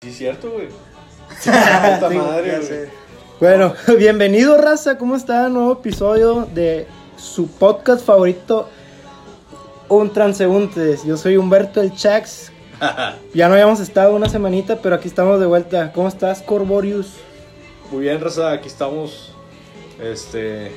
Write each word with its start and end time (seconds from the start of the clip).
Sí, 0.00 0.12
cierto, 0.12 0.52
güey. 0.52 0.68
Puta 1.44 2.08
madre, 2.10 2.60
güey. 2.60 2.88
Bueno, 3.40 3.74
bienvenido, 3.98 4.56
raza. 4.56 4.96
¿Cómo 4.96 5.16
está? 5.16 5.48
Nuevo 5.48 5.72
episodio 5.72 6.46
de 6.54 6.86
su 7.16 7.48
podcast 7.50 8.06
favorito, 8.06 8.68
Un 9.88 10.12
Transeúntes. 10.12 11.02
Yo 11.04 11.16
soy 11.16 11.36
Humberto 11.36 11.80
el 11.80 11.92
Chax. 11.94 12.52
Ya 13.34 13.48
no 13.48 13.54
habíamos 13.54 13.80
estado 13.80 14.14
una 14.14 14.28
semanita, 14.28 14.78
pero 14.80 14.94
aquí 14.94 15.08
estamos 15.08 15.40
de 15.40 15.46
vuelta. 15.46 15.90
¿Cómo 15.92 16.06
estás, 16.06 16.42
Corborius? 16.42 17.14
Muy 17.90 18.02
bien, 18.02 18.20
raza, 18.20 18.52
aquí 18.52 18.68
estamos. 18.68 19.34
Este. 20.00 20.70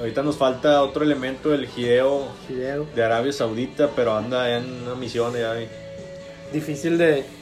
Ahorita 0.00 0.24
nos 0.24 0.36
falta 0.36 0.82
otro 0.82 1.04
elemento 1.04 1.50
del 1.50 1.68
Gideo 1.68 2.26
Fideo. 2.48 2.86
de 2.92 3.04
Arabia 3.04 3.32
Saudita, 3.32 3.90
pero 3.94 4.16
anda 4.16 4.56
en 4.56 4.82
una 4.82 4.96
misión 4.96 5.32
ya. 5.34 5.54
Difícil 6.52 6.98
de. 6.98 7.37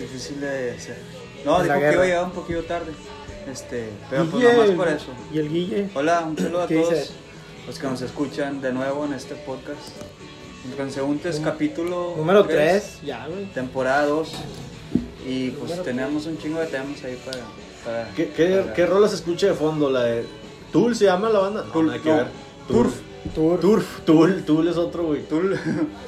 Difícil 0.00 0.40
de 0.40 0.78
ser. 0.78 0.96
No, 1.44 1.62
dijo 1.62 1.74
que 1.74 1.92
iba 1.92 2.02
a 2.02 2.06
llegar 2.06 2.24
un 2.24 2.30
poquito 2.32 2.62
tarde. 2.64 2.92
Este, 3.50 3.88
pero 4.10 4.26
pues 4.26 4.42
Guille, 4.44 4.52
nomás 4.56 4.70
por 4.76 4.88
eso. 4.88 5.06
¿Y 5.32 5.38
el 5.38 5.48
Guille? 5.48 5.88
Hola, 5.94 6.20
un 6.28 6.36
saludo 6.36 6.62
a 6.62 6.66
¿Qué 6.66 6.74
todos 6.76 6.90
dice? 6.90 7.10
los 7.66 7.78
que 7.78 7.86
nos 7.86 8.02
escuchan 8.02 8.60
de 8.60 8.72
nuevo 8.72 9.04
en 9.06 9.14
este 9.14 9.34
podcast. 9.36 9.80
Transeúntes, 10.76 11.40
capítulo 11.40 12.14
Número 12.16 12.44
tres, 12.44 12.96
3. 12.98 13.06
Ya, 13.06 13.26
güey. 13.26 13.46
temporada 13.52 14.04
2. 14.06 14.32
Y 15.26 15.50
pues 15.50 15.62
Número 15.70 15.82
tenemos 15.82 16.26
un 16.26 16.36
chingo 16.38 16.60
de 16.60 16.66
temas 16.66 17.02
ahí 17.04 17.18
para. 17.24 17.38
para 17.84 18.14
¿Qué, 18.14 18.28
qué, 18.30 18.56
para- 18.58 18.74
qué 18.74 18.86
rola 18.86 19.08
se 19.08 19.14
escucha 19.14 19.46
de 19.46 19.54
fondo? 19.54 19.88
¿La 19.88 20.02
de 20.04 20.24
Tool 20.72 20.94
se 20.94 21.06
llama 21.06 21.30
la 21.30 21.38
banda? 21.38 21.64
No, 21.64 21.72
Tool, 21.72 21.86
nada 21.86 22.02
que 22.02 22.08
no. 22.10 22.16
ver. 22.16 22.26
Turf. 22.68 22.94
Tour. 23.34 23.60
Turf. 23.60 24.00
Tool, 24.04 24.44
Tool 24.44 24.68
es 24.68 24.76
otro, 24.76 25.04
güey. 25.04 25.22
Tool. 25.22 25.58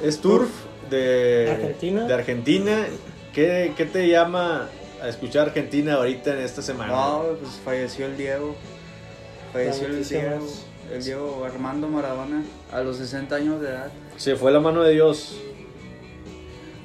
Es 0.02 0.20
Turf 0.20 0.48
de 0.90 1.50
Argentina. 1.52 2.04
De 2.04 2.14
Argentina. 2.14 2.86
¿Qué, 3.34 3.72
¿Qué 3.76 3.86
te 3.86 4.08
llama 4.08 4.68
a 5.02 5.08
escuchar 5.08 5.48
Argentina 5.48 5.94
ahorita 5.94 6.34
en 6.34 6.40
esta 6.40 6.62
semana? 6.62 6.92
No, 6.92 7.22
pues 7.40 7.52
falleció 7.64 8.06
el 8.06 8.16
Diego. 8.16 8.56
Falleció 9.52 9.82
La 9.84 9.88
el 9.88 9.94
noticia 9.94 10.20
Diego. 10.20 10.46
El 10.92 11.04
Diego 11.04 11.44
Armando 11.44 11.88
Maradona 11.88 12.42
a 12.72 12.80
los 12.80 12.96
60 12.96 13.34
años 13.36 13.60
de 13.60 13.68
edad. 13.68 13.92
Se 14.16 14.34
fue 14.34 14.50
la 14.50 14.58
mano 14.58 14.82
de 14.82 14.94
Dios. 14.94 15.36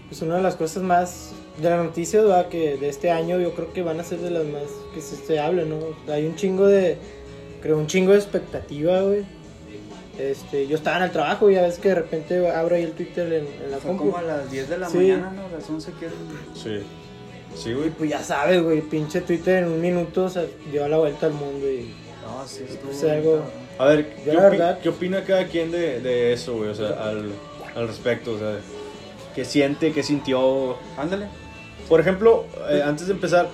Pues 0.07 0.21
una 0.21 0.35
de 0.35 0.43
las 0.43 0.55
cosas 0.55 0.83
más 0.83 1.31
de 1.57 1.69
las 1.69 1.83
noticias 1.83 2.23
¿verdad? 2.23 2.47
que 2.49 2.77
de 2.77 2.89
este 2.89 3.09
año 3.11 3.39
yo 3.39 3.55
creo 3.55 3.73
que 3.73 3.81
van 3.81 3.99
a 3.99 4.03
ser 4.03 4.19
de 4.19 4.29
las 4.29 4.45
más 4.45 4.63
que 4.93 5.01
se, 5.01 5.15
se 5.15 5.39
hable, 5.39 5.65
¿no? 5.65 5.79
Hay 6.13 6.27
un 6.27 6.35
chingo 6.35 6.67
de, 6.67 6.97
creo, 7.61 7.77
un 7.77 7.87
chingo 7.87 8.11
de 8.11 8.19
expectativa, 8.19 9.01
güey. 9.01 9.25
Este, 10.19 10.65
yo 10.67 10.75
estaba 10.77 10.97
en 10.97 11.03
el 11.03 11.11
trabajo 11.11 11.49
y 11.49 11.55
ya 11.55 11.63
ves 11.63 11.77
que 11.77 11.89
de 11.89 11.95
repente 11.95 12.47
abro 12.49 12.75
ahí 12.75 12.83
el 12.83 12.91
Twitter 12.93 13.25
en, 13.33 13.47
en 13.63 13.71
la 13.71 13.77
Fue 13.77 13.89
compu. 13.89 14.05
como 14.05 14.17
a 14.17 14.21
las 14.21 14.49
10 14.49 14.69
de 14.69 14.77
la 14.77 14.89
Sí. 14.89 14.97
mañana, 14.97 15.31
¿no? 15.31 15.45
A 15.45 15.49
las 15.59 15.69
11 15.69 15.91
que 15.99 16.07
Sí. 16.57 16.83
Sí, 17.55 17.69
Y 17.69 17.73
güey. 17.73 17.89
pues 17.89 18.09
ya 18.09 18.21
sabes, 18.23 18.61
güey, 18.61 18.81
pinche 18.81 19.21
Twitter 19.21 19.63
en 19.63 19.71
un 19.71 19.79
minuto 19.81 20.25
o 20.25 20.29
sea, 20.29 20.45
dio 20.71 20.87
la 20.87 20.97
vuelta 20.97 21.25
al 21.27 21.33
mundo 21.33 21.69
y... 21.69 21.93
No, 22.25 22.45
sí, 22.47 22.63
estuvo 22.67 22.89
Pues 22.91 23.03
algo-. 23.03 23.41
A 23.77 23.85
ver, 23.85 24.13
¿qué, 24.23 24.33
la 24.33 24.39
opi- 24.39 24.51
verdad- 24.51 24.79
¿qué 24.79 24.89
opina 24.89 25.23
cada 25.23 25.45
quien 25.47 25.71
de, 25.71 25.99
de 26.01 26.33
eso, 26.33 26.55
güey? 26.57 26.69
O 26.69 26.75
sea, 26.75 26.89
al, 26.89 27.29
al 27.75 27.87
respecto, 27.87 28.33
o 28.33 28.37
sea, 28.39 28.57
¿qué 29.35 29.43
siente, 29.45 29.91
qué 29.93 30.01
sintió? 30.03 30.77
Ándale. 30.97 31.27
Por 31.89 31.99
ejemplo, 31.99 32.45
eh, 32.69 32.81
antes 32.83 33.07
de 33.07 33.13
empezar, 33.13 33.47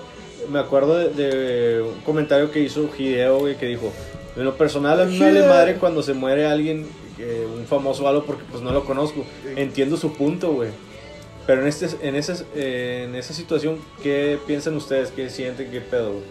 me 0.48 0.58
acuerdo 0.58 0.96
de, 0.98 1.08
de 1.10 1.82
un 1.82 2.00
comentario 2.00 2.50
que 2.50 2.60
hizo 2.60 2.88
Hideo, 2.96 3.40
güey, 3.40 3.56
que 3.56 3.66
dijo, 3.66 3.92
en 4.36 4.44
lo 4.44 4.56
personal 4.56 5.00
a 5.00 5.04
mí 5.04 5.18
me 5.18 5.26
vale 5.26 5.46
madre 5.46 5.74
cuando 5.76 6.02
se 6.02 6.14
muere 6.14 6.46
alguien, 6.46 6.86
eh, 7.18 7.46
un 7.58 7.66
famoso 7.66 8.04
o 8.04 8.08
algo, 8.08 8.24
porque 8.24 8.44
pues 8.50 8.62
no 8.62 8.72
lo 8.72 8.84
conozco. 8.84 9.24
Entiendo 9.56 9.96
su 9.96 10.12
punto, 10.12 10.52
güey. 10.52 10.70
Pero 11.46 11.62
en, 11.62 11.66
este, 11.68 11.88
en, 12.06 12.14
esa, 12.14 12.34
eh, 12.54 13.06
en 13.08 13.14
esa 13.16 13.34
situación, 13.34 13.78
¿qué 14.02 14.38
piensan 14.46 14.76
ustedes? 14.76 15.10
¿Qué 15.10 15.28
sienten? 15.28 15.70
¿Qué 15.70 15.80
pedo? 15.80 16.12
güey? 16.12 16.24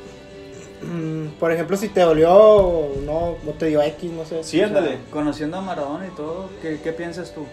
mm, 0.83 1.27
por 1.39 1.51
ejemplo, 1.51 1.75
si 1.77 1.89
te 1.89 1.99
dolió 2.01 2.33
o 2.33 2.95
no, 3.05 3.37
o 3.47 3.53
te 3.57 3.67
dio 3.67 3.81
X, 3.81 4.09
no 4.11 4.25
sé. 4.25 4.43
Sí, 4.43 4.61
ándale. 4.61 4.97
Conociendo 5.11 5.57
a 5.57 5.61
Maradona 5.61 6.07
y 6.07 6.15
todo, 6.15 6.49
¿qué, 6.61 6.79
qué 6.83 6.91
piensas 6.93 7.33
tú? 7.35 7.45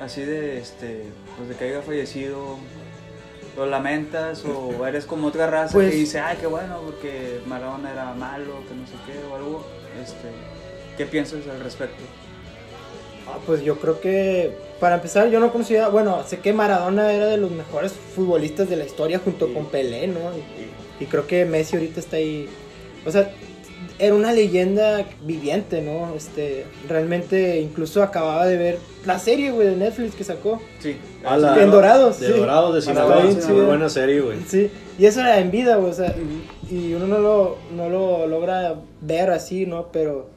Así 0.00 0.22
de, 0.22 0.58
este, 0.58 1.04
pues 1.36 1.48
de 1.50 1.54
que 1.54 1.64
haya 1.66 1.82
fallecido, 1.82 2.56
¿lo 3.56 3.66
lamentas 3.66 4.42
o 4.44 4.84
eres 4.86 5.04
como 5.04 5.28
otra 5.28 5.46
raza 5.46 5.72
Pues- 5.74 5.90
que 5.90 5.96
dice, 5.96 6.18
ay, 6.20 6.38
qué 6.40 6.46
bueno, 6.46 6.80
porque 6.84 7.38
Maradona 7.46 7.92
era 7.92 8.12
malo, 8.14 8.54
que 8.68 8.74
no 8.74 8.86
sé 8.86 8.94
qué, 9.06 9.18
o 9.30 9.36
algo? 9.36 9.64
Este, 10.02 10.28
¿Qué 10.96 11.06
piensas 11.06 11.40
al 11.52 11.60
respecto? 11.60 12.02
Ah, 13.26 13.38
pues 13.46 13.62
yo 13.62 13.78
creo 13.78 14.00
que, 14.00 14.52
para 14.80 14.96
empezar, 14.96 15.30
yo 15.30 15.40
no 15.40 15.50
conocía, 15.50 15.88
bueno, 15.88 16.22
sé 16.26 16.38
que 16.40 16.52
Maradona 16.52 17.12
era 17.12 17.26
de 17.26 17.36
los 17.38 17.50
mejores 17.50 17.92
futbolistas 17.92 18.68
de 18.68 18.76
la 18.76 18.84
historia 18.84 19.18
junto 19.18 19.52
con 19.52 19.66
Pelé, 19.66 20.06
¿no? 20.08 20.18
Y, 21.00 21.04
y 21.04 21.06
creo 21.06 21.26
que 21.26 21.44
Messi 21.46 21.76
ahorita 21.76 22.00
está 22.00 22.16
ahí, 22.16 22.48
o 23.06 23.10
sea, 23.10 23.32
era 23.98 24.14
una 24.14 24.32
leyenda 24.32 25.06
viviente, 25.22 25.80
¿no? 25.80 26.14
Este, 26.14 26.66
realmente, 26.88 27.60
incluso 27.60 28.02
acababa 28.02 28.46
de 28.46 28.56
ver 28.56 28.78
la 29.06 29.18
serie, 29.18 29.52
güey, 29.52 29.68
de 29.68 29.76
Netflix 29.76 30.14
que 30.14 30.24
sacó. 30.24 30.60
Sí. 30.80 30.96
A 31.24 31.36
la- 31.38 31.62
En 31.62 31.70
Dorados, 31.70 32.20
De 32.20 32.26
sí. 32.26 32.32
Dorados, 32.34 32.74
de 32.74 32.82
Sinaloa. 32.82 33.22
Chido. 33.30 33.66
buena 33.66 33.88
serie, 33.88 34.20
güey. 34.20 34.38
Sí, 34.46 34.70
y 34.98 35.06
eso 35.06 35.20
era 35.20 35.38
en 35.38 35.50
vida, 35.50 35.76
güey, 35.76 35.90
o 35.90 35.94
sea, 35.94 36.14
y 36.70 36.94
uno 36.94 37.06
no 37.06 37.18
lo, 37.18 37.56
no 37.74 37.88
lo 37.88 38.26
logra 38.26 38.74
ver 39.00 39.30
así, 39.30 39.66
¿no? 39.66 39.88
Pero 39.92 40.30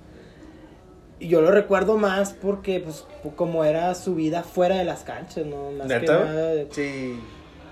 y 1.20 1.30
yo 1.30 1.42
lo 1.42 1.50
recuerdo 1.52 1.98
más 1.98 2.34
porque, 2.34 2.80
pues, 2.80 3.06
como 3.36 3.64
era 3.64 3.94
su 3.96 4.14
vida 4.16 4.44
fuera 4.44 4.76
de 4.78 4.84
las 4.86 5.04
canchas, 5.04 5.46
¿no? 5.46 5.72
Más 5.72 5.88
que 5.88 6.00
¿Neta? 6.00 6.26
nada. 6.26 6.48
de- 6.54 6.68
Sí. 6.72 7.20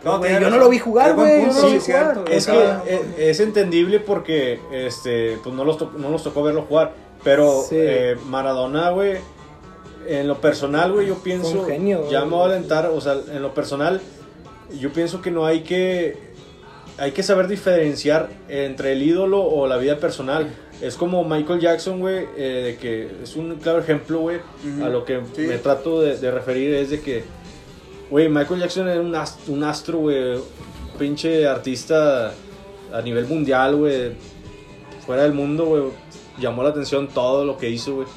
No, 0.03 0.23
yo 0.23 0.49
no 0.51 0.57
lo 0.57 0.69
vi 0.69 0.77
jugar, 0.77 1.15
güey, 1.15 1.45
no 1.47 1.51
sí. 1.53 1.79
Es 2.29 2.45
que 2.45 2.63
eh, 2.85 3.01
es 3.17 3.39
entendible 3.39 3.99
porque 3.99 4.59
este 4.71 5.39
pues 5.43 5.55
no, 5.55 5.65
los 5.65 5.81
no 5.93 6.09
nos 6.11 6.23
tocó 6.23 6.43
verlo 6.43 6.63
jugar. 6.63 6.93
Pero 7.23 7.63
Sí. 7.63 7.75
eh, 7.79 8.15
Maradona, 8.27 8.91
güey, 8.91 9.15
en 10.07 10.27
lo 10.27 10.39
personal, 10.41 10.91
güey, 10.93 11.07
yo 11.07 11.15
pienso. 11.15 11.59
un 11.61 11.65
genio, 11.65 12.07
ya 12.11 12.23
me 12.23 12.31
voy 12.31 12.41
a 12.51 12.53
alentar, 12.55 12.85
o 12.87 13.01
sea, 13.01 13.15
en 13.31 13.41
lo 13.41 13.55
personal, 13.55 13.99
yo 14.79 14.91
pienso 14.93 15.21
que 15.23 15.31
no 15.31 15.45
hay 15.47 15.61
que. 15.61 16.17
Hay 16.97 17.11
que 17.11 17.23
saber 17.23 17.47
diferenciar 17.47 18.29
entre 18.47 18.93
el 18.93 19.03
ídolo 19.03 19.43
o 19.43 19.67
la 19.67 19.77
vida 19.77 19.97
personal. 19.97 20.47
Es 20.81 20.95
como 20.95 21.23
Michael 21.25 21.59
Jackson, 21.59 21.99
güey, 21.99 22.25
eh, 22.37 22.61
de 22.65 22.77
que 22.77 23.09
es 23.23 23.35
un 23.35 23.55
claro 23.57 23.79
ejemplo, 23.79 24.19
güey, 24.19 24.37
Ujú. 24.37 24.85
a 24.85 24.89
lo 24.89 25.03
que 25.05 25.19
Sí. 25.35 25.41
me 25.41 25.57
trato 25.57 26.01
de, 26.01 26.17
de 26.17 26.31
referir 26.31 26.73
es 26.73 26.89
de 26.89 27.01
que, 27.01 27.23
güey, 28.09 28.29
Michael 28.29 28.61
Jackson 28.61 28.87
era 28.87 29.01
un 29.01 29.13
astro, 29.15 29.53
un 29.53 29.63
astro, 29.63 29.97
güey, 29.99 30.37
pinche 30.97 31.45
artista 31.47 32.33
a 32.93 33.01
nivel 33.01 33.25
mundial, 33.25 33.75
güey, 33.75 34.11
fuera 35.05 35.23
del 35.23 35.33
mundo, 35.33 35.65
güey, 35.65 35.83
llamó 36.39 36.63
la 36.63 36.69
atención 36.69 37.07
todo 37.09 37.43
lo 37.45 37.57
que 37.57 37.69
hizo, 37.69 37.95
güey. 37.95 38.07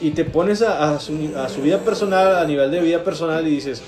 Y 0.00 0.10
te 0.10 0.24
pones 0.24 0.60
a, 0.62 0.94
a 0.94 0.98
su, 1.00 1.12
a 1.36 1.48
su 1.48 1.60
vida 1.62 1.78
personal, 1.78 2.36
a 2.36 2.44
nivel 2.46 2.70
de 2.70 2.80
vida 2.80 3.04
personal, 3.04 3.46
y 3.46 3.50
dices, 3.50 3.82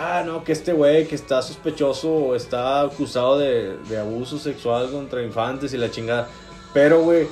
ah, 0.00 0.22
no, 0.24 0.42
que 0.44 0.52
este 0.52 0.72
güey 0.72 1.06
que 1.06 1.14
está 1.14 1.42
sospechoso 1.42 2.10
o 2.10 2.34
está 2.34 2.80
acusado 2.82 3.38
de, 3.38 3.76
de 3.88 3.98
abuso 3.98 4.38
sexual 4.38 4.90
contra 4.90 5.22
infantes 5.22 5.72
y 5.74 5.76
la 5.76 5.90
chingada. 5.90 6.28
Pero, 6.72 7.02
güey, 7.02 7.26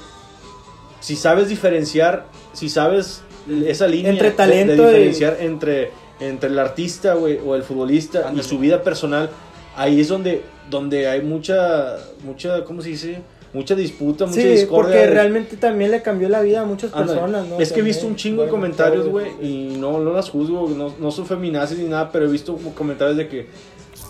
si 1.00 1.16
sabes 1.16 1.48
diferenciar, 1.48 2.26
si 2.52 2.68
sabes 2.68 3.22
esa 3.66 3.86
línea 3.86 4.10
Entre 4.12 4.30
de- 4.30 4.36
talento 4.36 4.82
de, 4.82 4.88
y- 4.88 4.92
diferenciar 4.92 5.36
entre, 5.40 5.90
entre 6.20 6.50
el 6.50 6.58
artista, 6.58 7.14
güey, 7.14 7.38
o 7.44 7.54
el 7.54 7.62
futbolista 7.62 8.32
y 8.36 8.42
su 8.42 8.58
vida 8.58 8.82
personal, 8.82 9.30
ahí 9.76 10.00
es 10.00 10.08
donde, 10.08 10.42
donde 10.68 11.08
hay 11.08 11.22
mucha, 11.22 11.96
mucha, 12.24 12.64
¿cómo 12.64 12.82
se 12.82 12.90
dice? 12.90 13.22
Mucha 13.53 13.75
disputa, 13.75 14.26
mucha 14.26 14.41
Sí, 14.41 14.47
discordia. 14.47 14.92
porque 14.92 15.06
realmente 15.06 15.56
también 15.56 15.91
le 15.91 16.03
cambió 16.03 16.28
la 16.28 16.42
vida 16.42 16.60
a 16.60 16.64
muchas 16.64 16.92
Ándale. 16.92 17.12
personas, 17.20 17.47
¿no? 17.48 17.59
Es 17.59 17.72
que 17.72 17.81
he 17.81 17.82
visto 17.82 18.06
un 18.06 18.14
chingo 18.14 18.42
de 18.44 18.50
comentarios, 18.50 19.09
güey, 19.09 19.31
y 19.41 19.76
no, 19.78 19.98
no 20.00 20.12
las 20.12 20.28
juzgo, 20.28 20.69
no, 20.69 20.94
no 20.98 21.10
son 21.10 21.26
feminazis 21.26 21.78
ni 21.78 21.88
nada, 21.88 22.12
pero 22.12 22.26
he 22.26 22.28
visto 22.28 22.56
comentarios 22.76 23.16
de 23.16 23.26
que, 23.26 23.47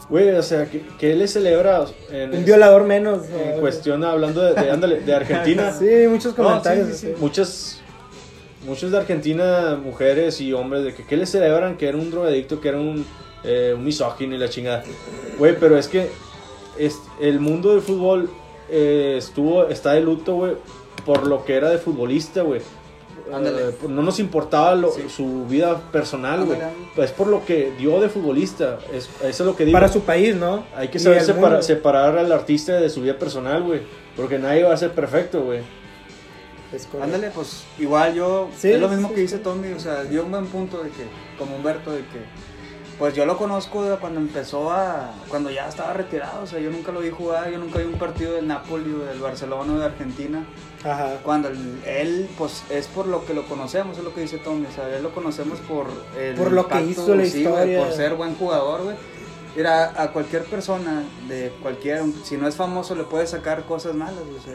güey, 0.08 0.30
o 0.30 0.42
sea, 0.42 0.66
que, 0.66 0.82
que 0.98 1.12
él 1.12 1.20
le 1.20 1.28
celebra 1.28 1.84
en, 2.10 2.34
Un 2.34 2.44
violador 2.44 2.82
menos. 2.84 3.26
en 3.28 3.54
¿no? 3.54 3.60
cuestión, 3.60 4.02
hablando 4.02 4.42
de, 4.42 4.54
de, 4.60 4.70
ándale, 4.70 5.00
de 5.00 5.14
Argentina. 5.14 5.72
Sí, 5.78 5.86
muchos 6.08 6.34
comentarios. 6.34 6.88
sí, 6.88 6.94
sí, 6.94 7.06
sí. 7.08 7.12
muchas 7.20 7.80
muchos 8.66 8.90
de 8.90 8.98
Argentina, 8.98 9.78
mujeres 9.82 10.40
y 10.40 10.52
hombres, 10.52 10.82
de 10.84 10.94
que, 10.94 11.04
que 11.04 11.16
le 11.16 11.26
celebran 11.26 11.76
que 11.76 11.88
era 11.88 11.96
un 11.96 12.10
drogadicto, 12.10 12.60
que 12.60 12.68
era 12.70 12.78
un, 12.78 13.06
eh, 13.44 13.72
un 13.74 13.84
misógino 13.84 14.34
y 14.34 14.38
la 14.38 14.48
chingada. 14.48 14.82
Güey, 15.38 15.56
pero 15.58 15.78
es 15.78 15.86
que 15.86 16.08
es, 16.76 16.98
el 17.20 17.38
mundo 17.40 17.70
del 17.70 17.80
fútbol 17.82 18.28
eh, 18.70 19.14
estuvo, 19.18 19.68
está 19.68 19.92
de 19.92 20.00
luto, 20.00 20.34
güey, 20.34 20.52
por 21.04 21.26
lo 21.26 21.44
que 21.44 21.54
era 21.54 21.70
de 21.70 21.78
futbolista, 21.78 22.42
güey. 22.42 22.60
Ándale. 23.32 23.68
Eh, 23.68 23.74
no 23.88 24.02
nos 24.02 24.18
importaba 24.20 24.74
lo- 24.74 24.90
Sí. 24.90 25.02
su 25.14 25.44
vida 25.46 25.78
personal, 25.92 26.44
güey. 26.46 26.58
Es 26.96 27.10
por 27.12 27.26
lo 27.26 27.44
que 27.44 27.72
dio 27.78 28.00
de 28.00 28.08
futbolista. 28.08 28.78
Es, 28.92 29.10
eso 29.20 29.26
es 29.28 29.40
lo 29.40 29.54
que 29.54 29.66
digo. 29.66 29.76
Para 29.76 29.88
su 29.88 30.00
país, 30.00 30.34
¿no? 30.34 30.64
Hay 30.74 30.88
que 30.88 30.98
saber 30.98 31.22
separa- 31.22 31.60
separar 31.62 32.16
al 32.16 32.32
artista 32.32 32.72
de 32.80 32.88
su 32.88 33.02
vida 33.02 33.18
personal, 33.18 33.62
güey. 33.64 33.80
Porque 34.16 34.38
nadie 34.38 34.62
va 34.64 34.72
a 34.72 34.76
ser 34.78 34.92
perfecto, 34.92 35.42
güey. 35.42 35.60
Ándale, 37.00 37.30
pues 37.34 37.64
igual 37.78 38.14
yo, 38.14 38.48
Sí, 38.56 38.70
es 38.70 38.80
lo 38.80 38.88
mismo 38.90 39.08
sí, 39.08 39.14
que 39.14 39.20
sí. 39.20 39.22
dice 39.22 39.38
Tommy, 39.38 39.72
o 39.72 39.80
sea, 39.80 40.04
dio 40.04 40.22
un 40.24 40.30
buen 40.30 40.46
punto 40.46 40.82
de 40.82 40.90
que, 40.90 41.04
como 41.38 41.56
Humberto, 41.56 41.92
de 41.92 42.00
que 42.00 42.18
Pues 42.98 43.14
yo 43.14 43.24
lo 43.26 43.36
conozco 43.36 43.84
de 43.84 43.96
cuando 43.96 44.18
empezó 44.18 44.72
a. 44.72 45.12
cuando 45.28 45.50
ya 45.50 45.68
estaba 45.68 45.92
retirado. 45.92 46.42
O 46.42 46.46
sea, 46.48 46.58
yo 46.58 46.68
nunca 46.70 46.90
lo 46.90 46.98
vi 47.00 47.10
jugar, 47.10 47.48
yo 47.48 47.58
nunca 47.58 47.78
vi 47.78 47.84
un 47.84 47.98
partido 47.98 48.32
del 48.32 48.48
Napoli 48.48 48.92
o 48.92 48.98
del 49.04 49.20
Barcelona 49.20 49.72
o 49.74 49.78
de 49.78 49.84
Argentina. 49.84 50.44
Ajá. 50.84 51.18
Cuando 51.22 51.46
el- 51.48 51.80
él, 51.86 52.28
pues 52.36 52.64
es 52.70 52.88
por 52.88 53.06
lo 53.06 53.24
que 53.24 53.34
lo 53.34 53.46
conocemos, 53.46 53.98
es 53.98 54.02
lo 54.04 54.12
que 54.12 54.22
dice 54.22 54.38
Tommy. 54.38 54.66
O 54.66 54.72
sea, 54.72 54.88
él 54.96 55.02
lo 55.04 55.14
conocemos 55.14 55.60
por 55.60 55.86
el. 56.18 56.34
Por 56.34 56.50
lo 56.50 56.66
que 56.66 56.82
hizo 56.82 57.14
la 57.14 57.24
sí, 57.24 57.44
güey, 57.44 57.52
historia. 57.54 57.78
por 57.84 57.92
ser 57.92 58.14
buen 58.16 58.34
jugador, 58.34 58.82
güey. 58.82 58.96
Mira, 59.56 59.92
a 60.00 60.12
cualquier 60.12 60.44
persona, 60.44 61.02
de 61.28 61.52
cualquier, 61.62 62.02
si 62.24 62.36
no 62.36 62.46
es 62.48 62.54
famoso, 62.56 62.94
le 62.94 63.04
puede 63.04 63.26
sacar 63.26 63.64
cosas 63.64 63.94
malas. 63.94 64.22
O 64.38 64.42
sea, 64.44 64.54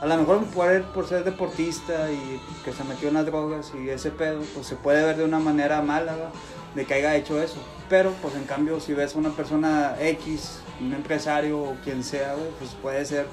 a 0.00 0.06
lo 0.06 0.16
mejor 0.16 0.44
por, 0.46 0.70
él- 0.70 0.82
por 0.82 1.06
ser 1.08 1.22
deportista 1.24 2.10
y 2.12 2.40
que 2.64 2.72
se 2.72 2.82
metió 2.84 3.08
en 3.08 3.14
las 3.14 3.26
drogas 3.26 3.72
y 3.80 3.88
ese 3.88 4.10
pedo, 4.10 4.40
pues 4.54 4.66
se 4.66 4.74
puede 4.76 5.04
ver 5.04 5.16
de 5.16 5.24
una 5.24 5.38
manera 5.38 5.82
mala, 5.82 6.12
¿va? 6.16 6.30
De 6.74 6.84
que 6.84 6.94
haya 6.94 7.14
hecho 7.16 7.40
eso. 7.42 7.56
Pero, 7.88 8.12
pues 8.22 8.34
en 8.34 8.44
cambio, 8.44 8.80
si 8.80 8.94
ves 8.94 9.14
a 9.14 9.18
una 9.18 9.30
persona 9.30 9.94
X, 10.00 10.58
un 10.80 10.92
empresario 10.94 11.60
o 11.60 11.76
quien 11.84 12.02
sea, 12.02 12.34
pues 12.58 12.70
puede 12.80 13.04
ser 13.04 13.26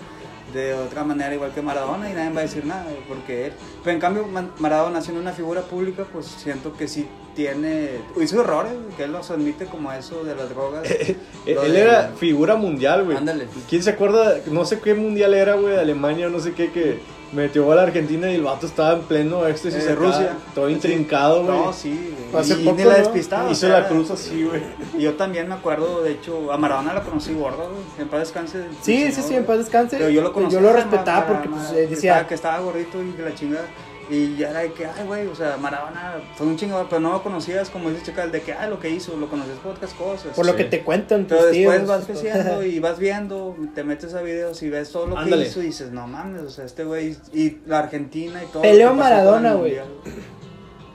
de 0.53 0.73
otra 0.73 1.03
manera 1.05 1.33
igual 1.33 1.51
que 1.53 1.61
Maradona 1.61 2.09
y 2.09 2.13
nadie 2.13 2.31
va 2.33 2.39
a 2.39 2.43
decir 2.43 2.65
nada, 2.65 2.85
porque 3.07 3.47
él. 3.47 3.53
Pero 3.83 3.93
en 3.93 4.01
cambio, 4.01 4.27
Ma- 4.27 4.49
Maradona 4.59 5.01
siendo 5.01 5.21
una 5.21 5.31
figura 5.31 5.61
pública, 5.61 6.05
pues 6.11 6.25
siento 6.25 6.75
que 6.75 6.87
sí 6.89 7.07
tiene. 7.35 7.89
Hizo 8.21 8.41
errores, 8.41 8.73
que 8.97 9.03
él 9.03 9.11
los 9.11 9.29
admite 9.31 9.65
como 9.65 9.91
eso 9.91 10.23
de 10.23 10.35
las 10.35 10.49
drogas. 10.49 10.89
Él, 10.89 11.17
Lo 11.55 11.63
él 11.63 11.73
de- 11.73 11.81
era 11.81 12.11
figura 12.17 12.55
mundial, 12.55 13.03
güey. 13.05 13.17
Ándale. 13.17 13.47
¿Quién 13.69 13.83
se 13.83 13.89
acuerda? 13.91 14.35
No 14.47 14.65
sé 14.65 14.79
qué 14.79 14.93
mundial 14.93 15.33
era, 15.33 15.55
güey, 15.55 15.73
de 15.73 15.79
Alemania, 15.81 16.29
no 16.29 16.39
sé 16.39 16.53
qué, 16.53 16.71
que 16.71 16.99
metió 17.31 17.71
a 17.71 17.75
la 17.75 17.83
Argentina 17.83 18.29
y 18.29 18.35
el 18.35 18.43
vato 18.43 18.65
estaba 18.67 18.91
en 18.91 19.03
pleno 19.03 19.47
éxtasis 19.47 19.85
Eh, 19.85 19.91
acá, 19.93 19.95
Rusia. 19.95 20.33
Todo 20.53 20.69
intrincado, 20.69 21.45
güey. 21.45 21.57
No, 21.57 21.71
sí, 21.71 22.13
güey. 22.29 22.41
Hace 22.43 22.55
y 22.61 22.65
poco, 22.65 22.75
ni 22.77 22.83
la 22.83 22.91
¿no? 22.91 22.97
despistaba. 22.99 23.47
o 23.47 23.51
Hizo 23.51 23.69
la 23.69 23.87
cruz 23.87 24.11
así, 24.11 24.43
güey. 24.43 24.61
Y 24.97 25.03
yo 25.03 25.13
también 25.13 25.47
me 25.47 25.53
acuerdo, 25.55 26.01
de 26.03 26.11
hecho, 26.11 26.51
a 26.51 26.57
Maradona 26.57 26.93
la 26.93 27.01
conocí 27.03 27.33
gordo, 27.33 27.69
güey. 27.69 27.83
En 27.99 28.09
paz 28.09 28.19
descanse. 28.19 28.65
Sí, 28.81 28.97
señor, 28.97 29.11
sí, 29.13 29.21
sí, 29.29 29.35
en 29.35 29.45
paz 29.45 29.57
descanse. 29.59 29.97
Pero 29.97 30.09
yo 30.09 30.21
lo 30.21 30.33
conocía. 30.33 30.59
Yo 30.59 30.65
lo 30.67 30.73
respetaba 30.73 31.25
porque 31.27 31.47
pues, 31.47 31.71
eh, 31.71 31.87
decía, 31.87 32.27
que 32.27 32.33
estaba 32.35 32.59
gordito 32.59 33.01
y 33.01 33.11
que 33.11 33.21
la 33.21 33.33
chingada. 33.33 33.65
Y 34.11 34.35
ya 34.35 34.49
era 34.49 34.59
de 34.59 34.73
que, 34.73 34.85
ay, 34.85 35.05
güey, 35.07 35.25
o 35.27 35.33
sea, 35.35 35.55
Maradona 35.55 36.15
fue 36.35 36.45
un 36.45 36.57
chingador, 36.57 36.87
pero 36.89 36.99
no 36.99 37.13
lo 37.13 37.23
conocías 37.23 37.69
como 37.69 37.89
dice 37.89 38.03
Chacal, 38.07 38.29
de 38.31 38.41
que, 38.41 38.51
ah, 38.51 38.67
lo 38.67 38.77
que 38.77 38.89
hizo, 38.89 39.15
lo 39.15 39.29
conoces 39.29 39.57
por 39.59 39.71
otras 39.71 39.93
cosas. 39.93 40.35
por 40.35 40.45
lo 40.45 40.51
Sí. 40.51 40.57
que 40.57 40.63
te 40.65 40.81
cuentan 40.83 41.27
tus 41.27 41.37
Pero 41.37 41.45
después 41.49 41.77
tíos. 41.77 41.87
vas 41.89 42.05
creciendo 42.05 42.61
y 42.63 42.79
vas 42.79 42.99
viendo, 42.99 43.55
te 43.73 43.85
metes 43.85 44.13
a 44.13 44.21
videos 44.21 44.61
y 44.63 44.69
ves 44.69 44.91
todo 44.91 45.07
lo 45.07 45.17
Ándale. 45.17 45.43
que 45.43 45.49
hizo 45.49 45.61
y 45.61 45.67
dices, 45.67 45.91
no 45.91 46.07
mames, 46.07 46.41
o 46.41 46.49
sea, 46.49 46.65
este 46.65 46.83
güey 46.83 47.15
y 47.33 47.59
la 47.65 47.79
Argentina 47.79 48.43
y 48.43 48.47
todo. 48.47 48.63
Pasó 48.63 48.93
Maradona, 48.95 49.53
güey. 49.53 49.77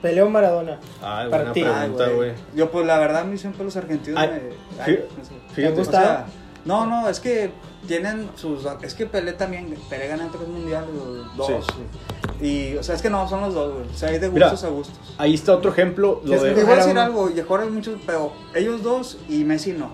Peleo 0.01 0.29
Maradona. 0.29 0.79
Ah, 1.01 1.25
buena 1.27 1.45
Partido. 1.45 1.73
Ay, 1.73 1.79
pregunta, 1.89 2.09
güey. 2.09 2.31
Yo, 2.55 2.69
pues 2.69 2.85
la 2.85 2.99
verdad, 2.99 3.21
a 3.21 3.25
mí 3.25 3.35
siempre 3.39 3.63
los 3.65 3.75
argentinos 3.77 4.19
Ay, 4.21 4.29
me. 4.29 4.83
ay, 4.83 5.05
no 5.17 5.25
sé. 5.25 5.31
fíjate. 5.55 5.73
¿Te 5.73 5.79
gustaba? 5.79 6.03
O 6.05 6.07
sea, 6.07 6.25
no, 6.65 6.85
no, 6.85 7.09
es 7.09 7.19
que 7.19 7.49
tienen 7.87 8.29
sus. 8.35 8.63
Es 8.83 8.93
que 8.93 9.05
Pelé 9.07 9.33
también. 9.33 9.73
Pelé 9.89 10.07
gana 10.07 10.29
tres 10.31 10.47
mundiales, 10.47 10.89
o 11.01 11.13
dos. 11.35 11.65
Y, 12.41 12.75
o 12.75 12.83
sea, 12.83 12.95
es 12.95 13.01
que 13.01 13.09
no, 13.09 13.27
son 13.27 13.41
los 13.41 13.53
dos, 13.53 13.73
güey. 13.73 13.85
O 13.89 13.97
sea, 13.97 14.09
hay 14.09 14.19
de 14.19 14.29
Mira, 14.29 14.49
gustos 14.49 14.63
a 14.69 14.71
gustos. 14.73 14.95
Ahí 15.17 15.33
está 15.33 15.53
otro 15.53 15.71
ejemplo, 15.71 16.21
lo 16.23 16.35
Es 16.35 16.41
Te 16.41 16.49
de... 16.49 16.55
que- 16.55 16.63
voy 16.63 16.73
a 16.73 16.77
decir 16.77 16.97
algo, 16.99 17.29
y 17.29 17.33
mejor 17.33 17.61
hay 17.61 17.69
muchos, 17.69 17.99
pero 18.05 18.31
ellos 18.53 18.83
dos 18.83 19.17
y 19.27 19.43
Messi 19.43 19.73
no. 19.73 19.89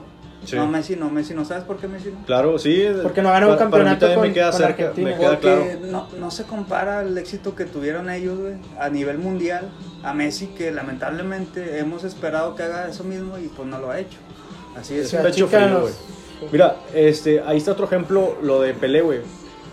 Sí. 0.46 0.58
No, 0.58 0.68
Messi 0.68 0.98
no, 0.98 1.10
Messi 1.10 1.34
no. 1.34 1.46
¿Sabes 1.46 1.64
por 1.64 1.78
qué 1.78 1.88
Messi 1.88 2.10
no? 2.12 2.26
Claro, 2.26 2.60
sí. 2.60 2.86
Porque 3.02 3.22
no 3.22 3.30
ganó 3.30 3.48
un 3.52 3.56
para- 3.58 3.70
para 3.70 3.84
mí 3.86 3.90
campeonato 3.92 4.20
con- 4.20 4.28
me 4.28 4.34
queda 4.34 4.52
con 4.52 4.60
cerca, 4.60 4.84
Argentina. 4.90 5.10
me 5.12 5.18
queda 5.18 5.30
Porque 5.40 5.78
claro. 5.80 5.88
no, 5.90 6.08
no 6.20 6.32
se 6.32 6.44
compara 6.44 7.02
el 7.02 7.18
éxito 7.18 7.56
que 7.56 7.64
tuvieron 7.64 8.10
ellos, 8.10 8.38
güey, 8.38 8.56
a 8.78 8.90
nivel 8.90 9.20
mundial, 9.20 9.70
a 10.04 10.14
Messi, 10.14 10.48
que 10.48 10.70
lamentablemente 10.72 11.80
hemos 11.80 12.04
esperado 12.04 12.56
que 12.56 12.64
haga 12.64 12.90
eso 12.90 13.06
mismo 13.06 13.38
y 13.38 13.48
pues 13.48 13.68
no 13.70 13.80
lo 13.80 13.90
ha 13.92 14.00
hecho. 14.00 14.18
Así 14.78 14.96
Es 14.96 15.06
es. 15.06 15.10
sea, 15.12 15.22
pecho 15.24 15.48
frío, 15.48 15.80
güey. 15.82 15.94
Mira, 16.52 16.76
este, 16.94 17.40
ahí 17.42 17.56
está 17.58 17.72
otro 17.72 17.86
ejemplo, 17.86 18.36
lo 18.42 18.60
de 18.60 18.74
Pelé, 18.74 19.00
güey. 19.02 19.22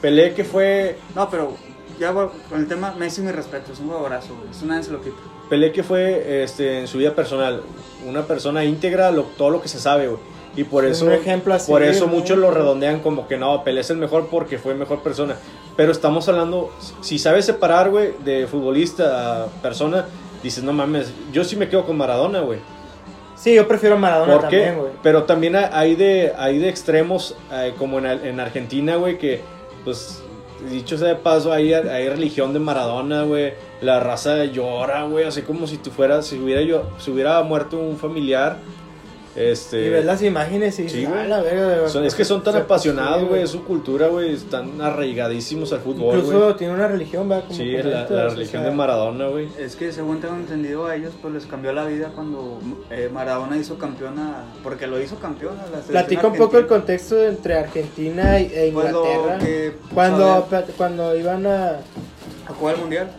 Pelé 0.00 0.34
que 0.34 0.44
fue, 0.44 0.96
No, 1.16 1.28
pero 1.28 1.54
ya 2.00 2.10
voy 2.10 2.28
con 2.48 2.58
el 2.60 2.66
tema, 2.66 2.94
Messi, 2.98 3.20
mi 3.20 3.30
respeto, 3.30 3.72
es 3.72 3.78
un 3.78 3.86
jugadorazo, 3.88 4.28
se 4.52 4.90
lo 4.90 5.00
quita. 5.00 5.16
Pelé 5.48 5.70
que 5.70 5.82
fue, 5.82 6.42
este, 6.42 6.80
en 6.80 6.88
su 6.88 6.98
vida 6.98 7.14
personal, 7.14 7.62
una 8.06 8.22
persona 8.22 8.64
íntegra, 8.64 9.10
lo- 9.12 9.24
todo 9.24 9.50
lo 9.50 9.60
que 9.62 9.68
se 9.68 9.78
sabe, 9.78 10.08
güey. 10.08 10.18
Y 10.56 10.64
por 10.64 10.82
Un 10.84 10.90
eso, 10.90 11.10
ejemplo 11.12 11.54
así, 11.54 11.70
por 11.70 11.82
eso 11.84 12.08
muchos 12.08 12.36
lo 12.36 12.50
redondean 12.50 12.98
como 13.00 13.28
que 13.28 13.36
no, 13.36 13.62
Pelé 13.62 13.82
es 13.82 13.90
el 13.90 13.98
mejor 13.98 14.26
porque 14.28 14.58
fue 14.58 14.74
mejor 14.74 15.00
persona. 15.02 15.36
Pero 15.76 15.92
estamos 15.92 16.28
hablando, 16.28 16.72
si 17.02 17.18
sabes 17.20 17.44
separar, 17.44 17.90
güey, 17.90 18.14
de 18.24 18.46
futbolista 18.48 19.44
a 19.44 19.46
persona, 19.62 20.06
dices, 20.42 20.64
no 20.64 20.72
mames, 20.72 21.12
yo 21.32 21.44
sí 21.44 21.54
me 21.54 21.68
quedo 21.68 21.84
con 21.86 21.96
Maradona, 21.96 22.40
güey. 22.40 22.58
Sí, 23.36 23.54
yo 23.54 23.66
prefiero 23.68 23.96
Maradona 23.96 24.32
¿Por 24.38 24.48
qué? 24.48 24.56
también, 24.58 24.78
güey. 24.78 24.92
Pero 25.02 25.22
también 25.24 25.56
hay 25.56 25.94
de, 25.94 26.32
hay 26.36 26.58
de 26.58 26.68
extremos, 26.68 27.36
eh, 27.52 27.72
como 27.78 27.98
en, 27.98 28.06
en 28.06 28.40
Argentina, 28.40 28.96
güey, 28.96 29.18
que, 29.18 29.40
pues, 29.84 30.20
dicho 30.68 30.98
sea 30.98 31.08
de 31.08 31.16
paso, 31.16 31.52
hay, 31.52 31.72
religión 32.08 32.52
de 32.52 32.58
Maradona, 32.58 33.22
güey. 33.22 33.54
La 33.80 34.00
raza 34.00 34.44
llora, 34.44 35.04
güey, 35.04 35.24
así 35.24 35.42
como 35.42 35.66
si 35.66 35.78
tú 35.78 35.90
fueras, 35.90 36.26
si 36.26 36.38
hubiera, 36.38 36.62
yo, 36.62 36.90
si 36.98 37.10
hubiera 37.10 37.42
muerto 37.42 37.78
un 37.78 37.96
familiar. 37.96 38.58
Este, 39.40 39.86
Y 39.86 39.88
ves 39.88 40.04
las 40.04 40.22
imágenes 40.22 40.78
y 40.78 40.88
Sí, 40.88 41.04
güey. 41.06 41.18
"Ah, 41.20 41.24
la 41.26 41.40
verga, 41.40 41.68
de 41.68 41.88
son- 41.88 42.04
es 42.04 42.14
que 42.14 42.24
son 42.24 42.42
tan 42.42 42.56
apasionados, 42.56 43.20
sí, 43.22 43.26
güey, 43.28 43.42
es 43.42 43.50
su 43.50 43.64
cultura, 43.64 44.08
güey, 44.08 44.34
están 44.34 44.80
arraigadísimos 44.80 45.72
al 45.72 45.80
fútbol, 45.80 46.16
Incluso 46.18 46.40
güey. 46.44 46.56
tiene 46.56 46.74
una 46.74 46.88
religión, 46.88 47.28
¿verdad? 47.28 47.44
Como 47.44 47.56
Sí, 47.56 47.72
la, 47.72 47.82
la 47.82 48.26
o 48.26 48.28
religión 48.30 48.62
sea, 48.62 48.70
de 48.70 48.70
Maradona, 48.76 49.28
güey. 49.28 49.48
Es 49.58 49.76
que 49.76 49.92
según 49.92 50.20
tengo 50.20 50.34
entendido 50.36 50.86
a 50.86 50.94
ellos, 50.96 51.12
pues 51.22 51.32
les 51.34 51.46
cambió 51.46 51.72
la 51.72 51.84
vida 51.86 52.10
cuando 52.14 52.58
eh, 52.90 53.08
Maradona 53.12 53.56
hizo 53.56 53.78
campeona, 53.78 54.44
porque 54.62 54.86
lo 54.86 55.00
hizo 55.00 55.16
campeona. 55.16 55.62
La 55.72 55.78
Platica 55.80 56.26
un 56.26 56.36
poco 56.36 56.58
el 56.58 56.66
contexto 56.66 57.22
entre 57.24 57.54
Argentina 57.58 58.38
e 58.38 58.70
Pues 58.72 58.86
Inglaterra. 58.88 59.38
que- 59.38 59.72
cuando, 59.94 60.48
cuando 60.76 61.16
iban 61.16 61.46
a... 61.46 61.68
a 62.48 62.52
jugar 62.58 62.74
el 62.74 62.80
mundial. 62.82 63.10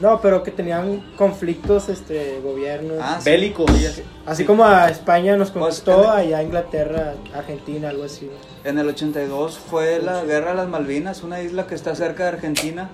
No, 0.00 0.20
pero 0.20 0.42
que 0.42 0.50
tenían 0.50 1.12
conflictos, 1.16 1.88
este, 1.90 2.40
gobiernos. 2.42 2.96
Ah, 3.00 3.18
sí. 3.20 3.28
Bélicos. 3.30 3.70
Sí, 3.76 3.86
así- 3.86 4.02
Así 4.26 4.42
sí. 4.42 4.46
como 4.46 4.64
a 4.64 4.88
España 4.88 5.36
nos 5.36 5.50
Pues, 5.50 5.82
conquistó, 5.82 6.04
en- 6.14 6.20
allá 6.20 6.42
Inglaterra, 6.42 7.14
Argentina, 7.34 7.90
algo 7.90 8.04
así. 8.04 8.30
En 8.64 8.78
el 8.78 8.88
82 8.88 9.58
fue 9.58 10.00
la 10.00 10.24
guerra 10.24 10.50
de 10.50 10.56
las 10.56 10.68
Malvinas, 10.68 11.22
una 11.22 11.42
isla 11.42 11.66
que 11.66 11.74
está 11.74 11.94
cerca 11.94 12.22
de 12.24 12.28
Argentina, 12.30 12.88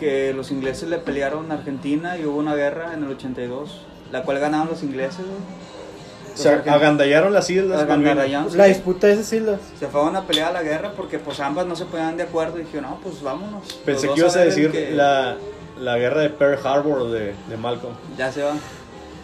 que 0.00 0.32
los 0.32 0.50
ingleses 0.50 0.88
le 0.88 0.98
pelearon 0.98 1.50
a 1.52 1.54
Argentina 1.54 2.16
y 2.18 2.24
hubo 2.24 2.38
una 2.38 2.54
guerra 2.54 2.92
en 2.94 3.04
el 3.04 3.10
82, 3.10 3.82
la 4.12 4.22
cual 4.22 4.38
ganaron 4.40 4.68
los 4.68 4.82
ingleses. 4.82 5.18
güey. 5.18 5.28
O 5.30 6.30
Los 6.30 6.40
sea, 6.40 6.52
argentinos- 6.52 6.76
agandallaron 6.76 7.32
las 7.32 7.50
islas. 7.50 7.80
Agandallaron, 7.82 8.56
La 8.56 8.64
sí. 8.64 8.70
disputa 8.70 9.08
de 9.08 9.14
esas 9.14 9.32
islas. 9.32 9.60
Se 9.78 9.88
fueron 9.88 10.14
a 10.14 10.24
pelear 10.26 10.50
a 10.50 10.52
la 10.52 10.62
guerra 10.62 10.92
porque 10.96 11.18
pues 11.18 11.40
ambas 11.40 11.66
no 11.66 11.74
se 11.74 11.84
ponían 11.84 12.16
de 12.16 12.22
acuerdo 12.24 12.58
y 12.58 12.62
dijeron, 12.62 12.90
no, 12.90 13.00
pues 13.02 13.20
vámonos. 13.22 13.74
Pensé 13.84 14.08
que 14.08 14.20
ibas 14.20 14.36
a 14.36 14.40
decir 14.40 14.70
que- 14.70 14.90
la, 14.92 15.36
la 15.80 15.98
guerra 15.98 16.20
de 16.22 16.30
Pearl 16.30 16.58
Harbor 16.66 17.10
de, 17.10 17.34
de 17.48 17.56
Malcolm. 17.56 17.94
Ya 18.16 18.30
se 18.32 18.42
van. 18.42 18.58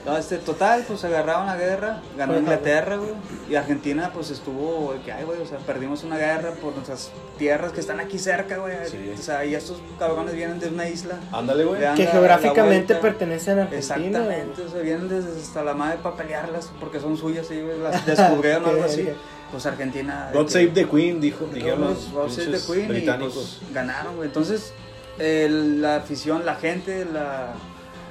No, 0.06 0.18
este, 0.18 0.36
total, 0.36 0.84
pues 0.86 1.02
agarraron 1.04 1.46
la 1.46 1.56
guerra, 1.56 2.02
ganó 2.18 2.36
Inglaterra, 2.38 2.96
güey. 2.96 3.12
Y 3.48 3.54
Argentina, 3.54 4.10
pues 4.12 4.28
estuvo, 4.30 4.94
que, 5.02 5.10
ay, 5.10 5.24
güey, 5.24 5.40
o 5.40 5.46
sea, 5.46 5.56
perdimos 5.56 6.04
una 6.04 6.18
guerra 6.18 6.50
por 6.60 6.74
nuestras 6.74 7.10
tierras 7.38 7.72
que 7.72 7.80
están 7.80 8.00
aquí 8.00 8.18
cerca, 8.18 8.58
güey. 8.58 8.74
Sí. 8.86 8.98
O 9.18 9.22
sea, 9.22 9.46
y 9.46 9.54
estos 9.54 9.78
cabrones 9.98 10.34
vienen 10.34 10.60
de 10.60 10.68
una 10.68 10.86
isla. 10.86 11.14
Ándale, 11.32 11.64
güey. 11.64 11.80
Que 11.96 12.06
geográficamente 12.06 12.96
pertenecen 12.96 13.60
a 13.60 13.62
Argentina. 13.62 13.78
Exactamente, 13.78 14.60
o 14.60 14.68
sea, 14.68 14.82
vienen 14.82 15.08
desde 15.08 15.40
hasta 15.40 15.64
la 15.64 15.72
madre 15.72 15.96
para 16.02 16.16
pelearlas 16.16 16.70
porque 16.78 17.00
son 17.00 17.16
suyas 17.16 17.50
y 17.50 17.62
güey, 17.62 17.78
las 17.78 18.04
descubrieron 18.04 18.66
o 18.66 18.68
algo 18.68 18.84
así. 18.84 19.08
Pues 19.50 19.66
Argentina. 19.66 20.30
God 20.32 20.46
que- 20.46 20.52
Save 20.52 20.66
the 20.68 20.88
Queen, 20.88 21.20
dijo, 21.20 21.46
dijeron 21.52 21.82
los 21.82 22.10
God 22.10 22.28
Save 22.28 22.58
the 22.58 22.66
Queen 22.66 22.84
y 22.86 22.88
británicos. 22.88 23.58
pues, 23.60 23.72
ganaron, 23.72 24.16
güey. 24.16 24.26
Entonces, 24.26 24.72
el- 25.18 25.80
la 25.82 25.96
afición, 25.96 26.44
la 26.44 26.54
gente, 26.56 27.04
la, 27.12 27.52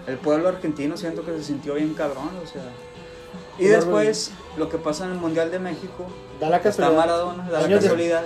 el 0.08 0.18
pueblo 0.18 0.50
argentino 0.50 0.98
siento 0.98 1.24
que 1.26 1.32
se 1.38 1.44
sintió 1.44 1.76
bien 1.76 1.94
cabrón, 1.94 2.30
o 2.44 2.48
sea. 2.48 2.64
Y 3.60 3.66
después, 3.66 4.32
lo 4.58 4.70
que 4.70 4.78
pasa 4.78 5.06
en 5.06 5.12
el 5.12 5.18
Mundial 5.18 5.52
de 5.52 5.60
México, 5.60 6.06
Da 6.40 6.50
la 6.50 6.58
está 6.58 6.70
casualidad. 6.70 6.98
Maradona, 7.00 7.50
da 7.50 7.62
la 7.68 7.80
casualidad, 7.80 8.24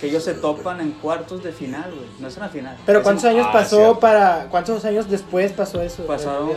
que 0.00 0.08
ellos 0.08 0.22
se 0.22 0.34
topan 0.34 0.80
en 0.80 0.90
cuartos 0.92 1.42
de 1.42 1.52
final, 1.52 1.90
güey. 1.94 2.06
No 2.20 2.28
es 2.28 2.36
una 2.36 2.48
final. 2.50 2.76
Pero 2.84 2.98
Es 2.98 3.02
¿cuántos 3.02 3.24
un- 3.24 3.30
años 3.30 3.46
Ah, 3.48 3.52
pasó 3.52 3.98
para... 3.98 4.48
¿Cuántos 4.50 4.84
años 4.84 5.08
después 5.08 5.52
pasó 5.52 5.80
eso? 5.80 6.04
Pasaron. 6.06 6.50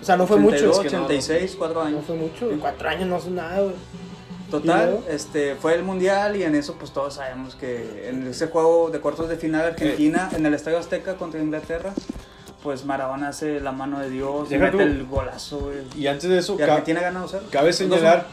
O 0.00 0.04
sea, 0.04 0.16
no 0.16 0.26
fue 0.26 0.38
mucho. 0.38 0.54
82, 0.56 0.76
Es 0.78 0.82
que 0.90 0.96
no, 0.96 0.98
no. 1.00 1.04
86, 1.06 1.56
4 1.58 1.80
No 1.80 1.86
años. 1.86 2.04
fue 2.06 2.16
mucho. 2.16 2.48
Cuatro 2.58 2.88
años 2.88 3.06
no 3.08 3.20
son 3.20 3.34
nada, 3.34 3.60
güey. 3.60 3.74
¿Y 4.50 4.62
Total, 4.62 4.98
este, 5.08 5.54
fue 5.54 5.74
el 5.74 5.82
mundial 5.84 6.34
y 6.36 6.42
en 6.42 6.54
eso 6.56 6.74
pues 6.78 6.90
todos 6.92 7.14
sabemos 7.14 7.54
que 7.54 8.08
en 8.08 8.26
ese 8.26 8.48
juego 8.48 8.90
de 8.90 8.98
cuartos 9.00 9.28
de 9.28 9.36
final 9.36 9.62
Argentina 9.66 10.28
en 10.34 10.44
el 10.44 10.54
Estadio 10.54 10.78
Azteca 10.78 11.14
contra 11.14 11.40
Inglaterra, 11.40 11.94
pues 12.62 12.84
Maradona 12.84 13.28
hace 13.28 13.60
la 13.60 13.72
mano 13.72 14.00
de 14.00 14.10
Dios 14.10 14.50
y 14.50 14.56
mete 14.58 14.72
tú. 14.72 14.80
el 14.80 15.04
golazo. 15.06 15.70
Y 15.96 16.06
antes 16.08 16.28
de 16.28 16.38
eso, 16.38 16.54
Y 16.54 16.58
ca- 16.58 16.64
Argentina 16.64 17.00
gana 17.00 17.24
2-0. 17.24 17.40
cabe 17.50 17.72
señalar 17.72 18.26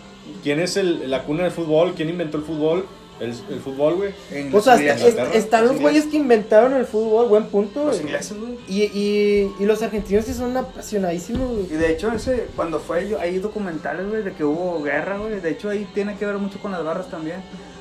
quién 0.44 0.60
es 0.60 0.76
el, 0.76 1.10
la 1.10 1.24
cuna 1.24 1.44
del 1.44 1.52
fútbol, 1.52 1.94
quién 1.96 2.10
inventó 2.10 2.38
el 2.38 2.44
fútbol. 2.44 2.86
El, 3.20 3.30
el 3.50 3.60
fútbol, 3.60 3.96
güey. 3.96 4.12
En 4.32 4.54
O 4.56 4.62
sea, 4.62 4.76
ingleses, 4.76 5.16
est- 5.16 5.36
están 5.36 5.68
los 5.68 5.80
güeyes 5.80 6.06
que 6.06 6.18
inventaron 6.18 6.74
el 6.74 6.86
fútbol, 6.86 7.28
buen 7.28 7.46
punto. 7.46 7.86
Los 7.86 7.96
güey. 7.96 8.02
ingleses, 8.04 8.38
güey. 8.40 8.54
Y, 8.68 8.84
y, 8.84 9.52
y 9.60 9.66
los 9.66 9.82
argentinos 9.82 10.26
sí 10.26 10.34
son 10.34 10.56
apasionadísimos, 10.56 11.50
güey. 11.50 11.64
Y 11.66 11.76
de 11.78 11.92
hecho, 11.92 12.12
ese, 12.12 12.48
cuando 12.56 12.80
fue, 12.80 13.16
hay 13.20 13.40
documentales, 13.40 14.08
güey, 14.08 14.22
de 14.24 14.34
que 14.34 14.44
hubo 14.44 14.82
guerra, 14.84 15.18
güey. 15.18 15.40
De 15.40 15.50
hecho, 15.50 15.70
ahí 15.70 15.88
tiene 15.96 16.16
que 16.18 16.26
ver 16.26 16.38
mucho 16.38 16.60
con 16.60 16.72
las 16.72 16.84
barras 16.84 17.10
también. 17.10 17.38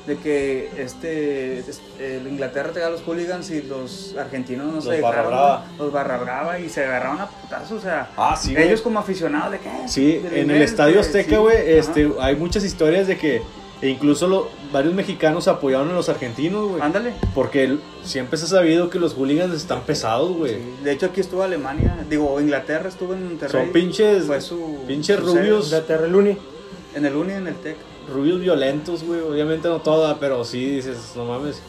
De 0.07 0.15
que 0.17 0.69
este, 0.77 1.59
es- 1.59 1.81
el 1.99 2.25
Inglaterra 2.27 2.71
tenía 2.71 2.89
los 2.89 3.01
hooligans 3.03 3.51
y 3.51 3.61
los 3.61 4.15
argentinos 4.17 4.73
no 4.73 4.81
se 4.81 4.91
Los 4.93 5.01
barra 5.01 5.17
dejaron, 5.17 5.31
brava. 5.31 5.65
güey, 5.67 5.77
Los 5.77 5.91
barra 5.93 6.17
brava 6.17 6.59
y 6.59 6.69
se 6.69 6.83
agarraron 6.85 7.19
a 7.21 7.27
putazos, 7.27 7.71
o 7.73 7.81
sea. 7.81 8.09
Ah, 8.15 8.35
sí, 8.41 8.53
güey. 8.53 8.67
ellos 8.67 8.81
como 8.81 8.99
aficionados 8.99 9.51
de 9.51 9.59
qué. 9.59 9.69
Sí, 9.87 10.21
en 10.31 10.49
el 10.49 10.61
Estadio 10.61 10.95
güey, 10.95 11.05
Azteca, 11.05 11.29
sí. 11.29 11.35
güey, 11.35 11.57
Ajá. 11.57 11.67
este, 11.91 12.09
hay 12.21 12.35
muchas 12.37 12.63
historias 12.63 13.05
de 13.07 13.17
que 13.17 13.41
e 13.81 13.89
incluso 13.89 14.27
lo- 14.27 14.49
varios 14.71 14.93
mexicanos 14.93 15.47
apoyaron 15.47 15.89
a 15.89 15.93
los 15.93 16.09
argentinos, 16.09 16.69
güey. 16.69 16.81
Ándale. 16.81 17.13
Porque 17.35 17.63
el- 17.63 17.81
siempre 18.03 18.37
se 18.37 18.45
ha 18.45 18.47
sabido 18.47 18.89
que 18.89 18.99
los 18.99 19.13
hooligans 19.13 19.53
están 19.53 19.81
pesados, 19.81 20.31
güey. 20.35 20.55
Sí, 20.55 20.73
De 20.83 20.91
hecho, 20.91 21.05
aquí 21.07 21.21
estuvo 21.21 21.43
Alemania, 21.43 21.95
digo, 22.09 22.39
Inglaterra 22.41 22.89
estuvo 22.89 23.13
en 23.13 23.25
Monterrey. 23.27 23.63
Son 23.63 23.71
pinches, 23.73 24.25
Fue 24.25 24.41
su. 24.41 24.77
pinches 24.87 25.19
su 25.19 25.25
rubios. 25.25 25.65
Inglaterra, 25.65 26.05
el 26.07 26.15
Uni. 26.15 26.37
En 26.95 27.05
el 27.05 27.15
Uni, 27.15 27.33
en 27.33 27.47
el 27.47 27.55
TEC. 27.55 27.75
rubios 28.11 28.39
violentos, 28.39 29.03
güey. 29.03 29.19
Obviamente 29.19 29.67
no 29.67 29.81
toda, 29.81 30.17
pero 30.19 30.43
sí 30.45 30.65
dices, 30.77 30.97
no 31.15 31.25
mames. 31.25 31.61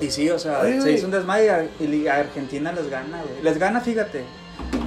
Y 0.00 0.10
sí, 0.10 0.30
o 0.30 0.38
sea, 0.38 0.62
Ay, 0.62 0.72
se 0.74 0.80
güey. 0.80 0.94
hizo 0.94 1.04
un 1.04 1.12
desmayo 1.12 1.44
y 1.44 1.48
a, 1.48 1.84
y 1.84 2.06
a 2.08 2.14
Argentina 2.16 2.72
les 2.72 2.88
gana, 2.88 3.20
güey. 3.22 3.42
Les 3.42 3.58
gana, 3.58 3.82
fíjate, 3.82 4.24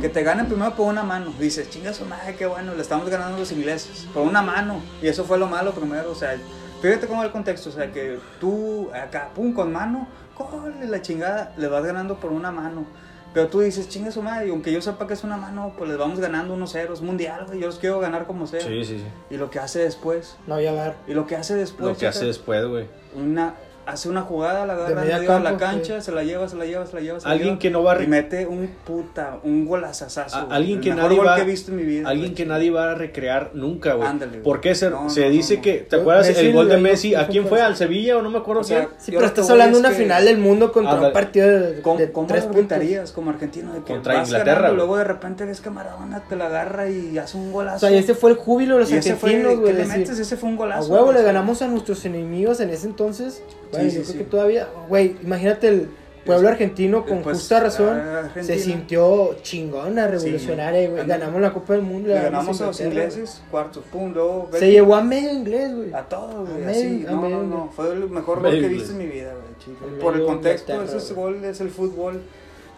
que 0.03 0.09
te 0.09 0.21
ganen 0.21 0.47
primero 0.47 0.75
por 0.75 0.87
una 0.87 1.03
mano. 1.03 1.33
Dices, 1.39 1.69
chinga 1.69 1.93
su 1.93 2.03
madre, 2.03 2.35
qué 2.35 2.45
bueno, 2.45 2.75
le 2.75 2.81
estamos 2.81 3.09
ganando 3.09 3.37
a 3.37 3.39
los 3.39 3.53
ingleses. 3.53 4.05
Por 4.13 4.23
una 4.23 4.41
mano. 4.41 4.81
Y 5.01 5.07
eso 5.07 5.23
fue 5.23 5.37
lo 5.37 5.47
malo 5.47 5.71
primero, 5.71 6.11
o 6.11 6.15
sea, 6.15 6.35
fíjate 6.81 7.07
cómo 7.07 7.21
es 7.21 7.27
el 7.27 7.31
contexto, 7.31 7.69
o 7.69 7.71
sea, 7.71 7.89
que 7.89 8.19
tú 8.37 8.89
acá, 8.93 9.29
pum, 9.33 9.53
con 9.53 9.71
mano, 9.71 10.09
cole 10.35 10.87
la 10.87 11.01
chingada, 11.01 11.53
le 11.55 11.69
vas 11.69 11.85
ganando 11.85 12.17
por 12.17 12.33
una 12.33 12.51
mano. 12.51 12.85
Pero 13.33 13.47
tú 13.47 13.61
dices, 13.61 13.87
chinga 13.87 14.11
su 14.11 14.21
madre, 14.21 14.47
y 14.47 14.49
aunque 14.49 14.73
yo 14.73 14.81
sepa 14.81 15.07
que 15.07 15.13
es 15.13 15.23
una 15.23 15.37
mano, 15.37 15.73
pues 15.77 15.89
les 15.89 15.97
vamos 15.97 16.19
ganando 16.19 16.53
unos 16.53 16.73
ceros. 16.73 17.01
Mundial, 17.01 17.45
güey, 17.47 17.61
yo 17.61 17.67
los 17.67 17.79
quiero 17.79 18.01
ganar 18.01 18.27
como 18.27 18.45
sea. 18.45 18.59
Sí, 18.59 18.83
sí, 18.83 18.97
sí. 18.99 19.05
Y 19.29 19.37
lo 19.37 19.49
que 19.49 19.59
hace 19.59 19.79
después, 19.79 20.35
No 20.47 20.55
había 20.55 20.73
bar. 20.73 20.97
y 21.07 21.13
lo 21.13 21.25
que 21.27 21.37
hace 21.37 21.55
después. 21.55 21.87
Lo 21.87 21.95
que 21.97 22.07
hace 22.07 22.25
después, 22.25 22.65
güey. 22.65 22.87
una 23.15 23.53
hace 23.85 24.09
una 24.09 24.21
jugada, 24.21 24.65
la 24.65 24.73
agarra 24.73 25.01
medio 25.01 25.19
de 25.19 25.25
la 25.27 25.43
campo, 25.43 25.59
cancha, 25.59 25.99
sí. 25.99 26.05
se 26.05 26.11
la 26.11 26.23
lleva, 26.23 26.47
se 26.47 26.55
la 26.55 26.65
lleva, 26.65 26.85
se 26.85 26.95
la 26.95 27.01
lleva. 27.01 27.19
se 27.19 27.25
la 27.25 27.31
Alguien 27.31 27.49
lleva, 27.49 27.59
que 27.59 27.69
no 27.69 27.83
va 27.83 27.93
a 27.93 28.03
y 28.03 28.07
mete 28.07 28.45
un 28.47 28.67
puta, 28.85 29.39
un 29.43 29.65
golazazazo. 29.65 30.37
A- 30.37 30.47
alguien 30.55 30.79
que 30.81 30.93
nadie 30.93 31.19
va 31.19 31.35
que 31.35 31.41
he 31.41 31.45
visto 31.45 31.71
en 31.71 31.77
mi 31.77 31.83
vida. 31.83 32.07
alguien 32.09 32.27
güey. 32.29 32.35
que 32.35 32.45
nadie 32.45 32.71
va 32.71 32.91
a 32.91 32.95
recrear 32.95 33.51
nunca, 33.53 33.93
güey. 33.93 34.07
Ándale, 34.07 34.31
güey. 34.31 34.43
¿Por 34.43 34.61
qué 34.61 34.73
se, 34.75 34.89
No, 34.89 35.09
se 35.09 35.25
no, 35.25 35.29
dice 35.29 35.57
no. 35.57 35.61
que 35.61 35.73
te 35.89 35.95
acuerdas 35.97 36.27
Messi 36.27 36.45
el 36.45 36.53
gol 36.53 36.69
de 36.69 36.77
Messi? 36.77 37.15
¿A 37.15 37.27
quién 37.27 37.45
fue? 37.47 37.61
¿Al 37.61 37.75
Sevilla 37.75 38.17
o 38.17 38.21
no 38.21 38.29
me 38.29 38.37
acuerdo 38.39 38.61
O 38.61 38.63
sea, 38.63 38.79
quién? 38.85 38.89
Sí, 38.99 39.11
pero 39.11 39.25
estás 39.25 39.49
hablando 39.49 39.77
de 39.77 39.79
una 39.81 39.89
que- 39.89 39.95
final 40.03 40.25
del 40.25 40.37
mundo 40.37 40.71
contra 40.71 40.99
un 41.01 41.13
partido 41.13 41.47
de, 41.47 41.81
¿Cómo, 41.81 41.99
de 41.99 42.11
cómo 42.11 42.27
tres 42.27 42.49
gritarías 42.49 43.11
como 43.11 43.31
argentino? 43.31 43.73
De 43.73 43.79
que 43.79 43.93
Contra 43.93 44.15
vas 44.15 44.27
Inglaterra, 44.29 44.53
ganando, 44.61 44.75
luego 44.77 44.97
de 44.97 45.03
repente 45.03 45.45
ves 45.45 45.61
que 45.61 45.69
Maradona 45.69 46.21
te 46.27 46.35
la 46.35 46.45
agarra 46.47 46.89
y 46.89 47.17
hace 47.17 47.37
un 47.37 47.49
O 47.49 47.51
golazo. 47.51 47.79
sea, 47.87 47.97
ese 47.97 48.13
fue 48.15 48.31
el 48.31 48.37
júbilo 48.37 48.75
de 48.75 48.81
los 48.81 48.91
ese 48.91 49.11
argentinos, 49.11 49.59
güey. 49.59 49.73
Ese 49.81 50.37
fue 50.37 50.49
un 50.49 50.55
A 50.55 50.57
golazo. 50.59 50.91
huevo 50.91 51.05
güey. 51.05 51.17
le 51.17 51.23
ganamos 51.23 51.61
a 51.61 51.67
nuestros 51.67 52.05
enemigos 52.05 52.59
en 52.59 52.69
ese 52.69 52.87
entonces. 52.87 53.41
Güey, 53.73 53.89
Sí, 53.91 53.97
yo 53.97 54.03
sí, 54.03 54.11
creo 54.11 54.13
sí. 54.13 54.17
que 54.19 54.23
todavía, 54.25 54.67
güey, 54.87 55.15
imagínate 55.23 55.67
el 55.67 55.89
pueblo 56.25 56.47
argentino 56.47 57.05
con 57.05 57.21
Pues, 57.21 57.37
justa 57.39 57.59
razón 57.59 57.99
ah, 57.99 58.19
Argentina. 58.19 58.43
se 58.45 58.59
sintió 58.59 59.35
chingona, 59.41 60.07
revolucionaria, 60.07 60.89
güey. 60.89 61.01
Sí. 61.01 61.07
Ganamos 61.07 61.41
la 61.41 61.51
Copa 61.53 61.73
del 61.73 61.81
Mundo. 61.81 62.07
Le 62.09 62.15
ganamos 62.15 62.61
a 62.61 62.67
los 62.67 62.79
ingleses, 62.79 63.41
cuartos, 63.51 63.83
pum, 63.91 64.13
luego... 64.13 64.49
Se 64.53 64.71
llevó 64.71 64.95
a 64.95 65.03
medio 65.03 65.33
inglés, 65.33 65.75
güey. 65.75 65.93
A 65.93 66.03
todo, 66.03 66.45
güey, 66.45 66.63
así. 66.65 67.05
a 67.07 67.11
No, 67.11 67.15
no, 67.17 67.21
medio- 67.23 67.43
no. 67.43 67.69
Fue 67.75 67.91
el 67.91 68.09
mejor 68.09 68.41
gol 68.41 68.51
que 68.51 68.65
he 68.65 68.69
visto 68.69 68.93
en 68.93 68.97
mi 68.99 69.07
vida, 69.07 69.33
güey, 69.33 69.99
Por 69.99 70.15
el 70.15 70.25
contexto, 70.25 70.81
ese 70.83 71.13
gol 71.13 71.43
es 71.43 71.59
el 71.59 71.69
fútbol 71.69 72.21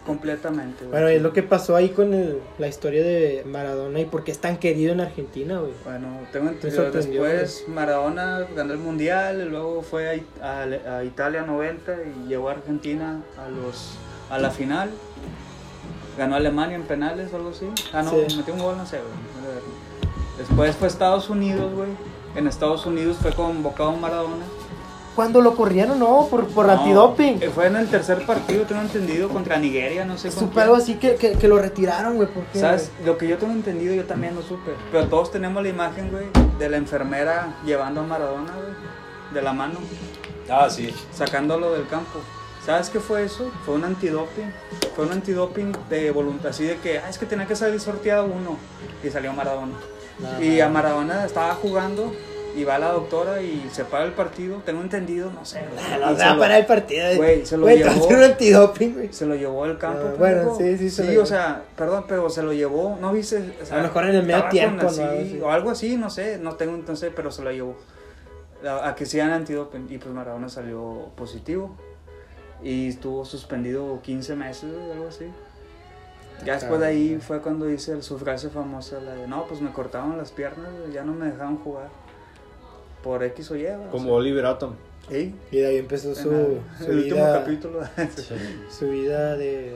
completamente, 0.06 0.78
güey. 0.84 0.90
Bueno, 0.92 1.08
es 1.08 1.20
lo 1.20 1.32
que 1.32 1.42
pasó 1.42 1.76
ahí 1.76 1.90
con 1.90 2.14
el- 2.14 2.38
la 2.58 2.68
historia 2.68 3.02
de 3.02 3.42
Maradona 3.46 4.00
y 4.00 4.04
por 4.06 4.24
qué 4.24 4.30
es 4.32 4.38
tan 4.38 4.56
querido 4.56 4.92
en 4.92 5.00
Argentina, 5.00 5.58
güey. 5.58 5.72
Bueno, 5.84 6.20
tengo 6.32 6.48
entendido. 6.48 6.90
Después 6.90 7.64
Maradona 7.68 8.46
ganó 8.54 8.72
el 8.72 8.78
mundial, 8.78 9.48
luego 9.50 9.82
fue 9.82 10.24
a, 10.40 10.62
a- 10.62 10.96
a 10.98 11.04
Italia 11.04 11.42
90 11.42 11.94
y 12.24 12.28
llegó 12.28 12.48
a 12.48 12.52
Argentina 12.52 13.20
a 13.36 13.48
los 13.48 13.94
a 14.30 14.38
la 14.38 14.50
final. 14.50 14.90
Ganó 16.18 16.34
a 16.34 16.38
Alemania 16.38 16.76
en 16.76 16.82
penales 16.84 17.32
o 17.32 17.36
algo 17.36 17.50
así. 17.50 17.66
Ah, 17.92 18.02
no, 18.02 18.10
Sí. 18.10 18.36
metió 18.38 18.54
un 18.54 18.60
gol, 18.60 18.76
no 18.78 18.86
sé, 18.86 18.96
güey. 18.98 20.36
Después 20.38 20.74
fue 20.76 20.88
a 20.88 20.90
Estados 20.90 21.28
Unidos, 21.30 21.72
güey. 21.74 21.90
En 22.34 22.46
Estados 22.46 22.84
Unidos 22.86 23.16
fue 23.20 23.32
convocado 23.32 23.92
Maradona. 23.92 24.44
Cuando 25.16 25.40
lo 25.40 25.56
corrieron, 25.56 25.98
no, 25.98 26.28
por, 26.30 26.46
por 26.48 26.66
No, 26.66 26.72
antidoping. 26.72 27.42
eh, 27.42 27.50
Fue 27.52 27.66
en 27.66 27.76
el 27.76 27.88
tercer 27.88 28.24
partido, 28.26 28.64
tengo 28.66 28.82
entendido, 28.82 29.28
contra 29.30 29.56
Nigeria, 29.56 30.04
no 30.04 30.18
sé 30.18 30.30
Supe 30.30 30.60
algo 30.60 30.76
así 30.76 30.94
que, 30.96 31.14
que, 31.16 31.32
que 31.32 31.48
lo 31.48 31.58
retiraron, 31.58 32.16
güey. 32.16 32.28
¿por 32.28 32.44
qué, 32.44 32.60
¿Sabes? 32.60 32.90
Lo 33.04 33.16
que 33.16 33.26
yo 33.26 33.38
tengo 33.38 33.52
entendido, 33.54 33.94
yo 33.94 34.04
también 34.04 34.34
lo 34.34 34.42
supe. 34.42 34.72
Pero 34.92 35.06
todos 35.08 35.32
tenemos 35.32 35.62
la 35.62 35.70
imagen, 35.70 36.10
güey, 36.10 36.26
de 36.58 36.68
la 36.68 36.76
enfermera 36.76 37.56
llevando 37.64 38.02
a 38.02 38.04
Maradona, 38.04 38.52
güey, 38.52 38.74
de 39.34 39.42
la 39.42 39.52
mano, 39.54 39.78
Ah, 40.50 40.68
sí. 40.70 40.94
sacándolo 41.12 41.72
del 41.72 41.88
campo. 41.88 42.20
¿Sabes 42.64 42.90
qué 42.90 43.00
fue 43.00 43.24
eso? 43.24 43.50
Fue 43.64 43.74
un 43.74 43.84
antidoping. 43.84 44.52
Fue 44.94 45.06
un 45.06 45.12
antidoping 45.12 45.72
de 45.88 46.10
voluntad, 46.10 46.48
así 46.50 46.64
de 46.64 46.76
que, 46.78 46.98
ah, 46.98 47.08
es 47.08 47.16
que 47.16 47.24
tenía 47.24 47.46
que 47.46 47.56
salir 47.56 47.80
sorteado 47.80 48.26
uno. 48.26 48.58
Y 49.02 49.08
salió 49.10 49.32
Maradona. 49.32 49.74
Y 50.42 50.60
a 50.60 50.68
Maradona 50.68 51.24
estaba 51.24 51.54
jugando 51.54 52.12
y 52.56 52.64
va 52.64 52.78
la 52.78 52.90
doctora 52.92 53.40
y 53.42 53.68
se 53.70 53.84
para 53.84 54.04
el 54.04 54.12
partido. 54.12 54.62
Tengo 54.64 54.80
entendido, 54.80 55.30
no 55.30 55.44
sé. 55.44 55.60
No, 55.62 56.10
Y 56.12 56.14
se 56.14 56.20
se 56.20 56.24
va 56.24 56.30
a 56.30 56.34
lo- 56.34 56.40
parar 56.40 56.58
el 56.60 56.66
partido. 56.66 57.04
Güey, 57.16 57.46
se 57.46 57.56
lo 57.56 57.62
Güey, 57.64 57.78
llevó. 57.84 58.06
un 58.08 58.22
antidoping, 58.22 58.94
güey. 58.94 59.12
Se 59.12 59.26
lo 59.26 59.34
llevó 59.34 59.64
al 59.64 59.78
campo. 59.78 60.08
Ah, 60.12 60.14
bueno, 60.18 60.56
sí, 60.56 60.76
sí, 60.78 60.90
se 60.90 61.06
Sí, 61.06 61.16
o 61.18 61.26
sea, 61.26 61.62
perdón, 61.76 62.04
pero 62.08 62.28
se 62.30 62.42
lo 62.42 62.52
llevó, 62.52 62.96
¿no 63.00 63.12
viste? 63.12 63.54
O 63.62 63.66
sea, 63.66 63.76
A 63.76 63.78
lo 63.82 63.88
mejor 63.88 64.04
en 64.06 64.16
el 64.16 64.22
medio 64.26 64.44
tiempo, 64.48 64.82
¿no? 64.84 64.88
así. 64.88 65.40
O 65.42 65.50
algo 65.50 65.70
así, 65.70 65.96
no 65.96 66.10
sé, 66.10 66.38
no 66.38 66.56
tengo 66.56 66.74
entonces, 66.74 67.12
pero 67.14 67.30
se 67.30 67.42
lo 67.42 67.52
llevó. 67.52 67.76
A, 68.66 68.88
a 68.88 68.94
que 68.94 69.04
sean 69.06 69.30
antidoping. 69.30 69.86
Y 69.90 69.98
pues 69.98 70.12
Maradona 70.14 70.48
salió 70.48 71.10
positivo. 71.16 71.76
Y 72.62 72.88
estuvo 72.88 73.24
suspendido 73.26 74.00
15 74.02 74.34
meses, 74.34 74.70
algo 74.92 75.08
así. 75.08 75.26
Ya 76.44 76.54
después 76.54 76.80
de 76.80 76.86
ahí 76.86 77.18
fue 77.20 77.40
cuando 77.40 77.66
dice 77.66 78.00
su 78.02 78.18
frase 78.18 78.50
famosa, 78.50 79.00
la 79.00 79.14
de, 79.14 79.26
no, 79.26 79.46
pues 79.46 79.60
me 79.62 79.72
cortaban 79.72 80.18
las 80.18 80.32
piernas, 80.32 80.68
ya 80.92 81.02
no 81.04 81.12
me 81.12 81.26
dejaban 81.26 81.56
jugar. 81.58 81.88
Por 83.06 83.22
X 83.22 83.50
o 83.52 83.56
Y. 83.56 83.66
o 83.66 83.90
Como 83.92 84.04
sea. 84.06 84.12
Oliver 84.14 84.46
Atom. 84.46 84.72
Y 85.08 85.56
de 85.56 85.66
ahí 85.66 85.76
empezó 85.76 86.08
en 86.08 86.16
su, 86.16 86.30
la- 86.32 86.84
su 86.84 86.90
el 86.90 86.98
último 86.98 87.22
capítulo. 87.32 87.80
Su 88.68 88.88
vida 88.90 89.36
de. 89.36 89.72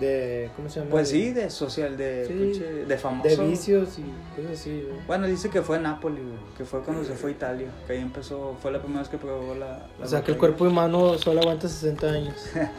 De 0.00 0.50
¿Cómo 0.56 0.68
se 0.68 0.80
llama? 0.80 0.90
Pues 0.90 1.08
sí, 1.08 1.32
de 1.32 1.50
social, 1.50 1.96
de, 1.96 2.26
Sí, 2.26 2.32
pinche- 2.32 2.84
de 2.86 2.98
famoso. 2.98 3.28
De 3.28 3.36
vicios 3.48 3.98
y 3.98 4.02
cosas 4.40 4.58
así, 4.60 4.82
güey. 4.88 5.00
Bueno, 5.06 5.26
dice 5.26 5.50
que 5.50 5.62
fue 5.62 5.76
en 5.76 5.84
Nápoles, 5.84 6.20
güey, 6.22 6.36
que 6.56 6.64
fue 6.64 6.80
cuando 6.82 7.04
se 7.04 7.14
fue 7.14 7.30
a 7.30 7.32
Italia, 7.32 7.68
que 7.86 7.92
ahí 7.92 8.00
empezó, 8.00 8.56
fue 8.60 8.72
la 8.72 8.80
primera 8.80 9.00
vez 9.00 9.08
que 9.08 9.18
probó 9.18 9.54
la... 9.54 9.86
la 9.98 10.04
O 10.04 10.06
sea 10.08 10.22
que 10.22 10.32
el 10.32 10.38
cuerpo 10.38 10.64
humano 10.64 11.16
solo 11.18 11.40
aguanta 11.40 11.68
60 11.68 12.06
años. 12.10 12.34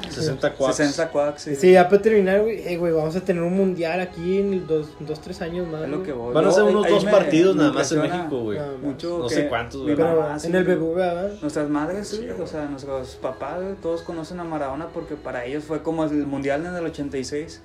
60 0.10 0.54
cuadros. 0.54 0.76
60 0.78 1.10
quacks, 1.12 1.42
sí. 1.44 1.56
Sí, 1.56 1.72
ya 1.72 1.88
para 1.88 2.02
terminar, 2.02 2.42
güey, 2.42 2.60
eh, 2.68 2.78
güey, 2.78 2.92
vamos 2.94 3.16
a 3.16 3.22
tener 3.22 3.42
un 3.44 3.56
mundial 3.56 4.00
aquí 4.02 4.40
en 4.40 4.68
dos, 4.68 4.90
dos 5.00 5.22
tres 5.22 5.42
años 5.42 5.68
más. 5.68 5.84
Es 5.84 5.90
lo 5.90 6.04
que 6.04 6.12
voy. 6.12 6.34
Van 6.34 6.46
a 6.46 6.52
ser 6.52 6.64
unos 6.64 6.86
ahí 6.86 6.92
dos 6.92 7.06
me- 7.06 7.12
partidos 7.12 7.56
me 7.56 7.62
nada 7.64 7.74
más 7.74 7.92
en 7.92 8.02
México, 8.02 8.40
güey. 8.42 8.60
No, 8.60 8.78
Mucho 8.82 9.20
No 9.20 9.30
sé 9.30 9.48
cuántos, 9.48 9.82
güey. 9.84 9.96
Pero 9.96 10.16
mamá, 10.22 10.40
sí, 10.40 10.48
en 10.48 10.56
el. 10.56 10.64
BBVA, 10.66 11.14
¿verdad? 11.14 11.32
Nuestras 11.42 11.70
madres, 11.70 12.08
sí, 12.08 12.28
o 12.30 12.48
sea, 12.48 12.66
nuestros 12.66 13.16
papás, 13.16 13.62
güey, 13.62 13.76
todos 13.76 14.02
conocen 14.02 14.40
a 14.40 14.44
Maradona 14.44 14.88
porque 14.90 15.16
para 15.16 15.46
ellos 15.46 15.64
fue 15.64 15.82
como 15.82 16.04
el 16.06 16.26
mundial 16.28 16.66
en 16.66 16.76
el 16.76 16.86
86. 17.08 17.62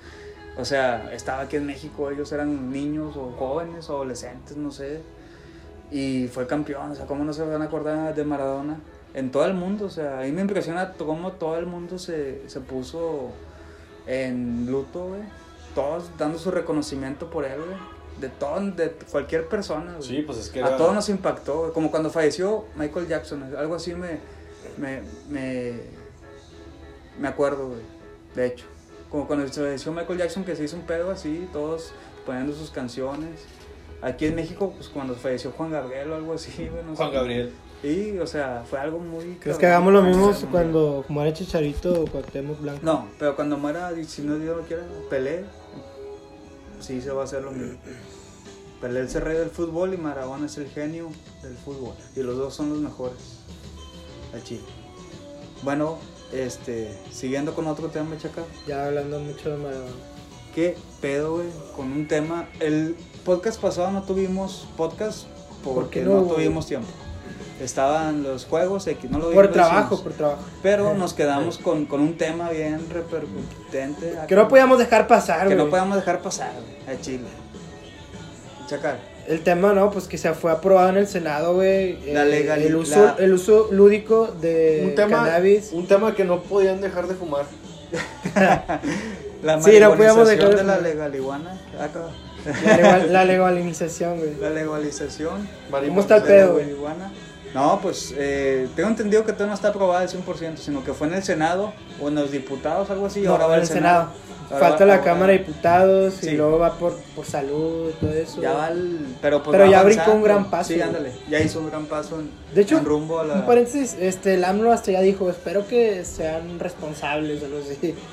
O 0.59 0.65
sea, 0.65 1.13
estaba 1.13 1.43
aquí 1.43 1.57
en 1.57 1.67
México, 1.67 2.11
ellos 2.11 2.31
eran 2.33 2.71
niños 2.71 3.17
o 3.17 3.33
jóvenes 3.39 3.89
o 3.89 3.95
adolescentes, 3.97 4.57
no 4.57 4.71
sé. 4.71 5.01
Y 5.91 6.29
fue 6.29 6.47
campeón, 6.47 6.91
o 6.91 6.95
sea, 6.95 7.07
¿cómo 7.07 7.25
no 7.25 7.33
se 7.33 7.43
van 7.43 7.63
a 7.63 7.65
acordar 7.65 8.15
de 8.15 8.25
Maradona? 8.25 8.79
En 9.15 9.31
todo 9.31 9.45
el 9.47 9.55
mundo, 9.55 9.87
o 9.87 9.91
sea, 9.91 10.21
a 10.21 10.23
mí 10.23 10.33
me 10.33 10.43
impresiona 10.43 10.93
cómo 10.93 11.33
todo 11.33 11.57
el 11.57 11.67
mundo 11.67 11.99
se, 11.99 12.49
se 12.49 12.61
puso 12.61 13.31
en 14.07 14.67
luto, 14.71 15.09
güey. 15.09 15.23
Todos 15.75 16.11
dando 16.19 16.39
su 16.39 16.51
reconocimiento 16.51 17.31
por 17.31 17.45
él, 17.45 17.61
güey. 17.61 17.79
De, 18.21 18.29
todo, 18.29 18.61
de 18.61 18.91
cualquier 19.11 19.49
persona, 19.49 19.95
güey. 19.97 20.03
Sí, 20.09 20.23
pues 20.23 20.39
es 20.39 20.51
que 20.51 20.63
A 20.63 20.77
todos 20.77 20.95
nos 20.95 21.09
impactó, 21.09 21.61
güey. 21.61 21.73
como 21.73 21.91
cuando 21.91 22.11
falleció 22.11 22.67
Michael 22.77 23.09
Jackson, 23.09 23.43
algo 23.57 23.75
así 23.75 23.95
me, 23.95 24.19
me, 24.77 25.01
me, 25.29 25.75
me 27.19 27.29
acuerdo, 27.29 27.69
güey, 27.69 27.81
de 28.35 28.47
hecho. 28.47 28.67
Como 29.11 29.27
cuando 29.27 29.47
falleció 29.49 29.93
Michael 29.93 30.19
Jackson 30.19 30.45
que 30.45 30.55
se 30.55 30.65
hizo 30.65 30.77
un 30.77 30.83
pedo 30.83 31.11
así, 31.11 31.49
todos 31.53 31.93
poniendo 32.25 32.55
sus 32.55 32.71
canciones. 32.71 33.41
Aquí 34.03 34.27
en 34.27 34.35
México, 34.35 34.73
pues 34.75 34.89
cuando 34.89 35.15
falleció 35.15 35.51
Juan 35.51 35.71
Gabriel 35.73 36.13
o 36.13 36.15
algo 36.15 36.35
así, 36.35 36.69
güey, 36.69 36.85
no 36.85 36.93
sé. 36.93 36.97
Juan 36.97 37.13
Gabriel. 37.13 37.53
Y, 37.83 38.19
o 38.19 38.27
sea, 38.27 38.63
fue 38.69 38.79
algo 38.79 38.99
muy... 38.99 39.37
¿Crees 39.41 39.57
que 39.57 39.67
hagamos 39.67 39.93
lo 39.93 40.03
mismo 40.03 40.33
cuando 40.51 41.05
muere 41.09 41.33
Chicharito 41.33 42.03
o 42.03 42.07
Cuauhtémoc 42.07 42.61
Blanco? 42.61 42.81
No, 42.83 43.09
pero 43.19 43.35
cuando 43.37 43.57
muera, 43.57 43.91
si 44.07 44.23
no 44.23 44.39
Dios 44.39 44.57
lo 44.57 44.63
quiera, 44.65 44.83
Pelé, 45.09 45.45
sí 46.79 47.01
se 47.01 47.11
va 47.11 47.23
a 47.23 47.25
hacer 47.25 47.43
lo 47.43 47.53
mismo. 47.53 47.79
Pelé 48.81 49.03
es 49.03 49.15
el 49.15 49.23
rey 49.23 49.37
del 49.37 49.51
fútbol 49.51 49.95
y 49.95 49.97
Maradona 49.97 50.47
es 50.47 50.59
el 50.59 50.69
genio 50.69 51.11
del 51.43 51.55
fútbol. 51.57 51.95
Y 52.15 52.23
los 52.23 52.37
dos 52.37 52.55
son 52.55 52.71
los 52.71 52.79
mejores. 52.79 53.41
al 54.35 54.43
chile. 54.43 54.63
Bueno, 55.63 55.99
este, 56.33 56.97
siguiendo 57.13 57.55
con 57.55 57.67
otro 57.67 57.89
tema, 57.89 58.17
chaca. 58.19 58.43
Ya 58.67 58.87
hablando 58.87 59.21
mucho 59.21 59.51
de 59.51 59.57
Maradona. 59.57 59.91
¿Qué 60.55 60.77
pedo, 61.01 61.35
güey? 61.35 61.49
Con 61.77 61.93
un 61.93 62.09
tema. 62.09 62.49
El 62.59 62.97
podcast 63.25 63.61
pasado 63.61 63.91
no 63.91 64.03
tuvimos 64.03 64.67
podcast 64.77 65.27
porque 65.63 66.03
no, 66.03 66.23
tuvimos 66.23 66.67
tiempo. 66.67 66.89
Estaban 67.61 68.23
los 68.23 68.47
juegos, 68.47 68.87
X, 68.87 69.11
no 69.11 69.19
lo 69.19 69.33
Por 69.33 69.53
trabajo, 69.53 70.03
por 70.03 70.13
trabajo. 70.13 70.43
Pero 70.63 70.95
nos 70.95 71.13
quedamos 71.13 71.59
con, 71.59 71.85
con 71.85 72.01
un 72.01 72.17
tema 72.17 72.49
bien 72.49 72.89
repercutente. 72.89 74.17
Que 74.27 74.35
no 74.35 74.49
podíamos 74.49 74.79
dejar 74.79 75.07
pasar, 75.07 75.41
Que 75.41 75.55
güey. 75.55 75.59
no 75.59 75.69
podíamos 75.69 75.97
dejar 75.97 76.23
pasar, 76.23 76.53
güey, 76.55 76.97
a 76.97 77.01
Chile. 77.01 77.29
Chacal. 78.67 78.99
El 79.29 79.41
tema, 79.43 79.73
¿no? 79.73 79.91
Pues 79.91 80.07
que 80.09 80.19
se 80.19 80.33
fue 80.35 80.51
aprobado 80.51 80.89
en 80.91 80.97
el 80.97 81.07
Senado, 81.07 81.55
güey. 81.55 81.99
La 82.13 82.25
eh, 82.25 82.31
legali- 82.45 82.65
el, 82.67 82.75
uso, 82.77 83.05
la- 83.05 83.17
el 83.25 83.33
uso 83.33 83.69
lúdico 83.71 84.27
de 84.41 84.83
un 84.89 84.95
tema, 84.95 85.25
cannabis. 85.25 85.71
un 85.73 85.87
tema 85.87 86.15
que 86.15 86.25
no 86.25 86.43
podían 86.43 86.81
dejar 86.81 87.07
de 87.07 87.15
fumar. 87.15 87.45
La 89.43 89.61
Sí, 89.63 89.81
no 89.81 89.97
podíamos 89.97 90.29
dejar- 90.29 90.55
de 90.57 90.65
la 90.65 90.79
legaliguana. 90.81 91.59
Acá. 91.81 92.03
La, 92.65 92.77
legal- 92.77 93.13
la 93.13 93.25
legalización, 93.25 94.19
güey. 94.19 94.35
La 94.41 94.51
legalización. 94.51 95.49
¿Cómo 95.71 96.01
está 96.01 96.17
el 96.19 96.23
pedo, 96.25 96.47
la 96.47 96.53
güey? 96.53 96.67
No, 97.55 97.81
pues 97.83 98.15
eh, 98.17 98.69
tengo 98.77 98.89
entendido 98.89 99.25
que 99.25 99.33
todavía 99.33 99.49
no 99.49 99.55
está 99.55 99.69
aprobada 99.69 100.01
al 100.03 100.09
100%, 100.09 100.57
sino 100.57 100.85
que 100.85 100.93
fue 100.95 101.09
en 101.09 101.15
el 101.15 101.23
Senado 101.23 101.73
o 102.01 102.09
en 102.09 102.15
los 102.15 102.31
diputados, 102.31 102.89
algo 102.91 103.07
así. 103.07 103.21
No, 103.23 103.33
ahora 103.33 103.47
va 103.47 103.55
en 103.57 103.61
el 103.63 103.67
Senado. 103.67 104.09
Ahora 104.53 104.69
Falta 104.71 104.85
va- 104.85 104.97
la 104.97 105.01
Cámara 105.03 105.33
de 105.33 105.39
Diputados 105.39 106.15
Sí. 106.21 106.31
y 106.31 106.33
luego 106.37 106.59
va 106.59 106.73
por, 106.75 106.95
por 107.15 107.25
salud, 107.25 107.91
todo 108.01 108.13
eso. 108.13 108.41
Ya 108.43 108.53
va 108.53 108.69
el- 108.69 109.07
Pero, 109.23 109.43
pues 109.43 109.53
Pero 109.53 109.65
va 109.67 109.71
ya 109.71 109.83
brincó 109.85 110.11
un 110.13 110.23
gran 110.25 110.51
paso, 110.51 110.73
Sí, 110.73 110.81
ándale. 110.81 111.13
Ya 111.29 111.41
hizo 111.41 111.61
un 111.61 111.71
gran 111.71 111.87
paso 111.87 112.19
en, 112.21 112.31
De 112.55 112.63
hecho, 112.63 112.79
en 112.79 112.85
rumbo 112.85 113.21
a 113.21 113.25
la. 113.25 113.35
Un 113.35 113.47
paréntesis, 113.47 113.97
este, 114.01 114.35
el 114.35 114.45
AMLO 114.45 114.73
hasta 114.73 114.91
ya 114.93 115.01
dijo, 115.03 115.31
espero 115.31 115.67
que 115.69 116.05
sean 116.05 116.59
responsables 116.59 117.43
o 117.43 117.47
algo 117.47 117.59
así. 117.59 117.95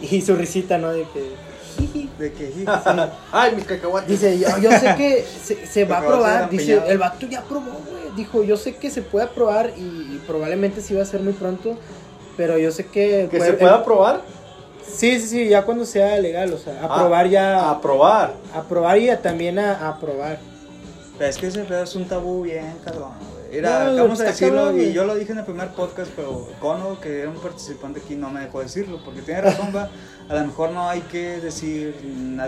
Y 0.00 0.22
su 0.22 0.34
risita, 0.36 0.78
¿no? 0.78 0.90
De 0.90 1.02
que... 1.12 1.20
jiji. 1.78 2.10
De 2.18 2.32
que 2.32 2.52
Ay, 3.32 3.54
mis 3.56 3.64
cacahuates. 3.64 4.08
Dice, 4.08 4.38
yo, 4.38 4.48
yo 4.58 4.70
sé 4.70 4.94
que 4.96 5.24
se, 5.42 5.66
se 5.66 5.84
va 5.84 5.98
a 5.98 6.46
de 6.46 6.48
ser 6.48 6.50
Dice, 6.50 6.82
el 6.88 6.98
vato 6.98 7.26
ya 7.26 7.40
aprobó, 7.40 7.70
güey. 7.90 8.02
Dijo, 8.16 8.42
yo 8.42 8.56
sé 8.56 8.76
que 8.76 8.90
se 8.90 9.02
puede 9.02 9.26
aprobar 9.26 9.72
y, 9.76 9.80
y 9.80 10.22
probablemente 10.26 10.80
sí 10.80 10.94
va 10.94 11.02
a 11.02 11.06
ser 11.06 11.20
muy 11.20 11.32
pronto. 11.32 11.76
Pero 12.36 12.58
yo 12.58 12.70
sé 12.72 12.86
que... 12.86 13.28
que 13.30 13.38
puede- 13.38 13.50
se 13.52 13.56
pueda 13.56 13.74
aprobar. 13.76 14.20
Sí, 14.86 15.20
sí, 15.20 15.26
sí, 15.28 15.48
ya 15.48 15.62
cuando 15.62 15.84
sea 15.84 16.18
legal, 16.18 16.52
o 16.52 16.58
sea, 16.58 16.78
Ah, 16.82 16.86
aprobar 16.86 17.28
ya... 17.28 17.70
Aprobar. 17.70 18.34
Aprobar 18.54 18.98
y 18.98 19.10
también 19.16 19.58
a, 19.58 19.72
a 19.76 19.88
aprobar. 19.90 20.38
Pero 21.18 21.30
es 21.30 21.36
que 21.38 21.46
ese 21.46 21.64
pedo 21.64 21.82
es 21.84 21.94
un 21.94 22.06
tabú 22.06 22.42
bien, 22.42 22.74
cabrón. 22.84 23.10
Mira, 23.52 23.84
No, 23.84 24.02
vamos 24.04 24.20
a 24.20 24.24
está 24.24 24.32
decirlo, 24.32 24.64
cabrón, 24.64 24.80
y 24.80 24.92
yo 24.92 25.04
lo 25.04 25.14
dije 25.14 25.32
en 25.32 25.38
el 25.38 25.44
primer 25.44 25.68
podcast, 25.68 26.10
pero 26.16 26.48
Cono, 26.58 26.98
que 27.00 27.20
era 27.20 27.30
un 27.30 27.36
participante 27.36 28.00
aquí, 28.00 28.16
no 28.16 28.30
me 28.30 28.40
dejó 28.40 28.60
decirlo, 28.60 28.98
porque 29.04 29.20
tiene 29.20 29.42
razón, 29.42 29.72
va. 29.76 29.90
A 30.28 30.34
lo 30.34 30.44
mejor 30.46 30.70
no 30.70 30.88
hay 30.88 31.00
que 31.02 31.40
decir 31.40 31.94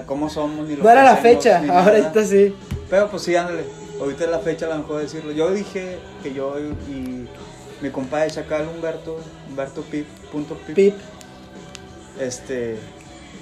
cómo 0.07 0.29
somos 0.31 0.67
ni 0.69 0.77
lo 0.77 0.85
No 0.85 0.91
era 0.91 1.03
la 1.05 1.17
fecha, 1.17 1.61
nada. 1.61 1.85
ahorita 1.85 2.25
sí. 2.25 2.55
Pero 2.89 3.11
pues 3.11 3.23
sí, 3.23 3.35
ándale. 3.37 3.65
Ahorita 4.01 4.25
es 4.25 4.31
la 4.31 4.39
fecha, 4.41 4.67
a 4.67 4.71
lo 4.71 4.79
mejor 4.79 5.01
decirlo. 5.03 5.33
Yo 5.33 5.51
dije 5.51 5.99
que 6.23 6.33
yo 6.33 6.57
y, 6.59 6.63
y 6.93 7.29
mi 7.81 7.91
compadre 7.91 8.31
Chacal 8.31 8.67
Humberto, 8.69 9.19
Humberto 9.49 9.83
Pip, 9.83 10.07
punto 10.33 10.55
Pip, 10.67 10.75
Pip. 10.75 10.95
este, 12.21 12.79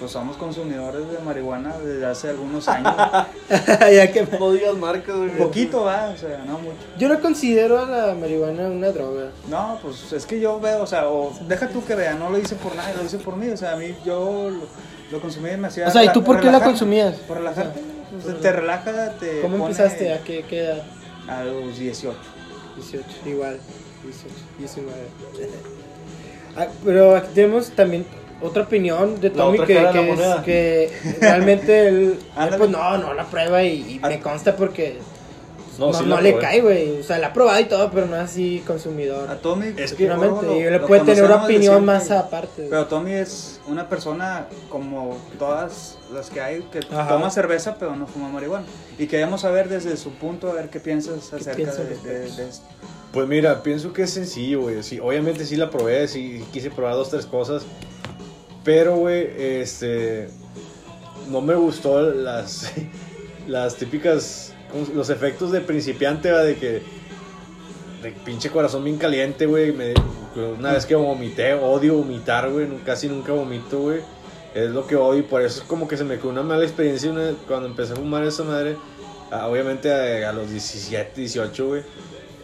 pues 0.03 0.11
somos 0.11 0.37
consumidores 0.37 1.09
de 1.13 1.19
marihuana 1.21 1.79
desde 1.79 2.05
hace 2.05 2.31
algunos 2.31 2.67
años. 2.69 2.93
ya 3.49 4.11
que 4.11 4.27
No 4.37 4.51
digas 4.51 4.75
marcas, 4.75 5.17
güey. 5.17 5.31
Un 5.31 5.37
poquito, 5.37 5.85
va, 5.85 6.09
o 6.09 6.17
sea, 6.17 6.43
no 6.45 6.59
mucho. 6.59 6.77
Yo 6.99 7.09
no 7.09 7.21
considero 7.21 7.79
a 7.79 7.87
la 7.87 8.15
marihuana 8.15 8.67
una 8.67 8.89
droga. 8.89 9.31
No, 9.49 9.79
pues 9.81 10.13
es 10.13 10.27
que 10.27 10.41
yo 10.41 10.59
veo, 10.59 10.83
o 10.83 10.87
sea, 10.89 11.09
o 11.09 11.33
deja 11.47 11.69
tú 11.69 11.85
que 11.85 11.95
vea, 11.95 12.15
no 12.15 12.31
lo 12.31 12.39
hice 12.39 12.57
por 12.57 12.75
nadie, 12.75 12.97
lo 12.97 13.05
hice 13.05 13.19
por 13.19 13.37
mí, 13.37 13.49
o 13.49 13.57
sea, 13.57 13.75
a 13.75 13.77
mí 13.77 13.95
yo 14.05 14.51
lo, 14.51 14.67
lo 15.13 15.21
consumí 15.21 15.51
hacía... 15.51 15.87
O 15.87 15.91
sea, 15.93 16.03
¿y 16.05 16.13
tú 16.13 16.25
por 16.25 16.41
qué 16.41 16.51
la 16.51 16.65
consumías? 16.65 17.15
Por 17.19 17.37
relajarte, 17.37 17.79
O 17.79 18.21
sea, 18.21 18.33
pues, 18.33 18.41
te 18.41 18.53
relaja, 18.53 19.13
te 19.21 19.41
¿Cómo 19.41 19.59
pone 19.59 19.71
empezaste? 19.71 20.13
¿A 20.13 20.25
qué, 20.25 20.45
qué 20.49 20.65
edad? 20.65 20.83
A 21.29 21.45
los 21.45 21.79
18. 21.79 22.19
18, 22.75 23.07
igual. 23.27 23.61
18, 24.03 24.35
19. 24.59 24.93
Ah, 26.55 26.67
pero 26.85 27.17
aquí 27.17 27.29
tenemos 27.35 27.71
también 27.71 28.05
otra 28.43 28.63
opinión 28.65 29.21
de 29.21 29.31
Tommy 29.31 29.59
que, 29.61 29.67
que, 29.67 30.13
es- 30.13 30.41
que 30.45 30.91
realmente 31.21 31.89
él, 31.89 32.19
él, 32.39 32.55
pues 32.59 32.71
no, 32.71 32.99
no 32.99 33.15
la 33.15 33.25
prueba 33.25 33.63
y, 33.63 33.95
y 33.95 33.99
me 34.01 34.15
Ah. 34.15 34.21
consta 34.21 34.57
porque 34.57 34.99
no, 35.79 35.93
sí 35.95 36.05
no 36.07 36.21
le 36.21 36.37
cae, 36.39 36.61
güey. 36.61 37.01
O 37.01 37.03
sea, 37.03 37.19
la 37.19 37.29
ha 37.29 37.33
probado 37.33 37.59
y 37.61 37.65
todo, 37.65 37.91
pero 37.91 38.07
no 38.07 38.15
es 38.17 38.23
así 38.23 38.63
consumidor. 38.67 39.31
A 39.31 39.37
Tommy, 39.37 39.69
Es 39.69 39.75
que, 39.75 39.85
Efectivamente, 39.85 40.29
luego 40.43 40.57
y 40.61 40.65
lo- 40.65 40.71
le 40.71 40.79
lo 40.79 40.87
puede 40.87 41.01
tener 41.03 41.25
una 41.25 41.45
opinión 41.45 41.85
más 41.85 42.11
aparte. 42.11 42.67
Pero 42.69 42.87
Tommy 42.87 43.13
es 43.13 43.59
una 43.67 43.89
persona 43.89 44.47
como 44.69 45.17
todas 45.39 45.97
las 46.13 46.29
que 46.29 46.41
hay 46.43 46.61
que 46.71 46.81
Ajá. 46.95 47.09
toma 47.09 47.31
cerveza 47.31 47.77
pero 47.79 47.97
no 47.97 48.07
fuma 48.07 48.29
marihuana. 48.29 48.67
Y 48.99 49.07
queríamos 49.07 49.41
saber 49.41 49.69
desde 49.71 49.97
su 49.97 50.11
punto 50.13 50.51
a 50.51 50.53
ver 50.53 50.69
qué 50.69 50.79
piensas 50.79 51.33
acerca 51.33 51.55
piensas 51.57 51.89
de, 51.89 51.97
de- 51.97 52.31
de 52.31 52.49
esto. 52.49 52.67
Pues 53.13 53.27
mira, 53.29 53.63
pienso 53.63 53.93
que 53.93 54.03
es 54.03 54.11
sencillo, 54.11 54.63
güey. 54.63 54.83
Sí, 54.83 54.99
obviamente 55.01 55.45
sí 55.47 55.57
la 55.57 55.69
probé, 55.71 56.07
sí 56.09 56.45
quise 56.53 56.71
probar 56.71 56.95
dos, 56.95 57.11
tres 57.11 57.25
cosas. 57.27 57.63
Pero, 58.65 58.97
güey, 58.97 59.29
este. 59.39 60.29
No 61.29 61.41
me 61.41 61.55
gustó 61.55 62.01
las. 62.03 62.71
Las 63.49 63.75
típicas. 63.75 64.55
¿cómo 64.71 64.87
se- 64.87 64.95
Los 64.95 65.11
efectos 65.11 65.51
de 65.51 65.61
principiante, 65.61 66.31
¿va? 66.31 66.43
De 66.45 66.55
que. 66.57 66.83
De 68.03 68.13
pinche 68.25 68.51
corazón 68.51 68.85
bien 68.85 68.99
caliente, 68.99 69.47
güey. 69.47 69.75
Una 70.59 70.73
vez 70.73 70.87
que 70.87 70.95
vomité, 70.95 71.55
odio 71.55 71.95
vomitar, 71.97 72.49
güey. 72.51 72.69
Casi 72.85 73.09
nunca 73.09 73.33
vomito, 73.33 73.81
güey. 73.81 74.01
Es 74.55 74.71
lo 74.71 74.87
que 74.87 74.97
odio 74.97 75.27
por 75.27 75.41
eso 75.43 75.63
es 75.63 75.67
como 75.67 75.89
que 75.89 75.97
se 75.97 76.05
me 76.05 76.19
quedó 76.19 76.29
una 76.29 76.43
mala 76.43 76.63
experiencia 76.65 77.11
cuando 77.49 77.67
empecé 77.69 77.95
a 77.95 77.97
fumar 77.97 78.23
esa 78.25 78.45
madre. 78.45 78.77
Ah, 79.31 79.49
obviamente 79.49 79.91
a, 80.25 80.29
a 80.29 80.33
los 80.33 80.51
17, 80.51 81.13
18, 81.21 81.67
güey. 81.67 81.83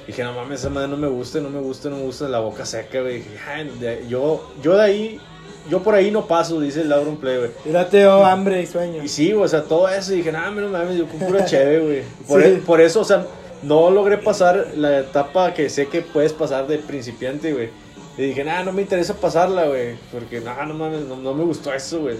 Dije, 0.06 0.24
no 0.24 0.32
mames, 0.32 0.60
esa 0.60 0.70
madre 0.70 0.88
no 0.88 0.96
me 0.96 1.06
gusta, 1.06 1.38
no 1.38 1.50
me 1.50 1.60
gusta, 1.60 1.90
no 1.90 1.96
me 1.96 2.02
gusta 2.02 2.26
la 2.28 2.38
boca 2.40 2.64
seca, 2.64 3.02
güey. 3.02 3.16
Dije, 3.18 3.38
"Ay, 3.46 3.70
de- 3.78 4.06
yo, 4.08 4.52
yo 4.62 4.74
de 4.76 4.82
ahí, 4.82 5.20
yo 5.68 5.82
por 5.82 5.94
ahí 5.94 6.10
no 6.10 6.26
paso, 6.26 6.60
dice 6.60 6.80
el 6.82 6.88
Lauron 6.88 7.16
Play, 7.16 7.38
güey. 7.38 7.50
Mira, 7.64 7.88
te 7.88 7.98
dio 7.98 8.24
hambre 8.24 8.62
y 8.62 8.66
sueño. 8.66 9.02
Y 9.02 9.08
sí, 9.08 9.32
güey, 9.32 9.44
o 9.44 9.48
sea, 9.48 9.62
todo 9.64 9.88
eso, 9.88 10.12
dije, 10.12 10.32
no, 10.32 10.50
no 10.50 10.68
mames, 10.68 10.96
yo 10.98 11.06
con 11.06 11.20
pura 11.20 11.44
cheve, 11.46 11.78
güey. 11.80 12.02
Por, 12.26 12.42
Sí. 12.42 12.48
e- 12.48 12.52
por 12.58 12.80
eso, 12.80 13.00
o 13.00 13.04
sea, 13.04 13.26
no 13.62 13.90
logré 13.90 14.18
pasar 14.18 14.68
la 14.76 15.00
etapa 15.00 15.52
que 15.54 15.68
sé 15.68 15.86
que 15.88 16.00
puedes 16.02 16.32
pasar 16.32 16.66
de 16.66 16.78
principiante, 16.78 17.52
güey. 17.52 17.68
Y 18.16 18.22
dije, 18.22 18.42
nah, 18.44 18.62
no 18.64 18.72
me 18.72 18.82
interesa 18.82 19.14
pasarla, 19.14 19.66
güey. 19.66 19.96
Porque, 20.12 20.40
no, 20.40 20.64
no 20.66 20.74
mames, 20.74 21.02
no, 21.02 21.16
no 21.16 21.34
me 21.34 21.44
gustó 21.44 21.72
eso, 21.72 22.00
güey. 22.00 22.16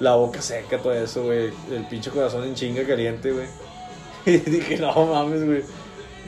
La 0.00 0.14
boca 0.14 0.40
seca, 0.40 0.78
todo 0.78 0.92
eso, 0.92 1.24
güey. 1.24 1.50
El 1.72 1.84
pinche 1.90 2.10
corazón 2.10 2.44
en 2.44 2.54
chinga 2.54 2.84
caliente, 2.86 3.32
güey. 3.32 3.46
Y 4.26 4.36
dije, 4.36 4.76
no 4.76 4.92
mames, 5.06 5.44
güey. 5.44 5.62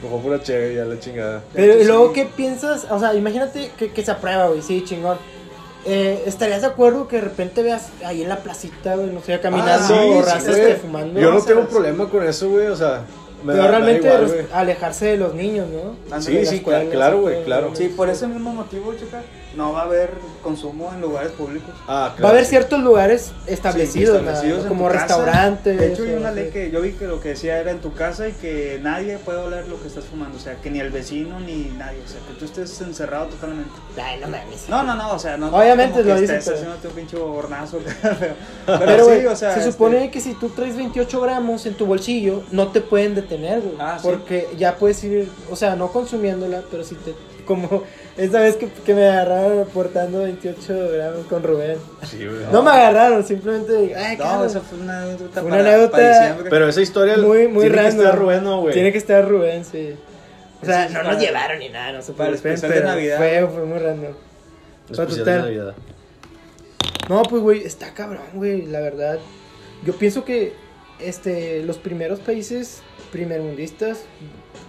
Mejor 0.01 0.21
pura 0.21 0.41
chévere, 0.41 0.75
ya 0.75 0.85
la 0.85 0.99
chingada. 0.99 1.43
Pero 1.53 1.73
Sí. 1.75 1.79
y 1.81 1.83
luego, 1.85 2.11
¿qué 2.11 2.25
piensas? 2.25 2.87
O 2.89 2.99
sea, 2.99 3.13
imagínate 3.13 3.71
que, 3.77 3.91
que 3.91 4.03
se 4.03 4.09
aprueba, 4.11 4.47
güey, 4.47 4.61
sí, 4.63 4.83
chingón. 4.83 5.17
Eh, 5.85 6.23
¿Estarías 6.27 6.61
de 6.61 6.67
acuerdo 6.67 7.07
que 7.07 7.15
de 7.17 7.23
repente 7.23 7.63
veas 7.63 7.89
ahí 8.05 8.21
en 8.21 8.29
la 8.29 8.37
placita, 8.37 8.95
güey, 8.95 9.07
no 9.09 9.21
sé, 9.21 9.39
caminando 9.39 9.71
Ah, 9.73 9.87
sí, 9.87 9.93
o 9.93 10.23
sí, 10.53 10.61
que 10.61 10.75
fumando? 10.75 11.19
Yo 11.19 11.31
no 11.31 11.37
O 11.37 11.41
sea, 11.41 11.55
tengo 11.55 11.67
problema 11.67 12.07
con 12.09 12.23
eso, 12.23 12.49
güey. 12.49 12.67
O 12.67 12.75
sea, 12.75 13.01
me 13.43 13.53
Pero 13.53 13.63
da- 13.63 13.69
me 13.69 13.71
da 13.71 13.79
realmente 13.79 14.07
igual, 14.07 14.47
alejarse 14.53 15.05
de 15.07 15.17
los 15.17 15.33
niños, 15.33 15.67
¿no? 15.69 16.21
Sí, 16.21 16.45
sí, 16.45 16.57
escuelas 16.57 16.85
claro, 16.91 17.21
güey, 17.21 17.43
claro. 17.43 17.71
Sí, 17.73 17.87
por 17.89 18.09
ese 18.09 18.27
mismo 18.27 18.53
motivo, 18.53 18.93
chica, 18.93 19.21
no 19.55 19.73
va 19.73 19.81
a 19.81 19.83
haber 19.83 20.11
consumo 20.41 20.91
en 20.93 21.01
lugares 21.01 21.31
públicos. 21.33 21.69
Ah, 21.87 22.09
Va 22.09 22.15
claro, 22.15 22.27
a 22.27 22.29
haber 22.31 22.45
ciertos 22.45 22.79
lugares 22.81 23.31
establecidos, 23.47 24.17
Sí, 24.19 24.23
¿no? 24.23 24.29
establecidos 24.31 24.63
en 24.63 24.67
como 24.69 24.87
casa. 24.87 24.99
restaurantes. 24.99 25.77
De 25.79 25.91
hecho, 25.93 26.03
hay 26.03 26.13
una 26.13 26.31
ley 26.31 26.49
que 26.51 26.71
yo 26.71 26.81
vi 26.81 26.93
que 26.93 27.05
lo 27.05 27.19
que 27.19 27.29
decía 27.29 27.59
era 27.59 27.71
en 27.71 27.79
tu 27.79 27.93
casa 27.93 28.27
y 28.27 28.31
que 28.33 28.79
nadie 28.81 29.17
puede 29.17 29.39
oler 29.39 29.67
lo 29.67 29.81
que 29.81 29.87
estás 29.87 30.05
fumando. 30.05 30.37
O 30.37 30.41
sea, 30.41 30.55
que 30.55 30.69
ni 30.71 30.79
el 30.79 30.89
vecino 30.89 31.39
ni 31.39 31.65
nadie. 31.77 31.99
O 32.03 32.07
sea, 32.07 32.19
que 32.27 32.33
tú 32.39 32.45
estés 32.45 32.79
encerrado 32.81 33.27
totalmente. 33.27 33.71
Ay, 34.01 34.19
no 34.21 34.27
mames. 34.27 34.69
No, 34.69 34.83
no, 34.83 34.95
no, 34.95 35.13
o 35.13 35.19
sea, 35.19 35.37
no. 35.37 35.47
Obviamente 35.55 35.93
como 36.01 36.05
que 36.05 36.13
lo 36.13 36.21
dice, 36.21 36.37
estés 36.37 36.53
pero- 36.59 36.71
haciendo 36.71 36.89
un 36.89 36.95
pinche 36.95 37.17
hornazo. 37.17 37.79
pero, 38.65 38.79
Pero, 38.79 39.05
sí, 39.05 39.25
o 39.25 39.35
sea. 39.35 39.53
se 39.53 39.59
este, 39.59 39.71
supone 39.71 40.09
que 40.11 40.21
si 40.21 40.33
tú 40.33 40.49
traes 40.49 40.75
28 40.77 41.21
gramos 41.21 41.65
en 41.65 41.73
tu 41.75 41.85
bolsillo, 41.85 42.43
no 42.51 42.69
te 42.69 42.81
pueden 42.81 43.15
detener, 43.15 43.61
güey. 43.61 43.75
Ah, 43.79 43.97
sí. 44.01 44.07
porque 44.07 44.47
ya 44.57 44.75
puedes 44.77 45.03
ir, 45.03 45.29
o 45.49 45.55
sea, 45.55 45.75
no 45.75 45.91
consumiéndola, 45.91 46.61
pero 46.71 46.83
si 46.83 46.95
te. 46.95 47.13
Como 47.45 47.83
esa 48.17 48.39
vez 48.41 48.57
que, 48.57 48.67
que 48.67 48.93
me 48.93 49.07
agarraron 49.07 49.65
portando 49.69 50.23
28 50.23 50.89
gramos 50.93 51.25
con 51.27 51.43
Rubén. 51.43 51.77
Sí, 52.03 52.25
güey. 52.25 52.45
No 52.51 52.61
me 52.61 52.71
agarraron, 52.71 53.23
simplemente. 53.25 53.95
Ay, 53.95 54.17
No, 54.17 54.23
cabrón. 54.23 54.47
esa 54.47 54.59
fue 54.61 54.79
una 54.79 55.03
anécdota 55.03 55.41
una 55.43 55.59
anécdota-. 55.59 56.37
Pero 56.49 56.67
esa 56.67 56.81
historia 56.81 57.17
Muy, 57.17 57.47
muy 57.47 57.63
tiene 57.63 57.69
que 57.77 57.81
random. 57.83 57.99
estar 58.05 58.19
Rubén, 58.19 58.43
¿no, 58.43 58.61
güey. 58.61 58.73
Tiene 58.73 58.91
que 58.91 58.97
estar 58.97 59.27
Rubén, 59.27 59.63
sí. 59.65 59.95
O 60.61 60.65
sea, 60.65 60.85
Eso 60.85 60.93
no 61.01 61.11
nos 61.11 61.19
llevaron 61.21 61.57
ni 61.59 61.69
nada, 61.69 61.93
no 61.93 62.01
se 62.01 62.13
para 62.13 62.29
el 62.29 62.39
preocupen, 62.39 62.53
especial 62.53 62.79
de 62.83 62.87
Navidad. 62.87 63.17
Fue, 63.17 63.47
fue 63.47 63.65
muy 63.65 63.79
random. 63.79 64.13
Especial 64.89 65.07
total. 65.07 65.25
de 65.25 65.41
Navidad. 65.41 65.73
No, 67.09 67.23
pues, 67.23 67.41
güey, 67.41 67.63
está 67.63 67.93
cabrón, 67.93 68.21
güey, 68.33 68.65
la 68.67 68.79
verdad. 68.79 69.17
Yo 69.85 69.93
pienso 69.95 70.23
que 70.23 70.53
este, 70.99 71.63
los 71.63 71.77
primeros 71.79 72.19
países 72.19 72.81
primermundistas, 73.11 74.05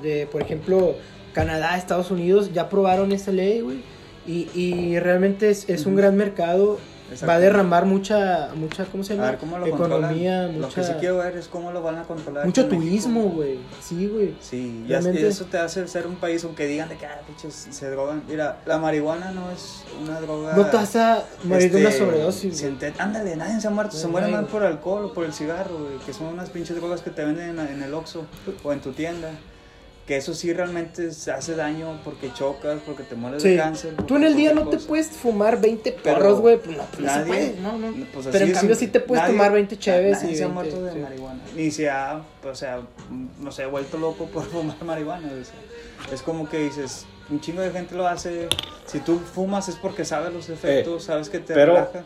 de, 0.02 0.26
por 0.26 0.42
ejemplo, 0.42 0.96
Canadá, 1.32 1.76
Estados 1.76 2.10
Unidos 2.10 2.52
ya 2.52 2.62
aprobaron 2.62 3.12
esa 3.12 3.32
ley, 3.32 3.60
güey. 3.60 3.82
Y, 4.26 4.48
y 4.54 4.98
realmente 4.98 5.50
es, 5.50 5.68
es 5.68 5.86
un 5.86 5.96
gran 5.96 6.16
mercado. 6.16 6.78
Exacto. 7.12 7.26
Va 7.26 7.34
a 7.34 7.38
derramar 7.40 7.86
mucha, 7.86 8.50
mucha, 8.54 8.84
¿cómo 8.86 9.04
se 9.04 9.12
A 9.12 9.16
llama? 9.16 9.30
ver 9.30 9.38
cómo 9.38 9.58
lo 9.58 9.66
Economía, 9.66 9.98
controlan. 10.42 10.60
Lo 10.60 10.68
que 10.68 10.80
mucha, 10.80 10.82
sí 10.84 10.92
quiero 11.00 11.18
ver 11.18 11.36
es 11.36 11.48
cómo 11.48 11.70
lo 11.72 11.82
van 11.82 11.98
a 11.98 12.02
controlar. 12.02 12.44
mucho 12.44 12.66
turismo, 12.66 13.22
güey. 13.30 13.58
Sí, 13.80 14.06
güey. 14.08 14.34
Sí, 14.40 14.84
Realmente- 14.88 15.26
eso 15.28 15.44
te 15.46 15.58
hace 15.58 15.86
ser 15.88 16.06
un 16.06 16.16
país, 16.16 16.42
aunque 16.44 16.66
digan 16.66 16.88
de 16.88 16.96
que 16.96 17.06
ah, 17.06 17.20
pinches, 17.26 17.68
se 17.70 17.90
drogan. 17.90 18.22
Mira, 18.28 18.58
la 18.66 18.78
marihuana 18.78 19.30
no 19.32 19.50
es 19.50 19.84
una 20.02 20.20
droga. 20.20 20.54
No 20.56 20.66
te 20.66 20.76
vas 20.76 20.96
a 20.96 21.22
morir 21.44 21.70
de 21.70 21.80
una 21.80 21.88
este, 21.90 22.04
sobredosis, 22.04 22.62
sintet- 22.62 22.94
Ándale, 22.98 23.36
nadie 23.36 23.60
se 23.60 23.66
ha 23.68 23.70
muerto. 23.70 23.96
Se 23.96 24.06
muere 24.08 24.28
más 24.28 24.44
por 24.46 24.62
alcohol 24.64 25.04
o 25.06 25.12
por 25.12 25.24
el 25.24 25.32
cigarro, 25.32 25.78
güey. 25.78 25.98
Que 26.06 26.12
son 26.12 26.26
unas 26.28 26.50
pinches 26.50 26.76
drogas 26.76 27.02
que 27.02 27.10
te 27.10 27.24
venden 27.24 27.58
en, 27.58 27.66
en 27.66 27.82
el 27.82 27.94
Oxxo 27.94 28.24
o 28.64 28.72
en 28.72 28.80
tu 28.80 28.92
tienda. 28.92 29.30
Que 30.06 30.16
eso 30.16 30.34
sí 30.34 30.52
realmente 30.52 31.12
se 31.12 31.30
hace 31.30 31.54
daño 31.54 32.00
porque 32.04 32.32
chocas, 32.34 32.80
porque 32.84 33.04
te 33.04 33.14
mueres 33.14 33.40
Sí. 33.42 33.50
de 33.50 33.56
cáncer. 33.56 33.94
Tú 34.06 34.16
en 34.16 34.24
el 34.24 34.34
día 34.34 34.52
no 34.52 34.68
te 34.68 34.78
puedes 34.78 35.08
fumar 35.10 35.60
20 35.60 35.92
Pero 36.02 36.16
porros, 36.16 36.40
güey. 36.40 36.56
Pues 36.58 36.76
no, 36.76 36.82
pues 36.90 37.00
no 37.02 37.08
se 37.08 37.18
nadie- 37.18 37.26
puede, 37.28 37.60
no, 37.60 37.78
no. 37.78 38.06
Pues 38.12 38.26
Pero 38.32 38.44
en 38.46 38.52
cambio 38.52 38.74
sí 38.74 38.88
te 38.88 38.98
puedes 38.98 39.22
nadie- 39.22 39.32
tomar 39.36 39.52
20 39.52 39.78
cheves 39.78 40.18
nadie 40.22 40.32
y 40.32 40.36
se 40.36 40.42
ha 40.42 40.48
20, 40.48 40.54
muerto 40.54 40.84
de 40.84 40.92
sí. 40.92 40.98
marihuana. 40.98 41.40
Ni 41.54 41.70
se 41.70 41.88
ha, 41.88 42.20
o 42.44 42.54
sea, 42.54 42.80
no 43.38 43.52
sé, 43.52 43.64
vuelto 43.66 43.96
loco 43.96 44.26
por 44.26 44.44
fumar 44.50 44.82
marihuana. 44.84 45.28
o 45.28 45.44
sea, 45.44 46.12
es 46.14 46.20
como 46.22 46.48
que 46.48 46.58
dices, 46.58 47.06
un 47.30 47.40
chingo 47.40 47.62
de 47.62 47.70
gente 47.70 47.94
lo 47.94 48.06
hace. 48.08 48.48
Si 48.86 48.98
tú 48.98 49.20
fumas 49.20 49.68
es 49.68 49.76
porque 49.76 50.04
sabes 50.04 50.32
los 50.34 50.48
efectos, 50.48 51.04
sabes 51.04 51.28
que 51.30 51.38
te 51.38 51.54
pero- 51.54 51.74
relaja. 51.74 52.04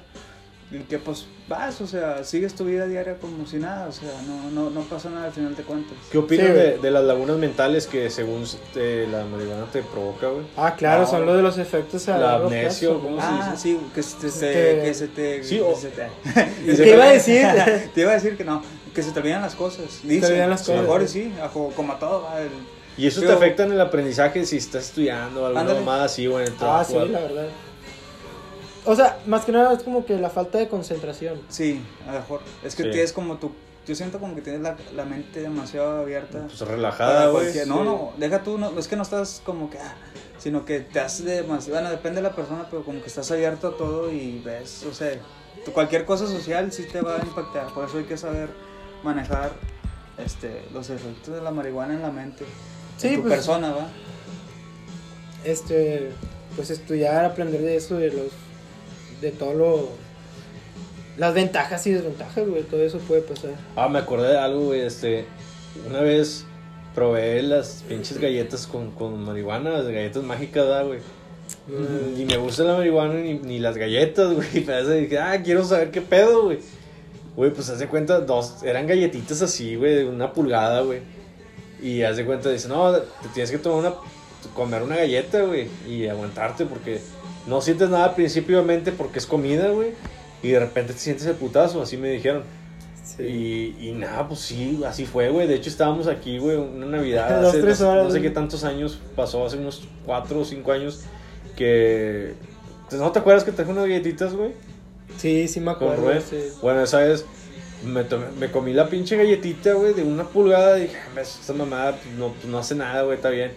Y 0.68 0.78
que 0.80 0.98
pues 0.98 1.26
vas, 1.48 1.80
o 1.80 1.86
sea, 1.86 2.24
sigues 2.24 2.54
tu 2.56 2.64
vida 2.64 2.88
diaria 2.88 3.14
como 3.18 3.46
si 3.46 3.56
nada, 3.56 3.86
o 3.86 3.92
sea, 3.92 4.10
no, 4.26 4.50
no, 4.50 4.68
no 4.68 4.80
pasa 4.80 5.08
nada 5.10 5.26
al 5.26 5.32
final 5.32 5.54
de 5.54 5.62
cuentas. 5.62 5.96
¿Qué 6.10 6.18
opinas 6.18 6.48
Sí, 6.48 6.52
de, 6.54 6.78
de 6.78 6.90
las 6.90 7.04
lagunas 7.04 7.36
mentales 7.36 7.86
que 7.86 8.10
según 8.10 8.44
te- 8.74 9.06
la 9.06 9.24
marihuana 9.24 9.66
te 9.70 9.82
provoca, 9.82 10.26
güey? 10.26 10.44
Ah, 10.56 10.74
claro, 10.76 11.02
No. 11.02 11.06
son 11.08 11.24
lo 11.24 11.36
de 11.36 11.42
los 11.42 11.56
efectos 11.58 12.08
a 12.08 12.18
La 12.18 12.26
largo 12.32 12.46
amnesia, 12.46 12.88
plazo, 12.88 13.00
¿cómo 13.00 13.16
güey. 13.16 13.20
se 13.28 13.32
Ah, 13.32 13.50
dice? 13.52 13.62
sí, 13.62 13.80
que 13.94 14.02
se 14.02 14.16
te, 14.16 14.30
Se 14.32 14.40
te- 14.52 14.82
que 14.82 14.94
se 14.94 15.06
te, 15.08 15.44
Sí, 15.44 15.54
que 15.56 15.62
o- 15.62 15.76
se 15.76 15.88
te- 15.90 16.08
¿Qué 16.82 16.90
iba 16.94 17.04
a 17.04 17.08
te- 17.08 17.14
decir? 17.14 17.46
te 17.94 18.00
iba 18.00 18.10
a 18.10 18.14
decir 18.14 18.36
que 18.36 18.44
no, 18.44 18.60
que 18.92 19.02
se 19.04 19.12
te 19.12 19.20
olvidan 19.20 19.42
las 19.42 19.54
cosas. 19.54 20.00
Dicen, 20.02 20.32
olvidan 20.32 20.50
las 20.50 20.62
a 20.68 20.72
lo 20.72 20.78
cosas, 20.80 20.82
mejor 20.82 21.08
sí. 21.08 21.22
sí, 21.32 21.40
ajo- 21.40 21.72
como 21.76 21.92
a 21.92 21.98
todo. 22.00 22.22
va, 22.24 22.40
el- 22.42 22.48
Y 22.98 23.06
eso 23.06 23.20
Pero- 23.20 23.32
te 23.32 23.36
afecta 23.36 23.62
en 23.64 23.72
el 23.72 23.80
aprendizaje 23.80 24.44
si 24.46 24.56
estás 24.56 24.86
estudiando 24.86 25.42
o 25.44 25.46
alguna 25.46 25.74
mamada 25.74 26.04
así, 26.06 26.26
güey, 26.26 26.46
en 26.46 26.52
el 26.52 26.58
Ah, 26.60 26.82
sí, 26.84 26.94
la 26.94 27.20
verdad. 27.20 27.46
O 28.86 28.94
sea, 28.96 29.18
más 29.26 29.44
que 29.44 29.52
nada 29.52 29.72
es 29.74 29.82
como 29.82 30.04
que 30.06 30.16
la 30.16 30.30
falta 30.30 30.58
de 30.58 30.68
concentración. 30.68 31.40
Sí, 31.48 31.82
a 32.08 32.12
lo 32.12 32.20
mejor. 32.20 32.40
Es 32.64 32.74
que 32.76 32.84
Sí. 32.84 32.90
tienes 32.90 33.12
como 33.12 33.36
tu. 33.36 33.52
Yo 33.86 33.94
siento 33.94 34.18
como 34.18 34.34
que 34.34 34.40
tienes 34.42 34.62
la, 34.62 34.76
la 34.94 35.04
mente 35.04 35.40
demasiado 35.42 36.00
abierta. 36.00 36.44
Pues 36.46 36.60
relajada, 36.60 37.28
güey. 37.28 37.46
No, 37.46 37.52
Sí. 37.52 37.84
no, 37.84 38.12
deja 38.16 38.42
tú, 38.42 38.58
no, 38.58 38.76
es 38.78 38.88
que 38.88 38.96
no 38.96 39.02
estás 39.02 39.42
como 39.44 39.70
que. 39.70 39.78
ah, 39.78 39.94
sino 40.38 40.64
que 40.64 40.80
te 40.80 41.00
haces 41.00 41.24
demasiado. 41.24 41.80
Bueno, 41.80 41.90
depende 41.90 42.16
de 42.22 42.28
la 42.28 42.34
persona, 42.34 42.66
pero 42.70 42.84
como 42.84 43.00
que 43.00 43.06
estás 43.08 43.30
abierto 43.30 43.68
a 43.68 43.76
todo 43.76 44.12
y 44.12 44.40
ves, 44.44 44.84
o 44.88 44.92
sea, 44.94 45.12
tu- 45.64 45.72
cualquier 45.72 46.04
cosa 46.04 46.26
social 46.26 46.70
sí 46.72 46.84
te 46.90 47.00
va 47.00 47.16
a 47.16 47.18
impactar. 47.24 47.72
Por 47.74 47.86
eso 47.88 47.98
hay 47.98 48.04
que 48.04 48.16
saber 48.16 48.50
manejar 49.02 49.50
este, 50.18 50.62
los 50.72 50.90
efectos 50.90 51.34
de 51.34 51.40
la 51.42 51.50
marihuana 51.50 51.94
en 51.94 52.02
la 52.02 52.10
mente. 52.10 52.44
Sí, 52.96 53.08
en 53.08 53.16
tu 53.16 53.22
pues- 53.22 53.34
persona, 53.34 53.70
¿va? 53.72 53.86
Este, 55.44 56.10
pues 56.56 56.70
estudiar, 56.70 57.24
aprender 57.24 57.60
de 57.62 57.76
eso, 57.76 57.96
de 57.96 58.08
los, 58.10 58.32
de 59.20 59.30
todo 59.30 59.54
lo, 59.54 59.88
las 61.16 61.34
ventajas 61.34 61.86
y 61.86 61.92
desventajas, 61.92 62.46
güey, 62.46 62.62
todo 62.62 62.82
eso 62.82 62.98
puede 62.98 63.22
pasar. 63.22 63.52
Ah, 63.74 63.88
me 63.88 63.98
acordé 63.98 64.32
de 64.32 64.38
algo, 64.38 64.66
güey. 64.66 64.80
Este, 64.80 65.24
una 65.88 66.00
vez 66.00 66.44
probé 66.94 67.42
las 67.42 67.84
pinches 67.88 68.18
galletas 68.18 68.66
con, 68.66 68.90
con 68.90 69.24
marihuana, 69.24 69.70
las 69.70 69.86
galletas 69.86 70.22
mágicas, 70.22 70.64
¿verdad, 70.64 70.86
güey. 70.86 71.00
Ni 72.16 72.24
me 72.24 72.36
gusta 72.36 72.64
la 72.64 72.74
marihuana 72.74 73.14
ni, 73.14 73.34
ni 73.34 73.58
las 73.58 73.76
galletas, 73.76 74.34
güey. 74.34 74.60
Pero 74.66 74.88
dije, 74.90 75.18
ah, 75.18 75.40
quiero 75.42 75.64
saber 75.64 75.90
qué 75.90 76.02
pedo, 76.02 76.44
güey. 76.44 76.58
Güey, 77.34 77.50
pues 77.50 77.68
haz 77.68 77.78
de 77.78 77.86
cuenta, 77.86 78.20
dos, 78.20 78.62
eran 78.62 78.86
galletitas 78.86 79.42
así, 79.42 79.76
güey, 79.76 79.94
de 79.94 80.04
una 80.06 80.32
pulgada, 80.32 80.80
güey. 80.82 81.00
Y 81.82 82.02
haz 82.02 82.16
de 82.16 82.24
cuenta, 82.24 82.50
dice, 82.50 82.68
no, 82.68 82.94
te 82.94 83.28
tienes 83.34 83.50
que 83.50 83.58
tomar 83.58 83.78
una, 83.78 83.94
comer 84.54 84.82
una 84.82 84.96
galleta, 84.96 85.42
güey, 85.42 85.68
y 85.86 86.06
aguantarte 86.06 86.64
porque 86.64 87.00
no 87.46 87.60
sientes 87.60 87.88
nada 87.90 88.06
al 88.06 88.14
principio, 88.14 88.58
obviamente, 88.58 88.92
porque 88.92 89.18
es 89.18 89.26
comida, 89.26 89.68
güey. 89.70 89.90
Y 90.42 90.50
de 90.50 90.60
repente 90.60 90.92
te 90.92 90.98
sientes 90.98 91.26
el 91.26 91.34
putazo, 91.34 91.80
así 91.82 91.96
me 91.96 92.10
dijeron. 92.10 92.42
Y, 93.18 93.74
y 93.80 93.92
nada, 93.96 94.28
pues 94.28 94.40
sí, 94.40 94.80
así 94.86 95.06
fue, 95.06 95.30
güey. 95.30 95.46
De 95.46 95.54
hecho, 95.54 95.70
estábamos 95.70 96.06
aquí, 96.06 96.38
güey, 96.38 96.56
una 96.56 96.86
Navidad. 96.86 97.40
Dos, 97.40 97.50
hace 97.50 97.60
tres 97.62 97.80
no, 97.80 97.86
sé- 97.86 97.92
horas, 97.92 98.04
no 98.06 98.10
sé 98.10 98.20
qué 98.22 98.30
tantos 98.30 98.64
años 98.64 98.98
pasó, 99.14 99.44
hace 99.46 99.56
unos 99.56 99.88
cuatro 100.04 100.40
o 100.40 100.44
cinco 100.44 100.72
años. 100.72 101.02
Que. 101.56 102.34
¿No 102.92 103.10
te 103.12 103.18
acuerdas 103.18 103.42
que 103.44 103.52
traje 103.52 103.70
unas 103.70 103.84
galletitas, 103.86 104.34
güey? 104.34 104.52
Sí, 105.16 105.48
sí 105.48 105.60
me 105.60 105.66
Con 105.66 105.74
acuerdo. 105.88 106.02
Rubén. 106.02 106.22
sí. 106.28 106.36
Bueno, 106.62 106.82
esa 106.82 106.98
vez 106.98 107.24
me, 107.84 108.04
tomé- 108.04 108.30
me 108.38 108.50
comí 108.50 108.72
la 108.74 108.88
pinche 108.88 109.16
galletita, 109.16 109.72
güey, 109.72 109.94
de 109.94 110.02
una 110.02 110.24
pulgada. 110.24 110.78
Y 110.78 110.82
dije, 110.82 110.96
"Ah, 111.16 111.20
esta 111.20 111.52
mamada 111.54 111.92
pues, 111.92 112.14
no, 112.18 112.32
pues, 112.34 112.44
no 112.44 112.58
hace 112.58 112.74
nada, 112.74 113.02
güey, 113.02 113.16
está 113.16 113.30
bien. 113.30 113.52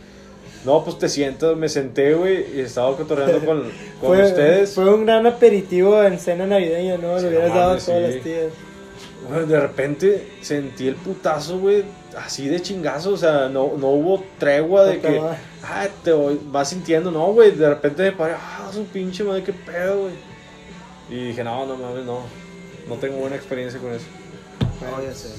No, 0.65 0.83
pues 0.83 0.97
te 0.99 1.07
sientas, 1.07 1.55
me 1.55 1.69
senté, 1.69 2.13
güey, 2.13 2.57
y 2.57 2.59
estaba 2.59 2.95
cotorreando 2.97 3.39
con, 3.45 3.61
con 4.01 4.09
Fue, 4.09 4.23
ustedes. 4.25 4.73
fue 4.75 4.93
un 4.93 5.05
gran 5.05 5.25
aperitivo 5.25 6.03
en 6.03 6.19
cena 6.19 6.45
navideña, 6.45 6.97
¿no? 6.97 7.17
Sí, 7.17 7.23
Lo 7.23 7.29
hubieras 7.29 7.53
dado 7.53 7.71
a 7.71 7.77
todas 7.77 7.83
sí. 7.83 7.91
las 8.15 8.23
tías. 8.23 8.45
Bueno, 9.29 9.45
de 9.45 9.59
repente 9.59 10.27
sentí 10.41 10.87
el 10.87 10.95
putazo, 10.95 11.59
güey, 11.59 11.83
así 12.17 12.47
de 12.47 12.61
chingazo, 12.61 13.11
o 13.11 13.17
sea, 13.17 13.47
no, 13.47 13.73
no 13.77 13.87
hubo 13.89 14.23
tregua 14.37 14.85
de 14.85 14.99
que, 14.99 15.21
ah, 15.63 15.87
te 16.03 16.11
voy- 16.11 16.39
vas 16.45 16.69
sintiendo, 16.69 17.09
no, 17.11 17.31
güey, 17.33 17.51
de 17.51 17.69
repente 17.69 18.03
me 18.03 18.11
paré, 18.13 18.33
ah, 18.35 18.69
su 18.73 18.83
pinche 18.85 19.23
madre, 19.23 19.43
qué 19.43 19.53
pedo, 19.53 20.01
güey. 20.01 20.13
Y 21.09 21.27
dije, 21.29 21.43
no, 21.43 21.65
no 21.65 21.75
mames, 21.75 22.05
no, 22.05 22.21
no 22.87 22.95
tengo 22.95 23.17
buena 23.17 23.35
experiencia 23.35 23.79
con 23.79 23.91
eso. 23.93 24.05
Bueno, 24.79 24.97
No, 24.97 25.03
ya 25.03 25.13
sé. 25.13 25.29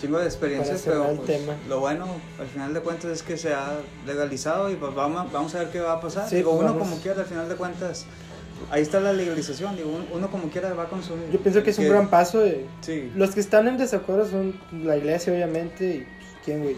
Chingo 0.00 0.18
de 0.18 0.26
experiencias, 0.26 0.82
pero 0.84 1.10
el 1.10 1.16
pues, 1.16 1.26
tema. 1.26 1.54
lo 1.68 1.80
bueno 1.80 2.06
al 2.38 2.46
final 2.46 2.74
de 2.74 2.80
cuentas 2.80 3.10
es 3.10 3.22
que 3.22 3.36
se 3.36 3.54
ha 3.54 3.78
legalizado 4.06 4.70
y 4.70 4.74
pues 4.74 4.94
vamos, 4.94 5.32
vamos 5.32 5.54
a 5.54 5.60
ver 5.60 5.70
qué 5.70 5.80
va 5.80 5.94
a 5.94 6.00
pasar. 6.00 6.28
Sí, 6.28 6.36
digo, 6.36 6.52
uno 6.52 6.68
vamos. 6.68 6.88
como 6.88 7.00
quiera, 7.00 7.20
al 7.20 7.26
final 7.26 7.48
de 7.48 7.54
cuentas, 7.54 8.06
ahí 8.70 8.82
está 8.82 9.00
la 9.00 9.12
legalización, 9.12 9.76
digo, 9.76 9.90
uno, 10.12 10.30
como 10.30 10.48
quiera 10.50 10.72
va 10.74 10.84
a 10.84 10.88
consumir. 10.88 11.30
Yo 11.30 11.38
pienso 11.38 11.62
que 11.62 11.70
es 11.70 11.78
un 11.78 11.88
gran 11.88 12.08
paso. 12.08 12.42
Sí, 12.80 13.12
Los 13.14 13.30
que 13.30 13.40
están 13.40 13.68
en 13.68 13.78
desacuerdo 13.78 14.28
son 14.28 14.58
la 14.84 14.96
iglesia, 14.96 15.32
obviamente. 15.32 15.84
Y, 15.84 15.98
pues, 15.98 16.28
¿Quién, 16.44 16.62
güey? 16.62 16.76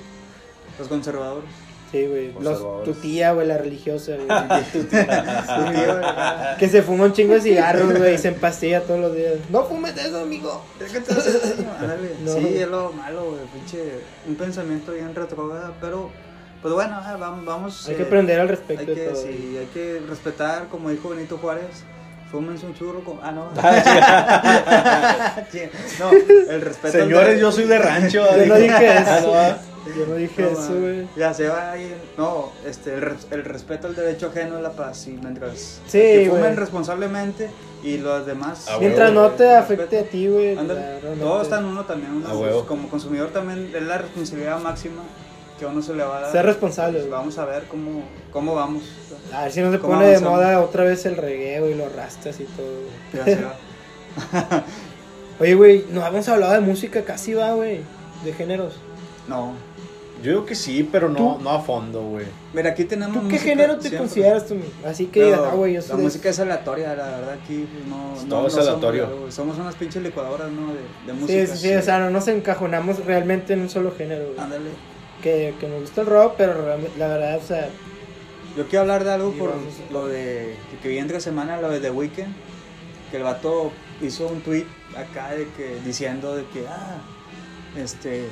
los 0.79 0.89
conservadores. 0.89 1.49
Sí, 1.93 2.07
güey. 2.07 2.33
Los-. 2.41 2.85
Tu 2.85 2.93
tía, 2.95 3.33
güey, 3.33 3.47
la 3.47 3.59
religiosa, 3.59 4.13
güey. 4.17 4.27
Sí, 4.73 4.87
güey. 4.93 5.07
que 6.59 6.69
se 6.69 6.83
fuma 6.83 7.05
un 7.05 7.13
chingo 7.13 7.35
de 7.35 7.41
cigarros, 7.41 7.97
güey, 7.97 8.15
y 8.15 8.19
se 8.19 8.29
empastilla 8.29 8.83
todos 8.83 9.01
los 9.01 9.15
días. 9.15 9.35
No 9.51 9.65
fumes 9.65 9.97
eso, 9.97 10.21
amigo. 10.21 10.65
Es 10.85 10.93
que. 10.93 11.01
No. 12.25 12.33
Sí, 12.33 12.59
es 12.59 12.69
lo 12.69 12.93
malo, 12.93 13.25
güey, 13.31 13.43
pinche, 13.53 14.01
un 14.27 14.35
pensamiento 14.35 14.93
bien 14.93 15.15
retrógrado, 15.15 15.75
pero 15.81 16.11
pues 16.63 16.75
bueno, 16.75 16.97
ah, 17.01 17.17
vamos, 17.19 17.45
vamos. 17.45 17.89
Hay 17.89 17.95
eh, 17.95 17.97
que 17.99 18.03
aprender 18.05 18.41
al 18.41 18.49
Hay 18.49 18.55
respecto 18.57 18.87
de 18.87 18.95
que, 18.95 19.05
todo. 19.09 19.23
sí, 19.23 19.57
hay 19.59 19.67
que 19.73 20.01
respetar, 20.09 20.67
como 20.69 20.91
dijo 20.91 21.11
Benito 21.11 21.39
Juárez, 21.39 21.85
fúmense 22.31 22.67
un 22.67 22.75
churro 22.75 23.05
con... 23.05 23.19
Ah, 23.23 23.31
no. 23.31 23.51
No, 26.01 26.11
el 26.53 26.61
respeto... 26.61 26.99
Señores, 26.99 27.35
de- 27.37 27.41
yo 27.41 27.53
soy 27.53 27.65
de 27.65 27.79
rancho. 27.79 28.27
Yo 28.37 28.47
no 28.47 28.55
dije 28.57 28.89
Ah, 28.89 29.19
eso. 29.19 29.33
no. 29.33 29.76
Yo 29.97 30.07
no 30.07 30.15
dije 30.15 30.43
No, 30.43 30.49
eso, 30.49 30.75
güey. 30.81 31.07
Ya 31.17 31.33
se 31.35 31.49
va 31.49 31.73
ahí. 31.73 31.95
No, 32.17 32.51
este, 32.67 32.95
el, 32.95 33.03
res- 33.03 33.27
el 33.31 33.45
respeto 33.45 33.87
al 33.87 33.95
derecho 33.95 34.29
ajeno 34.29 34.57
es 34.57 34.63
la 34.63 34.73
paz. 34.73 35.07
Y 35.07 35.11
mientras 35.13 35.81
Sí, 35.87 35.99
que 35.99 36.27
fumen 36.31 36.57
responsablemente 36.57 37.51
y 37.83 37.99
los 37.99 38.27
demás. 38.27 38.67
Ah, 38.69 38.77
Mientras 38.81 39.11
huevo, 39.11 39.23
no 39.23 39.31
te 39.31 39.45
respeto. 39.45 39.83
afecte 39.83 39.99
a 39.99 40.05
ti, 40.11 40.29
güey. 40.29 40.57
Todo 41.21 41.43
está 41.43 41.59
en 41.59 41.67
uno 41.67 41.85
también. 41.85 42.13
Uno, 42.13 42.29
A 42.29 42.37
huevo. 42.37 42.67
como 42.67 42.89
consumidor 42.89 43.29
también 43.29 43.71
es 43.75 43.83
la 43.83 43.99
responsabilidad 43.99 44.59
máxima 44.61 45.03
que 45.59 45.65
a 45.65 45.69
uno 45.69 45.81
se 45.83 45.95
le 45.95 46.03
va 46.05 46.19
a 46.19 46.21
dar. 46.23 46.33
Ser 46.33 46.45
responsable, 46.47 46.99
Pues 46.99 47.11
vamos 47.11 47.39
a 47.39 47.45
ver 47.47 47.65
cómo, 47.65 48.03
cómo 48.33 48.55
vamos. 48.55 48.83
A 49.33 49.45
ver 49.45 49.53
si 49.53 49.61
no 49.63 49.73
se 49.73 49.79
¿Cómo 49.79 49.95
pone 49.95 50.07
de 50.09 50.21
moda 50.21 50.61
otra 50.61 50.85
vez 50.85 51.07
el 51.07 51.17
reggae, 51.17 51.61
güey, 51.61 51.75
los 51.75 51.95
rastas 51.95 52.39
y 52.41 52.45
todo. 52.45 52.67
Ya 53.15 53.25
se 53.25 53.43
va. 53.43 54.65
Oye, 55.41 55.55
güey, 55.55 55.85
no 55.91 56.05
hemos 56.07 56.29
hablado 56.29 56.55
de 56.55 56.61
música 56.61 57.03
casi, 57.05 57.35
va, 57.35 57.53
güey. 57.53 57.81
De 58.25 58.33
géneros. 58.33 58.75
No. 59.29 59.53
Yo 60.23 60.31
digo 60.33 60.47
que 60.47 60.55
sí, 60.55 60.89
pero 60.91 61.09
no, 61.09 61.37
¿Tú? 61.37 61.43
no 61.45 61.51
a 61.51 61.61
fondo, 61.61 62.03
güey. 62.03 62.25
Mira, 62.55 62.71
aquí 62.71 62.85
tenemos. 62.85 63.15
¿Tú 63.17 63.29
qué 63.29 63.35
música 63.35 63.43
género 63.51 63.75
te 63.77 63.83
siempre. 63.83 63.99
consideras 63.99 64.47
tú? 64.47 64.57
Así 64.85 65.07
que 65.07 65.35
ah, 65.35 65.53
güey, 65.55 65.75
yo 65.75 65.81
La 65.81 65.87
soy 65.87 65.97
de- 65.99 66.03
música 66.05 66.29
es 66.31 66.41
aleatoria, 66.41 66.95
la 66.97 67.05
verdad, 67.07 67.33
aquí 67.43 67.69
pues, 67.71 67.87
no. 67.87 68.29
Todo 68.29 68.41
no, 68.43 68.47
es 68.49 68.55
no 68.57 68.63
somos 68.63 68.69
aleatorio. 68.69 69.25
de- 69.27 69.33
Somos, 69.33 69.59
unas 69.59 69.75
pinches 69.75 70.03
licuadoras, 70.03 70.51
¿no? 70.51 70.69
De, 70.69 70.81
de 70.81 71.13
Sí, 71.13 71.13
música. 71.21 71.47
sí, 71.57 71.69
sí, 71.69 71.75
o 71.75 71.83
sea, 71.83 71.99
no 71.99 72.11
nos 72.11 72.27
encajonamos 72.29 73.05
realmente 73.05 73.53
en 73.53 73.61
un 73.61 73.69
solo 73.69 73.93
género, 73.97 74.25
güey. 74.29 74.39
Ándale. 74.39 74.71
Que, 75.23 75.55
que 75.61 75.69
nos 75.69 75.81
gusta 75.83 76.01
el 76.01 76.07
rock, 76.07 76.35
pero 76.39 76.55
realmente- 76.65 76.99
la 76.99 77.09
verdad, 77.09 77.37
o 77.37 77.47
sea, 77.47 77.69
Yo 78.57 78.67
quiero 78.69 78.81
hablar 78.83 79.05
de 79.05 79.13
algo 79.13 79.33
por 79.33 79.53
lo 79.93 80.07
de 80.09 80.57
que 80.83 80.89
vi 80.89 80.97
entre 80.99 81.21
semana, 81.21 81.61
lo 81.61 81.69
de 81.69 81.79
The 81.79 81.91
Weeknd, 81.91 82.33
que 83.11 83.19
el 83.19 83.23
vato 83.23 83.71
hizo 84.01 84.27
un 84.29 84.41
tweet 84.41 84.65
acá 84.97 85.33
de 85.33 85.47
que 85.59 85.77
diciendo 85.85 86.35
de 86.35 86.45
que 86.47 86.65
ah, 86.67 86.97
este 87.77 88.25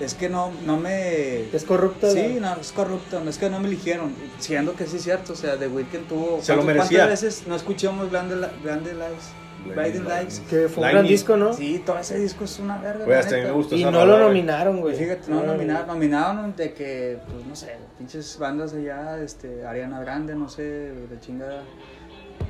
es 0.00 0.14
que 0.14 0.28
no, 0.28 0.50
no 0.64 0.76
me... 0.76 1.42
Es 1.54 1.64
corrupta. 1.64 2.10
Sí, 2.10 2.38
no, 2.40 2.54
es 2.56 2.72
corrupto, 2.72 3.20
no 3.20 3.30
es 3.30 3.38
que 3.38 3.48
no 3.50 3.60
me 3.60 3.68
eligieron, 3.68 4.12
siendo 4.38 4.74
que 4.74 4.86
sí 4.86 4.96
es 4.96 5.02
cierto, 5.04 5.32
o 5.32 5.36
sea, 5.36 5.56
The 5.58 5.68
Weeknd 5.68 6.08
tuvo... 6.08 6.40
Se 6.42 6.52
lo 6.54 6.62
¿cuántas- 6.62 6.64
merecía. 6.66 6.98
¿Cuántas 7.00 7.22
veces 7.22 7.46
no 7.46 7.54
escuchamos 7.56 8.10
Grande 8.10 8.34
Lives? 8.36 9.32
Blinding 9.64 10.08
Lights. 10.08 10.40
Que 10.50 10.68
fue 10.68 10.78
un 10.78 10.80
Lightning. 10.82 10.90
gran 10.92 11.06
disco, 11.06 11.36
¿no? 11.36 11.52
Sí, 11.52 11.80
todo 11.86 11.96
ese 11.96 12.18
disco 12.18 12.42
es 12.44 12.58
una 12.58 12.78
verga. 12.78 13.04
Güey, 13.04 13.10
la 13.14 13.20
hasta 13.20 13.34
a 13.34 13.38
mí 13.38 13.42
neta. 13.42 13.52
me 13.52 13.56
gustó 13.58 13.76
Y 13.76 13.82
esa 13.82 13.90
no 13.92 14.04
lo 14.06 14.18
nominaron, 14.18 14.80
güey. 14.80 14.96
Fíjate, 14.96 15.30
no 15.30 15.38
Ah, 15.38 15.42
nominaron, 15.46 15.86
nominaron 15.86 16.56
de 16.56 16.74
que, 16.74 17.18
pues 17.32 17.46
no 17.46 17.54
sé, 17.54 17.76
pinches 17.96 18.36
bandas 18.40 18.74
allá, 18.74 19.22
este, 19.22 19.64
Ariana 19.64 20.00
Grande, 20.00 20.34
no 20.34 20.48
sé, 20.48 20.62
de 20.64 21.20
chingada. 21.20 21.62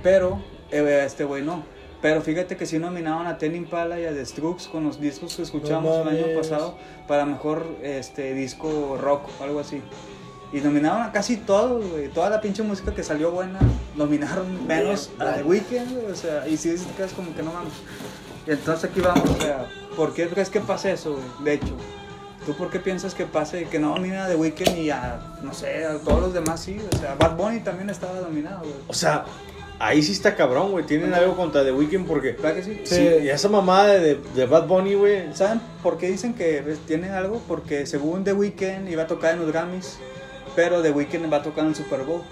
Pero, 0.03 0.43
eh, 0.71 1.03
este 1.05 1.25
güey 1.25 1.43
no. 1.43 1.65
Pero 2.03 2.21
fíjate 2.21 2.57
que 2.57 2.67
sí 2.67 2.81
nominaron 2.81 3.29
a 3.29 3.39
Ten 3.39 3.55
Impala 3.55 3.99
y 4.01 4.05
a 4.05 4.13
The 4.13 4.27
Strokes 4.27 4.65
con 4.71 4.83
los 4.85 5.01
discos 5.01 5.37
que 5.37 5.43
escuchamos 5.43 6.05
No 6.05 6.11
el 6.11 6.19
año 6.19 6.37
pasado 6.37 6.77
para 7.07 7.25
mejor 7.25 7.65
este 7.81 8.35
disco 8.35 8.99
rock 9.01 9.29
o 9.41 9.45
algo 9.45 9.61
así. 9.61 9.81
Y 10.53 10.61
nominaron 10.61 11.01
a 11.01 11.13
casi 11.13 11.37
todos, 11.37 11.89
güey. 11.89 12.09
Toda 12.09 12.29
la 12.29 12.41
pinche 12.41 12.65
música 12.65 12.93
que 12.93 13.05
salió 13.05 13.31
buena, 13.31 13.61
nominaron 13.97 14.67
menos 14.67 15.11
a 15.21 15.35
The 15.35 15.45
Weeknd, 15.45 15.93
güey. 15.93 16.11
O 16.11 16.17
sea, 16.17 16.47
y 16.49 16.57
si 16.57 16.71
dices 16.71 16.89
que 16.97 17.05
es 17.05 17.13
como 17.13 17.35
que 17.35 17.43
no 17.43 17.53
mames. 17.53 17.73
Y 18.47 18.51
entonces 18.51 18.91
aquí 18.91 19.01
vamos, 19.01 19.31
o 19.31 19.41
sea, 19.41 19.67
¿por 19.97 20.13
qué 20.13 20.29
crees 20.29 20.51
que 20.51 20.61
pasa 20.61 20.91
eso, 20.91 21.13
güey? 21.13 21.25
De 21.45 21.55
hecho, 21.55 21.77
¿tú 22.45 22.55
por 22.55 22.69
qué 22.69 22.81
piensas 22.81 23.15
que 23.15 23.25
pase 23.25 23.65
que 23.69 23.79
no 23.79 23.95
nomina 23.95 24.25
a 24.25 24.29
The 24.29 24.35
Weeknd 24.35 24.77
y 24.77 24.91
a, 24.91 25.21
no 25.43 25.55
sé, 25.55 25.87
a 25.87 25.99
todos 25.99 26.21
los 26.21 26.35
demás 26.35 26.61
sí? 26.61 26.81
O 26.93 26.99
sea, 26.99 27.15
Bad 27.15 27.37
Bunny 27.37 27.61
también 27.61 27.89
estaba 27.89 28.21
nominado, 28.21 28.59
güey. 28.59 28.75
O 28.89 28.95
sea, 28.95 29.25
ahí 29.83 30.03
sí 30.03 30.13
está 30.13 30.35
cabrón, 30.37 30.71
güey. 30.71 30.87
Tienen 30.87 31.13
algo 31.13 31.37
contra 31.37 31.65
The 31.65 31.73
Weeknd 31.73 32.07
porque. 32.07 32.33
¿Verdad 32.33 32.55
que 32.55 32.63
sí? 32.63 32.81
Sí, 32.85 33.09
y 33.25 33.29
esa 33.29 33.49
mamada 33.49 33.89
de, 33.99 34.19
de 34.35 34.47
Bad 34.47 34.67
Bunny, 34.67 34.95
güey. 34.95 35.35
¿Saben 35.35 35.61
por 35.83 35.99
qué 35.99 36.11
dicen 36.11 36.35
que 36.35 36.63
tienen 36.87 37.11
algo? 37.13 37.43
Porque 37.49 37.85
según 37.87 38.25
The 38.25 38.33
Weeknd 38.33 38.89
iba 38.89 39.03
a 39.03 39.07
tocar 39.07 39.35
en 39.35 39.41
los 39.41 39.49
Grammys, 39.53 39.99
pero 40.57 40.81
The 40.83 40.91
Weeknd 40.93 41.31
va 41.33 41.39
a 41.39 41.43
tocar 41.43 41.65
en 41.65 41.71
el 41.71 41.77
Super 41.77 42.01
Bowl. 42.03 42.23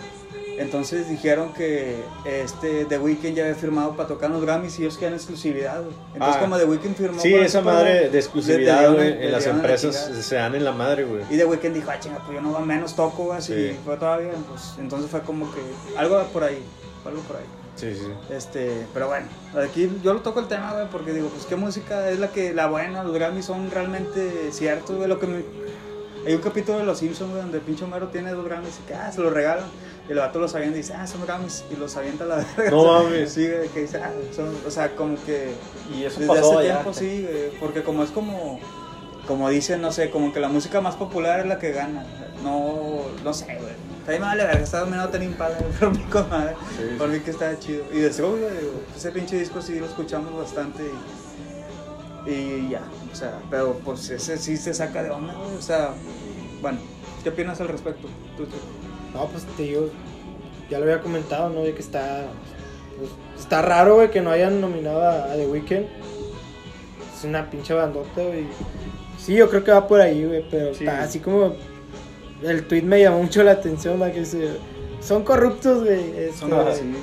Entonces 0.59 1.09
dijeron 1.09 1.55
que 1.55 1.97
este 2.27 2.85
The 2.85 2.99
Weeknd 2.99 3.35
ya 3.35 3.45
había 3.45 3.55
firmado 3.55 3.97
para 3.97 4.09
tocar 4.11 4.27
en 4.29 4.35
los 4.37 4.45
Grammys 4.45 4.79
y 4.79 4.83
ellos 4.83 4.99
quedan 4.99 5.15
exclusividad. 5.15 5.81
güey. 5.81 5.95
Entonces 6.13 6.37
Ah. 6.37 6.41
como 6.41 6.59
The 6.59 6.65
Weeknd 6.67 6.97
firmó 6.97 7.19
Sí, 7.21 7.33
para 7.33 7.47
esa 7.47 7.63
madre 7.63 8.11
de 8.11 8.19
exclusividad, 8.19 8.93
güey, 8.93 9.05
dieron- 9.07 9.19
le 9.21 9.27
en 9.27 9.33
las 9.33 9.47
la 9.47 9.53
empresas 9.53 10.05
chingada. 10.05 10.23
se 10.23 10.35
dan 10.35 10.55
en 10.55 10.65
la 10.65 10.73
madre, 10.73 11.05
güey. 11.05 11.23
Y 11.31 11.39
The 11.39 11.47
Weeknd 11.47 11.73
dijo, 11.75 11.91
ah, 11.91 11.99
chinga, 11.99 12.19
pues 12.19 12.35
yo 12.35 12.43
no 12.43 12.53
va 12.53 12.61
menos 12.61 12.95
toco, 12.95 13.33
así 13.33 13.55
Sí. 13.55 13.77
fue 13.87 13.97
todavía. 13.97 14.33
Pues, 14.51 14.75
entonces 14.79 15.11
fue 15.11 15.21
como 15.23 15.51
que 15.51 15.61
algo 15.97 16.23
por 16.25 16.45
ahí, 16.45 16.63
algo 17.09 17.23
por 17.23 17.37
ahí. 17.37 17.45
Sí, 17.77 17.95
sí. 17.95 18.35
Este, 18.35 18.87
pero 18.93 19.09
bueno, 19.09 19.27
aquí 19.63 19.91
yo 20.03 20.13
lo 20.13 20.21
toco 20.21 20.41
el 20.41 20.49
tema, 20.49 20.73
güey, 20.73 20.87
porque 20.91 21.13
digo, 21.13 21.29
pues 21.29 21.47
qué 21.47 21.57
música 21.57 22.11
es 22.11 22.19
la 22.19 22.29
que, 22.29 22.53
la 22.53 22.67
buena, 22.67 23.03
los 23.03 23.15
Grammys 23.15 23.47
son 23.47 23.71
realmente 23.71 24.53
ciertos, 24.53 24.97
güey, 24.97 25.09
lo 25.09 25.19
que 25.19 25.27
me... 25.27 25.45
Hay 26.27 26.35
un 26.35 26.43
capítulo 26.43 26.79
de 26.79 26.85
Los 26.85 26.99
Simpsons, 26.99 27.31
güey, 27.31 27.41
donde 27.41 27.59
el 27.59 27.65
pinche 27.65 27.85
Homero 27.85 28.09
tiene 28.09 28.33
dos 28.33 28.45
Grammys 28.45 28.79
y 28.85 28.87
que, 28.87 28.95
ah, 28.95 29.11
se 29.11 29.23
los 29.23 29.33
regalan. 29.33 29.65
Y 30.07 30.13
el 30.13 30.19
vato 30.19 30.39
los 30.39 30.55
avienta 30.55 30.77
y 30.77 30.83
dice, 30.83 30.93
ah, 30.93 31.07
son 31.07 31.23
Grammys, 31.25 31.65
y 31.73 31.77
los 31.77 31.97
avienta 31.97 32.25
a 32.25 32.27
la 32.27 32.37
verga. 32.57 32.71
No 32.71 32.85
mames. 32.85 33.33
Sí, 33.33 33.49
güey, 33.49 33.69
que 33.69 33.81
dice, 33.81 33.99
ah, 33.99 34.13
son, 34.37 34.55
o 34.67 34.71
sea, 34.71 34.95
como 34.95 35.17
que... 35.25 35.55
Y 35.97 36.05
eso 36.05 36.21
Desde 36.21 36.39
hace 36.39 36.63
tiempo, 36.65 36.93
sí, 36.93 37.27
güey, 37.27 37.51
porque 37.59 37.83
como 37.83 38.03
es 38.03 38.11
como... 38.11 38.61
Como 39.27 39.49
dicen, 39.49 39.81
no 39.81 39.93
sé, 39.93 40.11
como 40.11 40.33
que 40.33 40.41
la 40.41 40.49
música 40.49 40.81
más 40.81 40.97
popular 40.97 41.41
es 41.41 41.47
la 41.47 41.59
que 41.59 41.71
gana. 41.71 42.05
No, 42.43 43.03
no 43.23 43.33
sé, 43.33 43.45
güey. 43.61 43.90
A 44.11 44.13
mí 44.15 44.19
me 44.19 44.27
vale 44.27 44.45
verga, 44.45 44.81
dominado 44.81 45.09
Ten 45.09 45.23
Impala, 45.23 45.57
güey, 45.61 45.71
pero 45.79 45.91
mi 45.93 46.03
comadre. 46.05 46.55
Sí, 46.77 46.85
sí. 46.91 46.95
Por 46.99 47.09
mí 47.09 47.21
que 47.21 47.31
está 47.31 47.59
chido. 47.59 47.85
Y 47.93 47.99
de 47.99 48.13
seguro, 48.13 48.37
digo, 48.49 48.73
ese 48.97 49.11
pinche 49.13 49.37
disco 49.39 49.61
sí 49.63 49.79
lo 49.79 49.87
escuchamos 49.87 50.37
bastante 50.37 50.83
y, 52.27 52.31
y 52.31 52.69
ya. 52.71 52.83
O 53.13 53.15
sea, 53.17 53.39
pero 53.51 53.75
pues 53.85 54.09
ese 54.11 54.37
sí 54.39 54.57
se 54.57 54.75
saca 54.75 55.03
de 55.03 55.11
onda, 55.11 55.35
güey. 55.35 55.57
O 55.57 55.63
sea, 55.63 55.91
bueno, 56.61 56.79
¿qué 57.23 57.31
opinas 57.31 57.61
al 57.61 57.69
respecto? 57.69 58.09
Tú, 58.37 58.45
tú. 58.45 58.57
No, 59.15 59.27
pues 59.27 59.45
te 59.57 59.63
digo, 59.65 59.89
ya 60.71 60.79
lo 60.79 60.85
había 60.85 61.01
comentado, 61.01 61.49
¿no? 61.51 61.63
De 61.63 61.75
que 61.75 61.81
está. 61.81 62.27
pues, 62.99 63.11
está 63.39 63.63
raro, 63.63 63.97
güey, 63.97 64.11
que 64.11 64.21
no 64.21 64.31
hayan 64.31 64.61
nominado 64.61 65.03
a, 65.03 65.25
a 65.25 65.35
The 65.37 65.47
Weeknd. 65.47 65.87
Es 67.17 67.25
una 67.25 67.51
pinche 67.51 67.75
bandota, 67.75 68.23
güey. 68.23 68.47
Sí, 69.19 69.35
yo 69.35 69.51
creo 69.51 69.63
que 69.65 69.71
va 69.73 69.87
por 69.87 70.01
ahí, 70.01 70.25
güey, 70.25 70.45
pero 70.51 70.75
Sí. 70.75 70.85
está 70.85 71.03
así 71.03 71.19
como. 71.21 71.55
El 72.43 72.67
tweet 72.67 72.83
me 72.83 73.01
llamó 73.01 73.23
mucho 73.23 73.43
la 73.43 73.53
atención, 73.53 74.01
¿va? 74.01 74.11
Que 74.11 74.21
dice. 74.21 74.57
Son 75.01 75.25
corruptos, 75.25 75.85
güey. 75.85 76.11
este, 76.17 76.37
Son 76.39 76.53
así, 76.55 76.81
güey. 76.83 76.95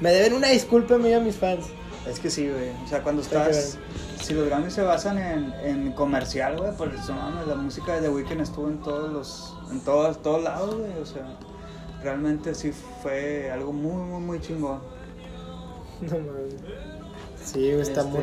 me 0.00 0.10
deben 0.12 0.34
una 0.34 0.48
disculpa 0.48 0.94
a 0.94 0.98
mí 0.98 1.08
y 1.10 1.12
a 1.14 1.20
mis 1.20 1.36
fans. 1.36 1.66
Es 2.08 2.18
que 2.20 2.30
sí, 2.30 2.48
güey. 2.48 2.70
O 2.84 2.88
sea, 2.88 3.02
cuando 3.02 3.22
Está 3.22 3.48
estás. 3.50 3.78
Si 4.22 4.34
los 4.34 4.46
Grammys 4.46 4.74
se 4.74 4.82
basan 4.82 5.18
en, 5.18 5.52
en 5.64 5.92
comercial, 5.92 6.56
güey, 6.58 6.72
pues 6.76 6.90
no 7.08 7.14
mames, 7.14 7.46
la 7.46 7.54
música 7.54 7.94
de 7.94 8.02
The 8.02 8.08
Weeknd 8.10 8.40
estuvo 8.40 8.68
en 8.68 8.78
todos 8.80 9.12
los. 9.12 9.54
En 9.70 9.80
todos, 9.80 10.20
todos 10.22 10.42
lados, 10.42 10.76
güey. 10.76 10.92
O 11.00 11.06
sea, 11.06 11.22
realmente 12.02 12.54
sí 12.54 12.72
fue 13.02 13.50
algo 13.50 13.72
muy, 13.72 13.92
muy, 14.02 14.20
muy 14.20 14.40
chingón. 14.40 14.80
No 16.02 16.12
mames. 16.18 16.54
Sí, 17.44 17.58
güey, 17.72 17.80
está 17.80 18.00
Este- 18.00 18.12
muy. 18.12 18.22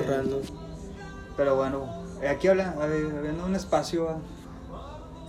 Pero 1.36 1.56
bueno, 1.56 1.88
eh, 2.21 2.27
aquí 2.30 2.47
habla, 2.47 2.75
a 2.80 2.84
habiendo 2.84 3.45
un 3.45 3.56
espacio. 3.56 4.19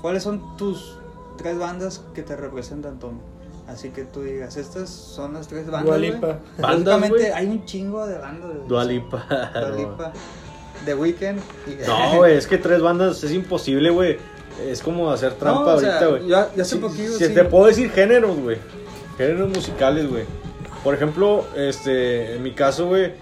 ¿cuáles 0.00 0.22
son 0.22 0.56
tus 0.56 0.97
tres 1.38 1.58
bandas 1.58 2.02
que 2.14 2.22
te 2.22 2.36
representan, 2.36 2.98
Tom? 2.98 3.18
Así 3.66 3.90
que 3.90 4.04
tú 4.04 4.22
digas, 4.22 4.56
estas 4.56 4.88
son 4.90 5.34
las 5.34 5.48
tres 5.48 5.66
bandas. 5.66 5.84
Dua 5.84 5.96
güey. 5.98 6.10
Lipa. 6.12 6.38
Bandas, 6.58 7.00
Básicamente 7.00 7.32
hay 7.32 7.46
un 7.46 7.64
chingo 7.64 8.06
de 8.06 8.18
bandas. 8.18 8.50
güey. 8.54 8.68
Dua 8.68 8.84
Lipa. 8.84 9.26
Dua 9.54 9.70
Lipa, 9.70 10.12
The 10.84 10.94
Weeknd. 10.94 11.38
y- 11.66 11.86
No, 11.86 12.16
güey, 12.16 12.36
es 12.36 12.46
que 12.46 12.58
tres 12.58 12.80
bandas 12.82 13.22
es 13.24 13.32
imposible, 13.32 13.90
güey. 13.90 14.18
Es 14.66 14.82
como 14.82 15.10
hacer 15.10 15.34
trampa 15.34 15.60
No, 15.72 15.76
o 15.76 15.80
sea, 15.80 15.98
ahorita, 16.00 16.06
güey. 16.08 16.28
ya- 16.56 16.64
Si- 16.64 16.76
poquillo, 16.76 17.12
si 17.12 17.26
sí. 17.26 17.34
te 17.34 17.44
puedo 17.44 17.66
decir 17.66 17.90
géneros, 17.90 18.36
güey. 18.38 18.58
Géneros 19.16 19.50
musicales, 19.50 20.08
güey. 20.08 20.24
Por 20.82 20.94
ejemplo, 20.94 21.44
este, 21.56 22.36
en 22.36 22.42
mi 22.42 22.52
caso, 22.52 22.86
güey, 22.86 23.12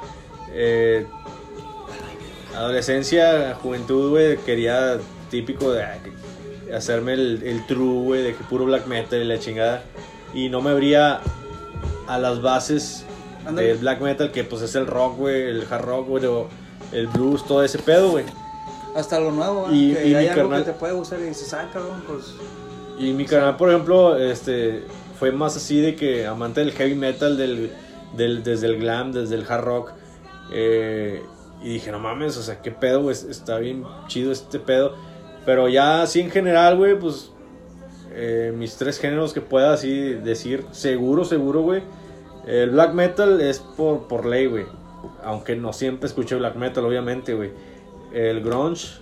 eh, 0.52 1.06
adolescencia, 2.54 3.54
juventud, 3.62 4.10
güey, 4.10 4.36
quería 4.38 4.98
típico 5.30 5.72
de 5.72 5.82
ah, 5.82 5.98
hacerme 6.74 7.14
el, 7.14 7.42
el 7.42 7.66
true, 7.66 8.02
güey, 8.02 8.22
de 8.22 8.34
que 8.34 8.44
puro 8.44 8.64
black 8.64 8.86
metal 8.86 9.20
y 9.20 9.24
la 9.24 9.38
chingada. 9.38 9.82
Y 10.34 10.48
no 10.48 10.60
me 10.60 10.70
abría 10.70 11.20
a 12.08 12.18
las 12.18 12.42
bases 12.42 13.04
del 13.54 13.78
black 13.78 14.00
metal, 14.00 14.32
que 14.32 14.44
pues 14.44 14.62
es 14.62 14.74
el 14.74 14.86
rock, 14.86 15.16
güey, 15.16 15.42
el 15.42 15.66
hard 15.70 15.84
rock, 15.84 16.08
güey, 16.08 16.24
el 16.92 17.06
blues, 17.08 17.44
todo 17.46 17.62
ese 17.64 17.78
pedo, 17.78 18.10
güey. 18.10 18.24
Hasta 18.94 19.20
lo 19.20 19.30
nuevo. 19.30 19.68
Y- 19.70 19.94
que 19.94 20.08
y 20.08 20.14
hay 20.14 20.24
mi 20.24 20.30
algo 20.30 20.48
carnal- 20.48 20.64
que 20.64 20.72
te 20.72 20.78
puede 20.78 20.92
gustar 20.94 21.20
y 21.20 21.24
dices, 21.24 21.52
ah, 21.54 21.68
cabrón, 21.72 22.02
pues. 22.06 22.34
Y 22.98 23.12
mi 23.12 23.24
canal, 23.26 23.56
por 23.56 23.68
ejemplo, 23.70 24.16
este 24.16 24.84
fue 25.18 25.30
más 25.32 25.56
así 25.56 25.80
de 25.80 25.94
que 25.96 26.26
amante 26.26 26.60
del 26.60 26.72
heavy 26.72 26.94
metal, 26.94 27.36
del, 27.36 27.70
del- 28.16 28.42
desde 28.42 28.66
el 28.66 28.78
glam, 28.78 29.12
desde 29.12 29.34
el 29.36 29.44
hard 29.48 29.64
rock. 29.64 29.90
eh, 30.52 31.22
y 31.62 31.70
dije, 31.74 31.90
no 31.90 31.98
mames, 31.98 32.36
o 32.36 32.42
sea, 32.42 32.60
qué 32.62 32.70
pedo, 32.70 33.02
güey, 33.02 33.16
está 33.30 33.58
bien 33.58 33.84
chido 34.08 34.30
este 34.30 34.58
pedo. 34.58 34.94
Pero 35.46 35.68
ya 35.68 36.02
así 36.02 36.20
en 36.20 36.30
general, 36.30 36.76
güey, 36.76 36.98
pues 36.98 37.30
eh, 38.12 38.52
mis 38.54 38.76
tres 38.76 38.98
géneros 38.98 39.32
que 39.32 39.40
pueda 39.40 39.72
así 39.72 40.12
decir, 40.12 40.64
seguro, 40.72 41.24
seguro, 41.24 41.62
güey. 41.62 41.82
El 42.46 42.70
black 42.70 42.92
metal 42.94 43.40
es 43.40 43.60
por, 43.60 44.08
por 44.08 44.26
ley, 44.26 44.46
güey. 44.46 44.64
Aunque 45.22 45.54
no 45.54 45.72
siempre 45.72 46.08
escuché 46.08 46.34
black 46.34 46.56
metal, 46.56 46.84
obviamente, 46.84 47.34
güey. 47.34 47.52
El 48.12 48.42
grunge 48.42 48.98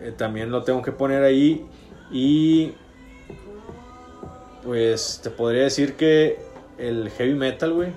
eh, 0.00 0.12
también 0.16 0.50
lo 0.50 0.62
tengo 0.62 0.80
que 0.80 0.92
poner 0.92 1.22
ahí. 1.22 1.66
Y 2.10 2.72
pues 4.62 5.20
te 5.22 5.30
podría 5.30 5.64
decir 5.64 5.94
que 5.96 6.38
el 6.78 7.10
heavy 7.10 7.34
metal, 7.34 7.72
güey. 7.72 7.90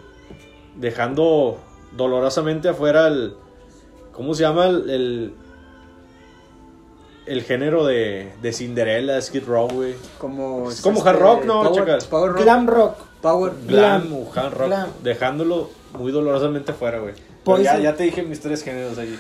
Dejando 0.76 1.60
dolorosamente 1.96 2.68
afuera 2.70 3.08
el. 3.08 3.36
¿Cómo 4.12 4.34
se 4.34 4.44
llama? 4.44 4.66
El. 4.68 4.90
El, 4.90 5.34
el 7.26 7.44
género 7.44 7.86
de, 7.86 8.32
de 8.42 8.54
Cinderella, 8.54 9.22
Skid 9.22 9.44
Row, 9.46 9.68
güey. 9.70 9.96
Como, 10.18 10.70
Es 10.70 10.82
como 10.82 11.04
hard 11.06 11.20
rock, 11.20 11.46
¿no, 11.46 11.64
Power, 11.64 11.74
chicas? 11.82 12.06
power 12.06 12.32
rock. 12.34 12.42
Glam 12.44 12.68
rock. 12.68 12.98
Power. 13.22 13.54
Glam, 13.68 14.08
Glam. 14.08 14.14
o 14.14 14.32
hard 14.34 14.54
rock. 14.54 14.68
Glam. 14.68 14.90
Dejándolo 15.04 15.70
muy 15.98 16.12
dolorosamente 16.12 16.72
afuera, 16.72 17.00
güey. 17.00 17.14
Ya, 17.64 17.80
ya 17.80 17.96
te 17.96 18.04
dije 18.04 18.24
mis 18.24 18.40
tres 18.40 18.64
géneros 18.64 18.98
allí. 18.98 19.18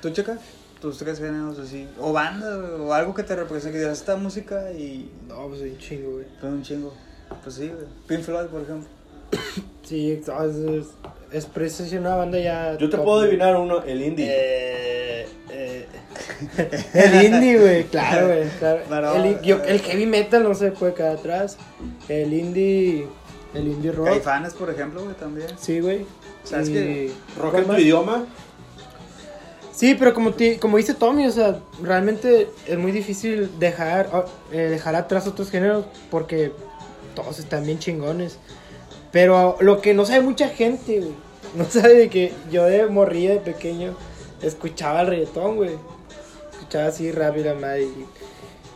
¿Tú, 0.00 0.10
checa? 0.10 0.38
Tus 0.80 0.98
tres 0.98 1.18
géneros 1.18 1.58
así. 1.58 1.88
O 2.00 2.12
banda, 2.12 2.56
güey, 2.56 2.88
o 2.88 2.92
algo 2.92 3.14
que 3.14 3.22
te 3.22 3.36
represente. 3.36 3.72
Que 3.72 3.84
digas, 3.84 3.98
esta 3.98 4.16
música 4.16 4.72
y. 4.72 5.10
No, 5.28 5.48
pues 5.48 5.60
un 5.60 5.78
chingo, 5.78 6.12
güey. 6.12 6.26
Fue 6.40 6.48
un 6.50 6.62
chingo. 6.62 6.92
Pues 7.42 7.54
sí, 7.54 7.68
güey. 7.68 7.86
Pink 8.06 8.22
Floyd, 8.22 8.46
por 8.46 8.62
ejemplo. 8.62 8.88
Sí, 9.82 10.12
es, 10.12 10.28
es, 11.32 11.46
precisamente 11.46 11.98
una 11.98 12.16
banda 12.16 12.38
ya. 12.38 12.72
Yo 12.78 12.88
te 12.90 12.96
top, 12.96 13.04
puedo 13.04 13.20
adivinar 13.20 13.56
uno, 13.56 13.82
el 13.82 14.02
indie. 14.02 14.26
Eh, 14.30 15.26
eh, 15.50 15.86
el 16.94 17.24
indie, 17.24 17.58
güey, 17.58 17.84
claro, 17.84 18.26
güey. 18.28 18.48
Claro. 18.88 19.14
El, 19.14 19.40
yo- 19.42 19.58
eh, 19.58 19.62
el 19.68 19.80
heavy 19.80 20.06
metal 20.06 20.42
no 20.42 20.54
se 20.54 20.70
puede 20.72 20.94
quedar 20.94 21.16
atrás. 21.16 21.56
El 22.08 22.32
indie. 22.32 23.06
El 23.54 23.68
indie 23.68 23.92
rock. 23.92 24.06
Caifanes, 24.06 24.54
por 24.54 24.70
ejemplo, 24.70 25.02
güey, 25.04 25.14
también. 25.16 25.48
Sí, 25.58 25.80
güey. 25.80 26.06
¿Sabes 26.44 26.68
Y- 26.68 26.72
qué? 26.72 27.12
¿Rock 27.38 27.52
¿cuál 27.52 27.64
en 27.64 27.70
tu 27.70 27.76
idioma? 27.78 28.26
Sí, 29.72 29.94
pero 29.98 30.12
como, 30.12 30.32
como 30.60 30.76
dice 30.76 30.94
Tommy, 30.94 31.26
o 31.26 31.30
sea, 31.32 31.58
realmente 31.82 32.48
es 32.66 32.78
muy 32.78 32.92
difícil 32.92 33.50
dejar, 33.58 34.08
eh, 34.52 34.58
dejar 34.58 34.94
atrás 34.94 35.26
otros 35.26 35.50
géneros 35.50 35.86
porque 36.10 36.52
todos 37.14 37.38
están 37.38 37.64
bien 37.64 37.78
chingones. 37.78 38.38
Pero 39.12 39.56
lo 39.60 39.80
que 39.80 39.94
no 39.94 40.04
sabe 40.06 40.20
mucha 40.22 40.48
gente, 40.48 40.98
güey, 41.00 41.12
no 41.54 41.64
sabe 41.66 41.94
de 41.94 42.08
que 42.08 42.32
yo 42.50 42.64
de 42.64 42.86
morría 42.86 43.30
de 43.30 43.38
pequeño 43.40 43.94
escuchaba 44.42 45.02
el 45.02 45.06
reggaetón, 45.08 45.56
güey. 45.56 45.76
Escuchaba 46.52 46.86
así 46.86 47.12
rápido, 47.12 47.54
madre. 47.56 47.82
Y, 47.84 48.06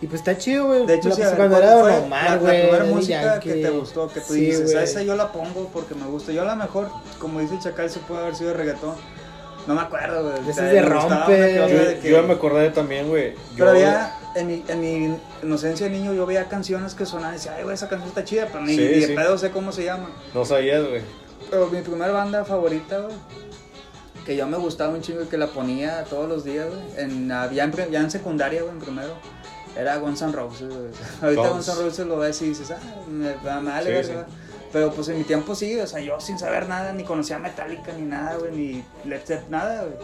y 0.03 0.07
pues 0.09 0.21
está 0.21 0.37
chido, 0.37 0.67
güey. 0.67 0.85
De 0.87 0.95
hecho, 0.95 1.09
La- 1.09 1.15
sí, 1.15 1.23
pues, 1.23 1.35
cuando 1.35 1.57
¿cuál 1.57 1.69
era 1.69 1.81
fue 1.81 1.93
Don 2.01 2.11
la, 2.11 2.23
la 2.25 2.37
güey. 2.37 2.63
primera 2.63 2.85
música 2.85 3.41
que 3.41 3.53
te 3.55 3.71
gustó, 3.71 4.09
que 4.09 4.21
tú 4.21 4.35
Sí, 4.35 4.41
dices, 4.41 4.65
güey. 4.65 4.77
"A 4.77 4.83
esa 4.83 5.03
yo 5.03 5.17
la 5.17 5.33
pongo 5.33 5.71
porque 5.73 5.95
me 5.95 6.07
gusta. 6.07 6.33
Yo 6.33 6.43
a 6.43 6.45
lo 6.45 6.57
mejor, 6.57 6.91
como 7.19 7.41
dice 7.41 7.55
el 7.55 7.61
Chacal, 7.61 7.89
se 7.89 8.01
puede 8.01 8.21
haber 8.21 8.37
sido 8.37 8.51
de 8.51 8.57
reggaetón. 8.57 8.95
No 9.67 9.75
me 9.75 9.81
acuerdo, 9.81 10.23
güey. 10.23 10.51
Ese 10.51 10.67
es 10.67 10.73
de 10.73 10.83
rompe. 10.83 11.55
Yo, 11.57 11.67
de 11.69 11.99
que- 11.99 12.11
yo 12.11 12.23
me 12.25 12.35
acordé 12.35 12.71
también, 12.71 13.09
güey. 13.09 13.33
Yo- 13.33 13.39
Pero 13.57 13.71
había, 13.71 14.16
en 14.37 14.47
mi, 14.47 14.65
en 14.69 14.81
mi 14.81 15.19
inocencia 15.43 15.87
de 15.89 15.93
niño, 15.93 16.15
yo 16.15 16.27
veía 16.27 16.49
canciones 16.49 16.95
que 16.95 17.05
sonaban 17.07 17.35
y 17.35 17.37
decía, 17.39 17.55
ay, 17.57 17.65
güey, 17.65 17.75
esa 17.75 17.89
canción 17.89 18.09
está 18.09 18.25
chida, 18.25 18.47
pero 18.53 18.61
ni, 18.65 18.75
Sí, 18.77 18.81
ni 18.83 18.89
de 19.01 19.07
sí. 19.09 19.15
pedo 19.15 19.37
sé 19.39 19.51
cómo 19.51 19.73
se 19.73 19.85
llama. 19.85 20.09
No 20.35 20.45
sabías, 20.45 20.87
güey. 20.87 21.03
Pero 21.51 21.69
mi 21.69 21.81
primera 21.83 22.13
banda 22.13 22.45
favorita, 22.45 22.99
güey, 23.01 23.15
que 24.25 24.37
yo 24.37 24.47
me 24.47 24.57
gustaba 24.57 24.93
un 24.95 25.01
chingo 25.03 25.23
y 25.23 25.27
que 25.27 25.39
la 25.39 25.47
ponía 25.49 26.05
todos 26.05 26.29
los 26.29 26.45
días, 26.45 26.67
güey, 26.69 26.83
en, 27.05 27.29
ya, 27.29 27.45
en, 27.65 27.73
ya 27.91 28.01
en 28.01 28.11
secundaria, 28.11 28.63
güey, 28.63 28.73
en 28.75 28.81
primero, 28.81 29.15
era 29.77 29.97
Guns 29.99 30.23
N' 30.23 30.33
Roses, 30.33 30.69
güey. 30.69 30.91
Ahorita 31.23 31.49
Guns. 31.51 31.69
N' 31.69 31.75
Roses 31.83 32.07
lo 32.07 32.19
ves 32.19 32.43
y 32.43 32.49
dices, 32.49 32.71
ah, 32.73 32.79
me, 33.09 33.35
me 33.37 33.71
vale 33.71 34.03
Sí, 34.05 34.09
verga". 34.13 34.27
Pero 34.77 34.93
pues 34.93 35.09
en 35.09 35.17
mi 35.17 35.25
tiempo 35.25 35.55
sí, 35.55 35.81
o 35.81 35.87
sea, 35.87 36.01
yo 36.01 36.21
sin 36.21 36.39
saber 36.39 36.69
nada, 36.69 36.93
ni 36.93 37.03
conocía 37.03 37.39
Metallica 37.39 37.95
ni 37.95 38.03
nada, 38.03 38.37
güey, 38.37 38.53
ni 38.53 38.85
Led 39.09 39.23
Zeppelin, 39.25 39.51
nada, 39.51 39.85
güey. 39.85 39.95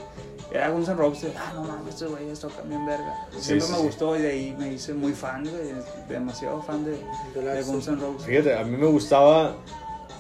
Era 0.51 0.71
Guns 0.71 0.89
N' 0.89 0.97
Roses, 0.97 1.31
ah, 1.37 1.53
no 1.55 1.63
mames, 1.65 1.93
estos 1.93 2.11
güeyes 2.13 2.41
tocan 2.41 2.67
bien 2.71 2.87
verga. 2.87 3.15
Siempre 3.39 3.67
sí, 3.67 3.73
me 3.73 3.79
sí. 3.81 3.85
gustó 3.85 4.17
y 4.17 4.23
de 4.23 4.31
ahí 4.31 4.57
me 4.59 4.73
hice 4.73 4.95
muy 4.95 5.13
fan, 5.13 5.43
güey, 5.43 5.75
demasiado 6.09 6.63
fan 6.63 6.87
de, 6.87 6.93
de 7.39 7.63
Guns 7.65 7.87
N' 7.89 8.01
Roses. 8.01 8.25
Fíjate, 8.27 8.57
a 8.57 8.65
mí 8.65 8.79
me 8.79 8.87
gustaba, 8.87 9.57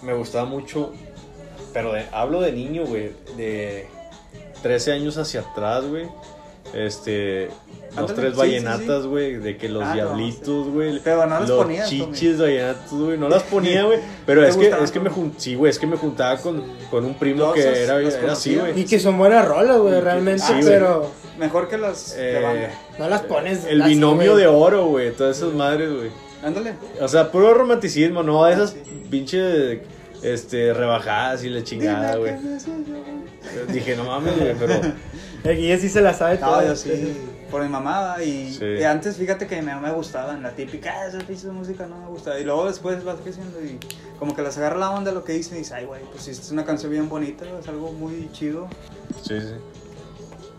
me 0.02 0.12
gustaba 0.12 0.44
mucho, 0.44 0.92
pero 1.72 1.94
de- 1.94 2.04
hablo 2.12 2.42
de 2.42 2.52
niño, 2.52 2.84
güey, 2.84 3.14
de 3.38 3.86
13 4.62 4.92
años 4.92 5.16
hacia 5.16 5.40
atrás, 5.40 5.86
güey. 5.86 6.10
Este, 6.74 7.48
los 8.00 8.14
tres 8.14 8.32
sí, 8.32 8.38
vallenatas, 8.38 9.06
güey, 9.06 9.36
de 9.36 9.56
que 9.56 9.68
los 9.68 9.82
Ah, 9.82 9.88
no, 9.88 9.94
diablitos, 9.94 10.68
güey. 10.68 10.98
Pero 11.04 11.26
no 11.26 11.40
las 11.40 11.48
los 11.48 11.62
ponías, 11.64 11.88
chichis 11.90 12.38
vallenatos, 12.40 12.92
güey, 12.92 13.18
no 13.18 13.28
las 13.28 13.42
ponía, 13.42 13.84
güey. 13.86 13.98
Pero 14.24 14.42
¿Te 14.42 14.48
es 14.48 14.56
que, 14.56 14.68
es 14.82 14.90
que 14.90 15.00
me 15.00 15.10
sí, 15.36 15.54
güey, 15.54 15.70
es 15.70 15.78
que 15.78 15.86
me 15.86 15.96
juntaba 15.96 16.38
con, 16.38 16.62
con 16.90 17.04
un 17.04 17.14
primo 17.14 17.52
que 17.52 17.82
era, 17.84 17.96
así, 18.32 18.56
güey. 18.56 18.80
Y 18.80 18.84
que 18.84 18.98
son 18.98 19.18
buenas 19.18 19.46
rolas, 19.46 19.78
güey, 19.78 20.00
realmente, 20.00 20.42
pero 20.64 21.10
Mejor 21.38 21.68
que 21.68 21.78
las 21.78 22.14
de 22.14 22.38
Eh, 22.38 22.42
banda. 22.42 22.70
no 22.98 23.08
las 23.08 23.22
pones. 23.22 23.64
el 23.64 23.82
binomio 23.82 24.36
de 24.36 24.46
oro, 24.46 24.86
güey, 24.86 25.12
todas 25.12 25.36
esas 25.38 25.52
madres, 25.54 25.90
güey. 25.92 26.10
Ándale. 26.42 26.74
O 27.00 27.08
sea, 27.08 27.30
puro 27.30 27.54
romanticismo, 27.54 28.22
no 28.22 28.46
esas 28.48 28.72
Ah, 28.72 28.82
sí. 28.84 29.02
pinches 29.10 29.78
este, 30.22 30.72
rebajadas 30.74 31.42
y 31.44 31.48
la 31.50 31.62
chingada, 31.64 32.16
güey. 32.16 32.32
Dije, 33.72 33.96
no 33.96 34.04
mames, 34.04 34.36
güey, 34.38 34.54
pero. 34.58 34.74
El 35.44 35.56
Guille 35.56 35.78
sí 35.78 35.88
se 35.88 36.00
la 36.00 36.14
sabe 36.14 36.38
No, 36.38 36.46
toda. 36.46 36.66
yo 36.66 36.76
sí, 36.76 36.90
por 37.52 37.62
mi 37.62 37.68
mamá 37.68 38.16
y, 38.24 38.52
Sí. 38.52 38.64
y 38.80 38.82
antes 38.82 39.16
fíjate 39.16 39.46
que 39.46 39.62
me, 39.62 39.76
me 39.78 39.92
gustaban, 39.92 40.42
la 40.42 40.50
típica, 40.50 40.92
ah, 40.92 41.06
esa 41.06 41.18
pinche 41.20 41.46
música 41.48 41.86
no 41.86 41.96
me 41.98 42.06
gusta. 42.08 42.40
Y 42.40 42.44
luego 42.44 42.66
después 42.66 43.04
vas 43.04 43.16
creciendo 43.22 43.60
y 43.62 43.78
como 44.18 44.34
que 44.34 44.42
les 44.42 44.56
agarra 44.58 44.78
la 44.78 44.90
onda 44.90 45.12
lo 45.12 45.22
que 45.22 45.34
dicen 45.34 45.54
y 45.54 45.58
dices, 45.58 45.72
ay, 45.74 45.84
güey, 45.84 46.02
pues 46.10 46.26
es 46.26 46.50
una 46.50 46.64
canción 46.64 46.90
bien 46.90 47.08
bonita, 47.08 47.44
es 47.60 47.68
algo 47.68 47.92
muy 47.92 48.28
chido. 48.32 48.66
Sí, 49.22 49.38
sí. 49.40 49.54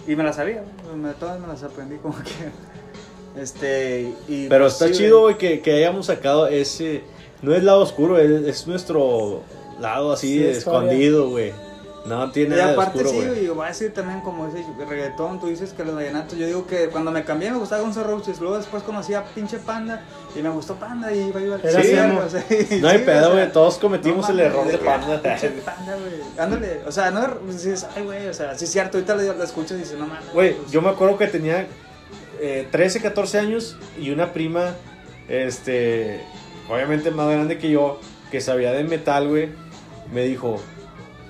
Y 0.08 0.15
me 0.15 0.23
la 0.23 0.32
sabía, 0.32 0.63
me- 0.95 1.13
todas 1.13 1.39
me 1.41 1.47
las 1.47 1.63
aprendí 1.63 1.97
como 1.97 2.15
que. 2.23 3.41
Este, 3.41 4.13
y. 4.27 4.47
Pero 4.47 4.65
pues, 4.65 4.73
está 4.73 4.88
sí, 4.89 4.93
chido, 4.93 5.21
güey, 5.21 5.38
que, 5.38 5.62
que 5.62 5.73
hayamos 5.73 6.06
sacado 6.06 6.47
ese. 6.47 7.03
No 7.41 7.53
es 7.56 7.63
lado 7.63 7.82
oscuro, 7.82 8.19
es, 8.19 8.29
es 8.47 8.67
nuestro 8.67 9.41
lado 9.79 10.12
así 10.13 10.27
Sí, 10.38 10.45
es 10.45 10.60
escondido, 10.60 11.29
güey. 11.29 11.51
No 12.06 12.30
tiene 12.32 12.56
Y 12.56 12.58
nada 12.60 12.72
de 12.72 12.74
aparte 12.74 12.98
oscuro, 13.02 13.22
sí, 13.22 13.28
güey. 13.28 13.46
y 13.46 13.48
voy 13.48 13.63
a 13.66 13.70
decir 13.70 13.94
también 13.94 14.20
como 14.20 14.48
dice 14.48 14.66
reggaetón, 14.89 15.39
tú 15.39 15.48
dices 15.48 15.72
que 15.72 15.86
los 15.86 15.96
vallenatos, 15.96 16.38
yo 16.38 16.46
digo 16.46 16.68
que 16.68 16.88
cuando 16.89 17.12
me 17.12 17.24
cambié 17.24 17.50
me 17.50 17.58
gustaba 17.58 17.82
Guns 17.82 17.96
N' 17.96 18.04
Roses, 18.04 18.42
luego 18.42 18.58
después 18.58 18.84
conocí 18.84 19.13
a 19.13 19.24
pinche 19.24 19.58
Panda 19.58 20.04
y 20.36 20.42
me 20.42 20.50
gustó 20.50 20.76
Panda 20.76 21.13
y 21.13 21.20
iba 21.30 21.39
iba 21.39 21.56
Era 21.63 21.82
Sí, 21.82 21.92
emo. 21.92 22.20
o 22.20 22.30
sea, 22.30 22.44
No 22.82 22.89
hay 22.89 22.98
sí, 23.00 23.04
pedo, 23.06 23.20
o 23.20 23.24
sea, 23.24 23.30
güey. 23.32 23.52
Todos 23.54 23.78
cometimos 23.78 24.28
no 24.28 24.34
el 24.34 24.39
error 24.42 24.68
de 24.68 24.78
panda. 24.80 25.22
pinche 25.24 25.50
Panda, 25.63 25.96
güey. 25.96 26.13
Ándale, 26.38 26.82
o 26.86 26.92
sea, 26.92 27.10
no 27.12 27.26
dices, 27.48 27.88
ay, 27.96 28.04
güey, 28.04 28.28
o 28.28 28.34
sea, 28.34 28.58
sí 28.58 28.66
es 28.66 28.72
cierto, 28.72 28.98
ahorita 28.98 29.16
lo, 29.16 29.34
lo 29.36 29.44
escuchas 29.44 29.78
y 29.78 29.82
dices, 29.82 29.98
no 29.98 30.06
mames. 30.06 30.34
Güey, 30.34 30.56
pues, 30.56 30.72
yo 30.72 30.82
me 30.82 30.89
acuerdo 30.89 31.18
que 31.18 31.28
tenía 31.28 31.68
eh, 32.42 32.68
13, 32.70 33.02
14 33.02 33.39
años 33.39 33.78
y 33.98 34.10
una 34.10 34.34
prima, 34.34 34.76
este, 35.30 36.20
obviamente 36.70 37.12
más 37.12 37.30
grande 37.30 37.58
que 37.58 37.70
yo, 37.70 38.00
que 38.30 38.42
sabía 38.42 38.74
de 38.74 38.84
metal, 38.84 39.30
güey, 39.30 39.50
me 40.12 40.24
dijo, 40.24 40.60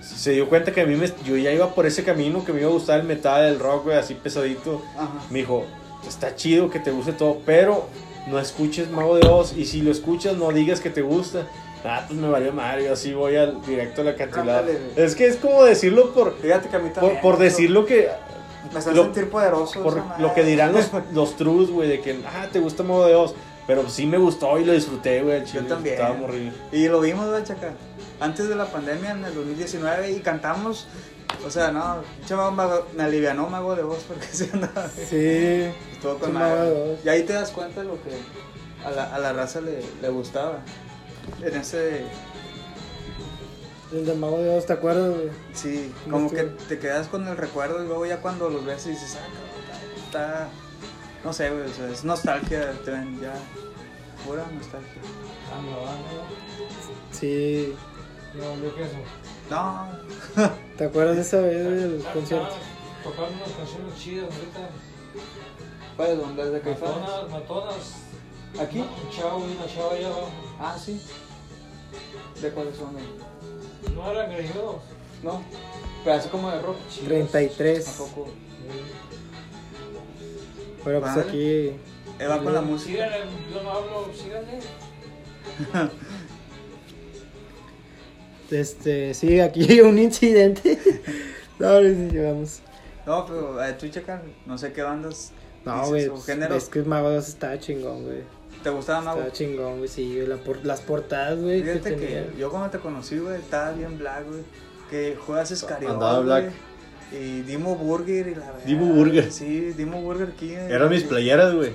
se 0.04 0.32
dio 0.32 0.50
cuenta 0.50 0.72
que 0.72 0.82
a 0.82 0.86
mí 0.86 0.96
me, 0.96 1.08
yo 1.26 1.38
ya 1.38 1.52
iba 1.52 1.74
por 1.74 1.86
ese 1.86 2.04
camino, 2.04 2.44
que 2.46 2.54
me 2.54 2.60
iba 2.62 2.70
a 2.70 2.74
gustar 2.74 3.00
el 3.00 3.06
metal, 3.06 3.46
el 3.46 3.60
rock, 3.60 3.86
güey, 3.86 3.98
así 3.98 4.14
pesadito. 4.16 4.82
Ajá. 4.96 5.10
Me 5.30 5.40
dijo, 5.40 5.66
está 6.08 6.36
chido 6.36 6.70
que 6.70 6.80
te 6.80 6.92
guste 6.92 7.14
todo, 7.14 7.40
pero 7.46 7.88
no 8.28 8.40
escuches 8.40 8.90
Mago 8.90 9.16
de 9.18 9.28
Oz 9.28 9.54
y 9.58 9.66
si 9.66 9.82
lo 9.82 9.92
escuchas 9.92 10.38
no 10.38 10.52
digas 10.52 10.80
que 10.80 10.90
te 10.90 11.02
gusta. 11.02 11.48
Ah, 11.86 12.06
pues 12.08 12.18
me 12.18 12.30
valió 12.30 12.54
madre, 12.54 12.86
yo 12.86 12.94
así 12.94 13.14
voy 13.14 13.36
al 13.36 13.62
directo 13.66 14.02
a 14.02 14.06
la 14.06 14.16
cantilada. 14.16 14.64
Es 14.96 15.16
que 15.16 15.28
es 15.28 15.36
como 15.36 15.64
decirlo 15.66 16.14
por, 16.14 16.38
Fíjate 16.38 16.70
que 16.70 16.76
a 16.78 16.80
mí 16.80 16.90
por, 16.90 16.96
también. 17.02 17.22
por 17.22 17.34
eso, 17.36 17.44
decirlo 17.44 17.86
que 17.86 18.08
Me 18.72 18.80
hace 18.80 18.94
lo- 18.94 19.04
sentir 19.04 19.30
poderoso. 19.30 19.84
por 19.84 20.02
lo 20.20 20.34
que 20.34 20.44
dirán 20.44 20.72
los, 20.72 20.90
los 21.14 21.36
trus, 21.36 21.70
güey, 21.70 21.90
de 21.90 22.00
que, 22.00 22.20
ah, 22.26 22.48
te 22.52 22.60
gusta 22.60 22.84
Mago 22.84 23.06
de 23.06 23.16
Oz. 23.16 23.34
Pero 23.66 23.90
sí 23.90 24.06
me 24.06 24.18
gustó 24.18 24.60
y 24.60 24.66
lo 24.66 24.74
disfruté, 24.74 25.22
güey. 25.24 25.44
chile, 25.46 25.64
también. 25.70 25.96
Estaba 25.96 26.16
morrido. 26.16 26.52
Y 26.74 26.88
lo 26.90 27.00
vimos, 27.00 27.30
güey, 27.30 27.44
chaca. 27.44 27.72
Antes 28.20 28.48
de 28.48 28.56
la 28.56 28.66
pandemia, 28.66 29.12
en 29.12 29.26
el 29.26 29.36
2019, 29.36 30.12
y 30.12 30.20
cantamos. 30.20 30.88
O 31.46 31.50
sea, 31.50 31.72
no, 31.72 32.52
mago, 32.52 32.88
me 32.96 33.04
alivianó 33.04 33.50
Mago 33.50 33.76
de 33.76 33.84
Voz 33.84 34.04
porque 34.08 34.28
se 34.32 34.50
andaba. 34.54 34.88
Sí. 34.90 35.72
Estuvo 35.92 36.18
con. 36.18 36.34
Mago 36.34 36.56
de 36.56 36.94
Oz. 36.94 37.00
Y 37.06 37.10
ahí 37.10 37.24
te 37.24 37.34
das 37.34 37.52
cuenta 37.52 37.82
de 37.82 37.88
lo 37.88 38.02
que 38.04 38.12
a 38.86 38.92
la, 38.92 39.16
a 39.16 39.20
la 39.20 39.34
raza 39.34 39.62
le, 39.62 39.84
le 40.02 40.10
gustaba. 40.10 40.60
En 41.42 41.56
ese. 41.56 42.06
El 43.92 44.06
de 44.06 44.16
Mago 44.16 44.40
de 44.40 44.58
Oz, 44.58 44.66
¿te 44.66 44.74
acuerdas, 44.74 45.16
güey? 45.16 45.30
Sí, 45.54 45.94
¿Cómo 46.06 46.28
como 46.28 46.32
que 46.32 46.44
te 46.44 46.80
quedas 46.80 47.08
con 47.08 47.28
el 47.28 47.38
recuerdo 47.38 47.84
y 47.84 47.88
luego 47.88 48.06
ya 48.06 48.22
cuando 48.22 48.50
los 48.50 48.66
ves 48.66 48.88
y 48.88 48.92
dices, 48.92 49.18
ah, 49.20 49.28
cabrón, 49.28 50.06
está. 50.06 50.50
No 51.24 51.32
sé, 51.32 51.50
güey, 51.50 51.70
o 51.70 51.74
sea, 51.74 51.90
es 51.90 52.04
nostalgia, 52.04 52.72
te 52.84 52.92
ven 52.92 53.20
ya. 53.22 53.34
Pura 54.26 54.46
nostalgia. 54.56 55.02
Sí. 57.12 57.76
No. 58.36 58.56
No, 59.50 60.50
¿Te 60.78 60.86
acuerdas 60.86 61.16
de 61.16 61.22
esa 61.22 61.42
vez 61.42 61.64
del 61.66 62.04
concierto? 62.14 62.56
Tocando 63.04 63.36
unas 63.36 63.52
canciones 63.52 64.00
chidas 64.00 64.26
ahorita. 64.26 64.70
¿cuáles 65.96 66.20
son 66.20 66.38
las 66.38 66.52
de 66.52 66.62
Caifanes? 66.62 66.96
Matonas, 66.96 67.30
matonas. 67.30 67.94
¿Aquí? 68.60 68.80
Un 68.80 69.10
chavo 69.12 69.40
y 69.48 69.56
una 69.56 69.68
chava 69.68 69.94
allá 69.94 70.08
abajo. 70.08 70.30
Ah, 70.60 70.78
sí. 70.80 71.00
¿De 72.42 72.50
cuáles 72.52 72.76
son? 72.76 72.96
No 73.96 74.12
eran 74.12 74.32
greñudos. 74.32 74.82
No, 75.22 75.42
pero 76.04 76.16
así 76.16 76.30
como 76.30 76.50
de 76.50 76.62
rock. 76.62 76.78
Chidas. 76.90 77.08
33. 77.08 77.86
Tampoco. 77.86 78.28
Pero 80.84 81.00
pues 81.00 81.16
Vale. 81.16 81.28
aquí. 81.30 81.80
Va 82.30 82.44
con 82.44 82.54
la 82.54 82.62
música. 82.62 83.06
Síganle, 83.06 83.26
yo 83.54 83.64
no 83.64 83.70
hablo, 83.72 84.10
síganle. 84.14 84.60
Este, 88.54 89.14
sí, 89.14 89.40
aquí 89.40 89.66
hay 89.70 89.82
un 89.82 89.98
incidente. 89.98 90.80
no, 91.60 91.74
vamos. 92.24 92.62
No, 93.06 93.26
pero 93.26 93.64
eh, 93.64 93.74
tú 93.74 93.88
checa, 93.88 94.22
no 94.46 94.58
sé 94.58 94.72
qué 94.72 94.82
bandas. 94.82 95.32
No, 95.66 95.88
güey. 95.88 96.10
pues, 96.10 96.26
géneros. 96.26 96.64
Es 96.64 96.70
que 96.70 96.84
Mago 96.84 97.10
de 97.10 97.18
Oz 97.18 97.30
estaba 97.30 97.58
chingón, 97.60 98.04
güey. 98.04 98.22
¿Te 98.64 98.70
gustaba 98.70 99.02
más? 99.02 99.16
Estaba 99.16 99.34
chingón, 99.34 99.78
güey. 99.78 99.90
Sí, 99.90 100.14
güey. 100.16 100.28
la 100.28 100.38
por- 100.38 100.66
las 100.66 100.82
portadas, 100.82 101.40
güey. 101.40 101.64
Que 101.64 101.74
Fíjate 101.74 101.92
tenía. 101.92 102.32
que 102.32 102.38
yo 102.38 102.50
cuando 102.50 102.70
te 102.70 102.80
conocí, 102.80 103.18
güey, 103.18 103.40
estaba 103.40 103.72
bien 103.72 103.98
black, 103.98 104.26
güey. 104.28 104.42
Que 104.90 105.16
juegas 105.16 105.52
Escariol, 105.52 105.94
Andaba 105.94 106.20
black. 106.20 106.52
Y 107.12 107.42
Dimo 107.42 107.76
Burger 107.76 108.28
y 108.28 108.36
la 108.36 108.52
verdad. 108.52 108.66
Dimo 108.66 108.86
Burger. 108.94 109.32
Sí, 109.32 109.74
Dimo 109.74 110.02
Burger 110.02 110.32
King. 110.32 110.58
Eran 110.70 110.90
mis 110.90 111.04
playeras, 111.04 111.54
güey. 111.54 111.72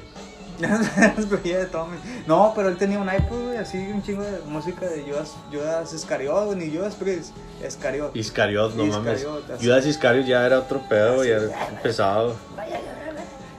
De 0.59 1.67
Tommy. 1.67 1.97
No, 2.27 2.53
pero 2.55 2.69
él 2.69 2.77
tenía 2.77 2.99
un 2.99 3.09
iPod, 3.09 3.45
güey, 3.47 3.59
así 3.59 3.79
un 3.79 4.03
chingo 4.03 4.23
de 4.23 4.41
música 4.41 4.87
de 4.87 5.03
Judas, 5.03 5.35
Judas 5.53 5.93
Iscariot, 5.93 6.47
güey, 6.47 6.59
ni 6.59 6.77
Judas 6.77 6.95
Priest, 6.97 7.33
Iscariot. 7.65 8.15
Iscariot, 8.17 8.75
no 8.75 8.85
mames. 8.87 9.25
Así. 9.55 9.65
Judas 9.65 9.87
Iscariot 9.87 10.27
ya 10.27 10.45
era 10.45 10.59
otro 10.59 10.81
pedo, 10.89 11.17
güey, 11.17 11.31
ya 11.31 11.37
era 11.37 11.81
pesado. 11.83 12.35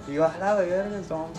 Y 0.08 0.14
yo, 0.14 0.26
a 0.26 0.38
la 0.38 0.56
verga, 0.56 1.00
estamos. 1.00 1.30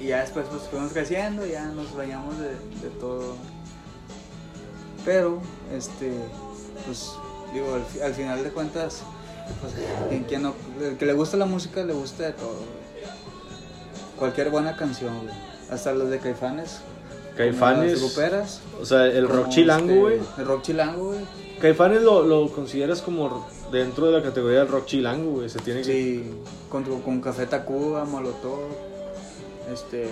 Y 0.00 0.06
ya 0.06 0.20
después 0.20 0.46
pues 0.50 0.62
fuimos 0.62 0.92
creciendo, 0.92 1.46
ya 1.46 1.64
nos 1.66 1.94
bañamos 1.94 2.38
de, 2.38 2.48
de 2.48 2.90
todo. 3.00 3.36
Pero, 5.04 5.40
este, 5.72 6.12
pues, 6.86 7.12
digo, 7.52 7.74
al, 7.74 8.02
al 8.02 8.14
final 8.14 8.42
de 8.42 8.50
cuentas, 8.50 9.02
Pues, 9.60 9.74
quien, 10.08 10.24
quien 10.24 10.42
no, 10.42 10.54
el 10.80 10.96
que 10.96 11.04
le 11.06 11.12
gusta 11.12 11.36
la 11.36 11.44
música 11.46 11.84
le 11.84 11.92
gusta 11.92 12.24
de 12.24 12.32
todo, 12.32 12.54
güey. 12.54 12.83
Cualquier 14.24 14.48
buena 14.48 14.74
canción, 14.74 15.14
güey. 15.22 15.34
Hasta 15.70 15.92
los 15.92 16.08
de 16.08 16.18
Caifanes. 16.18 16.80
Caifanes. 17.36 17.92
Las 17.92 18.00
gruperas. 18.00 18.60
O 18.80 18.86
sea, 18.86 19.04
el 19.04 19.28
rock 19.28 19.50
chilango, 19.50 19.90
este, 19.90 20.00
güey. 20.00 20.20
El 20.38 20.46
rock 20.46 20.62
chilango, 20.62 21.04
güey. 21.08 21.20
Caifanes 21.60 22.00
lo, 22.00 22.22
lo 22.22 22.48
consideras 22.50 23.02
como 23.02 23.46
dentro 23.70 24.06
de 24.06 24.12
la 24.12 24.22
categoría 24.22 24.60
del 24.60 24.68
rock 24.68 24.86
chilango, 24.86 25.32
güey. 25.32 25.50
Se 25.50 25.58
tiene 25.58 25.82
que. 25.82 25.92
Sí, 25.92 26.30
con, 26.70 26.84
con 27.02 27.20
Café 27.20 27.44
Tacuba, 27.44 28.06
Molotov. 28.06 28.60
Este. 29.70 30.08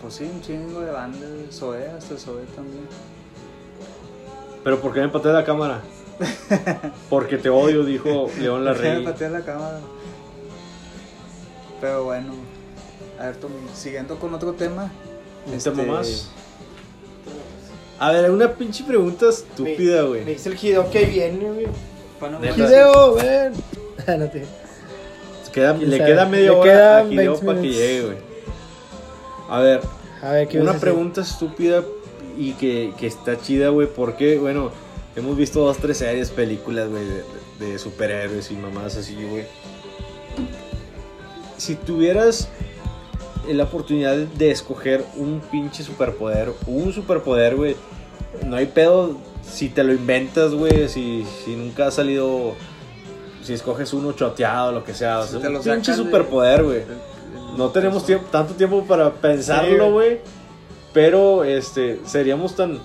Pues 0.00 0.14
sí, 0.14 0.24
un 0.32 0.40
chingo 0.40 0.80
de 0.80 0.90
bandas. 0.92 1.28
Zoé, 1.50 1.90
hasta 1.90 2.16
Zoé 2.16 2.44
también. 2.56 2.86
Pero 4.64 4.80
¿por 4.80 4.94
qué 4.94 5.00
me 5.00 5.08
pateé 5.10 5.34
la 5.34 5.44
cámara? 5.44 5.82
Porque 7.10 7.36
te 7.36 7.50
odio, 7.50 7.84
dijo 7.84 8.30
León 8.40 8.60
Me 8.60 8.70
Larrey. 8.70 9.04
pateé 9.04 9.28
la 9.28 9.42
cámara. 9.42 9.78
Pero 11.82 12.04
bueno. 12.04 12.32
A 13.18 13.26
ver, 13.26 13.36
Tommy, 13.36 13.54
siguiendo 13.74 14.18
con 14.18 14.34
otro 14.34 14.52
tema. 14.52 14.90
Un 15.46 15.54
este, 15.54 15.70
tema 15.70 15.94
más. 15.94 16.28
A 17.98 18.10
ver, 18.10 18.30
una 18.30 18.52
pinche 18.52 18.82
pregunta 18.84 19.28
estúpida, 19.28 20.02
Me 20.02 20.08
güey. 20.08 20.24
dice 20.24 20.48
el 20.48 20.56
Hideo 20.60 20.90
que 20.90 21.04
viene, 21.04 21.50
güey. 21.50 21.66
Hideo, 22.56 23.14
ven. 23.14 23.52
Ah, 24.06 24.16
no 24.16 24.28
te. 24.28 24.44
Queda- 25.52 25.76
¿Quién 25.76 25.90
le 25.90 25.98
sabe? 25.98 26.10
queda 26.10 26.26
media 26.26 26.50
Le 26.50 26.56
hora 26.56 26.72
quedan 26.72 27.06
a 27.06 27.12
Hideo 27.12 27.32
20 27.34 27.46
para 27.46 27.60
que 27.60 27.68
llegue, 27.68 28.02
güey. 28.06 28.16
A 29.48 29.60
ver, 29.60 29.80
A 30.22 30.30
ver, 30.32 30.48
¿qué 30.48 30.56
ibas 30.56 30.68
a 30.68 30.70
una 30.72 30.80
pregunta 30.80 31.20
estúpida 31.20 31.84
y 32.36 32.52
que, 32.54 32.92
que 32.98 33.06
está 33.06 33.38
chida, 33.40 33.68
güey. 33.68 33.86
Porque, 33.86 34.38
bueno, 34.38 34.72
hemos 35.14 35.36
visto 35.36 35.60
dos, 35.60 35.76
tres 35.76 35.98
series, 35.98 36.30
películas, 36.30 36.88
güey, 36.88 37.04
de, 37.04 37.22
de 37.66 37.78
superhéroes 37.78 38.50
y 38.50 38.54
mamadas 38.54 38.96
así, 38.96 39.14
güey. 39.14 39.44
Si 41.58 41.74
tuvieras 41.76 42.48
la 43.48 43.64
oportunidad 43.64 44.16
de 44.16 44.50
escoger 44.50 45.04
un 45.16 45.40
pinche 45.50 45.82
superpoder, 45.82 46.52
un 46.66 46.92
superpoder, 46.92 47.56
güey, 47.56 47.76
no 48.46 48.56
hay 48.56 48.66
pedo 48.66 49.16
si 49.42 49.68
te 49.68 49.82
lo 49.84 49.92
inventas, 49.92 50.54
güey, 50.54 50.88
si, 50.88 51.24
si 51.44 51.56
nunca 51.56 51.88
ha 51.88 51.90
salido, 51.90 52.54
si 53.42 53.52
escoges 53.52 53.92
uno 53.92 54.12
choteado, 54.12 54.72
lo 54.72 54.84
que 54.84 54.94
sea, 54.94 55.20
o 55.20 55.24
Si 55.24 55.38
sea, 55.38 55.48
un 55.48 55.54
lo 55.54 55.60
pinche 55.60 55.94
superpoder, 55.94 56.62
güey. 56.62 56.82
No 57.56 57.68
tenemos 57.70 58.06
tiempo, 58.06 58.26
tanto 58.30 58.54
tiempo 58.54 58.84
para 58.84 59.12
pensarlo, 59.12 59.92
güey. 59.92 60.20
Pero 60.92 61.44
este 61.44 62.00
seríamos 62.04 62.54
tan 62.54 62.80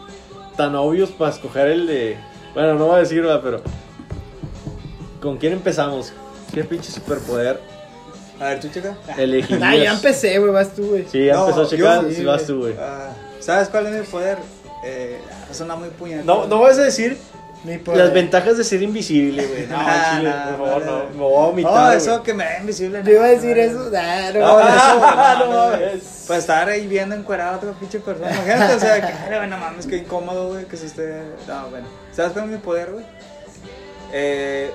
tan 0.56 0.76
obvios 0.76 1.10
para 1.12 1.32
escoger 1.32 1.68
el 1.68 1.88
de. 1.88 2.18
Bueno, 2.54 2.74
no 2.76 2.88
voy 2.88 2.96
a 2.96 3.00
decir, 3.00 3.26
pero. 3.44 3.62
¿Con 5.22 5.38
quién 5.38 5.54
empezamos? 5.54 6.12
¿Qué 6.54 6.64
pinche 6.64 6.92
superpoder 6.92 7.62
A 8.40 8.46
ver, 8.50 8.60
tú, 8.60 8.68
chica. 8.70 8.96
elegirías? 9.18 9.62
Ah, 9.64 9.76
ya 9.76 9.92
empecé, 9.94 10.38
güey, 10.40 10.52
vas 10.52 10.70
tú, 10.74 10.88
güey. 10.90 11.06
Sí, 11.12 11.26
ya 11.26 11.34
No, 11.36 11.42
empezó 11.50 11.62
a 11.64 11.68
checar. 11.68 12.04
yo- 12.04 12.12
sí, 12.12 12.24
vas 12.24 12.46
tú, 12.46 12.60
güey. 12.60 12.76
Ah, 12.80 13.10
¿Sabes 13.40 13.70
cuál 13.70 13.88
es 13.88 13.94
mi 14.02 14.06
poder? 14.06 14.38
Eh, 14.84 15.20
suena 15.52 15.76
muy 15.76 15.90
puñetero. 15.90 16.24
No, 16.26 16.46
no 16.48 16.60
vas 16.62 16.78
a 16.78 16.84
decir 16.84 17.18
Mi 17.64 17.78
poder. 17.80 18.06
las 18.06 18.14
ventajas 18.14 18.58
de 18.58 18.64
ser 18.64 18.84
invisible, 18.84 19.44
güey. 19.46 19.66
No, 19.68 19.78
Nah, 19.78 20.12
chile, 20.20 20.30
nah, 20.30 20.56
por 20.56 20.68
favor, 20.68 20.86
nah, 20.86 20.92
no. 20.92 21.04
Me 21.10 21.18
voy 21.18 21.34
a 21.44 21.46
vomitar. 21.48 21.74
No, 21.74 21.92
eso 21.92 22.24
que 22.24 22.34
me 22.34 22.44
da 22.44 22.60
invisible. 22.60 23.02
Yo 23.04 23.12
iba 23.14 23.24
a 23.24 23.28
no, 23.28 23.34
decir 23.34 23.58
no, 23.58 23.64
eso. 23.64 23.80
no. 23.86 23.90
Nah, 23.90 24.32
No, 24.32 24.60
no, 24.60 25.46
no, 25.46 25.72
no. 25.72 25.78
Pues 26.28 26.40
estar 26.40 26.68
ahí 26.70 26.86
viendo 26.88 27.16
encuerado 27.16 27.54
a 27.54 27.58
otra 27.58 27.72
pinche 27.72 28.00
persona. 28.00 28.30
Imagínate, 28.36 28.74
o 28.76 28.80
sea, 28.80 29.00
que, 29.02 29.14
ay, 29.14 29.38
bueno, 29.38 29.58
mames, 29.58 29.88
qué 29.88 29.98
incómodo, 29.98 30.50
güey, 30.50 30.66
que 30.66 30.78
se 30.78 30.86
esté. 30.88 31.22
No, 31.48 31.70
bueno. 31.70 31.88
¿Sabes 32.12 32.34
cuál 32.34 32.46
es 32.46 32.52
mi 32.52 32.58
poder, 32.58 32.92
güey? 32.92 33.06
Eh, 34.14 34.72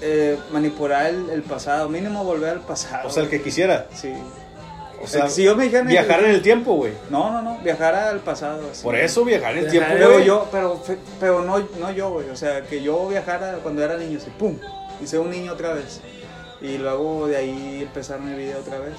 eh, 0.00 0.38
manipular 0.52 1.06
el, 1.06 1.30
el 1.30 1.42
pasado, 1.42 1.88
mínimo 1.88 2.24
volver 2.24 2.50
al 2.50 2.60
pasado. 2.60 3.08
O 3.08 3.10
sea, 3.10 3.22
el 3.24 3.28
que 3.28 3.40
quisiera. 3.42 3.86
Sí. 3.94 4.12
O 5.02 5.06
sea, 5.06 5.28
si 5.28 5.42
yo 5.44 5.54
me 5.54 5.64
dijera. 5.64 5.84
viajar 5.84 6.24
en 6.24 6.30
el 6.30 6.40
tiempo, 6.40 6.74
güey. 6.76 6.92
No, 7.10 7.30
no, 7.30 7.42
no, 7.42 7.58
viajar 7.58 7.94
al 7.94 8.20
pasado. 8.20 8.62
así. 8.72 8.82
Por 8.82 8.96
eso 8.96 9.22
viajar 9.24 9.52
en 9.52 9.64
el 9.66 9.70
Viajar 9.70 9.96
tiempo, 9.96 10.06
Pero 10.14 10.24
yo, 10.24 10.48
pero, 10.50 10.82
pero 11.20 11.42
no, 11.42 11.58
no 11.78 11.90
yo, 11.92 12.10
güey. 12.10 12.30
O 12.30 12.36
sea, 12.36 12.62
que 12.62 12.82
yo 12.82 13.08
viajara 13.08 13.58
cuando 13.62 13.84
era 13.84 13.98
niño, 13.98 14.18
así, 14.18 14.30
pum, 14.38 14.56
y 15.02 15.06
sea 15.06 15.20
un 15.20 15.30
niño 15.30 15.52
otra 15.52 15.74
vez. 15.74 16.00
Y 16.62 16.78
luego 16.78 17.26
de 17.26 17.36
ahí 17.36 17.80
empezar 17.82 18.20
mi 18.20 18.34
vida 18.34 18.56
otra 18.58 18.78
vez. 18.78 18.94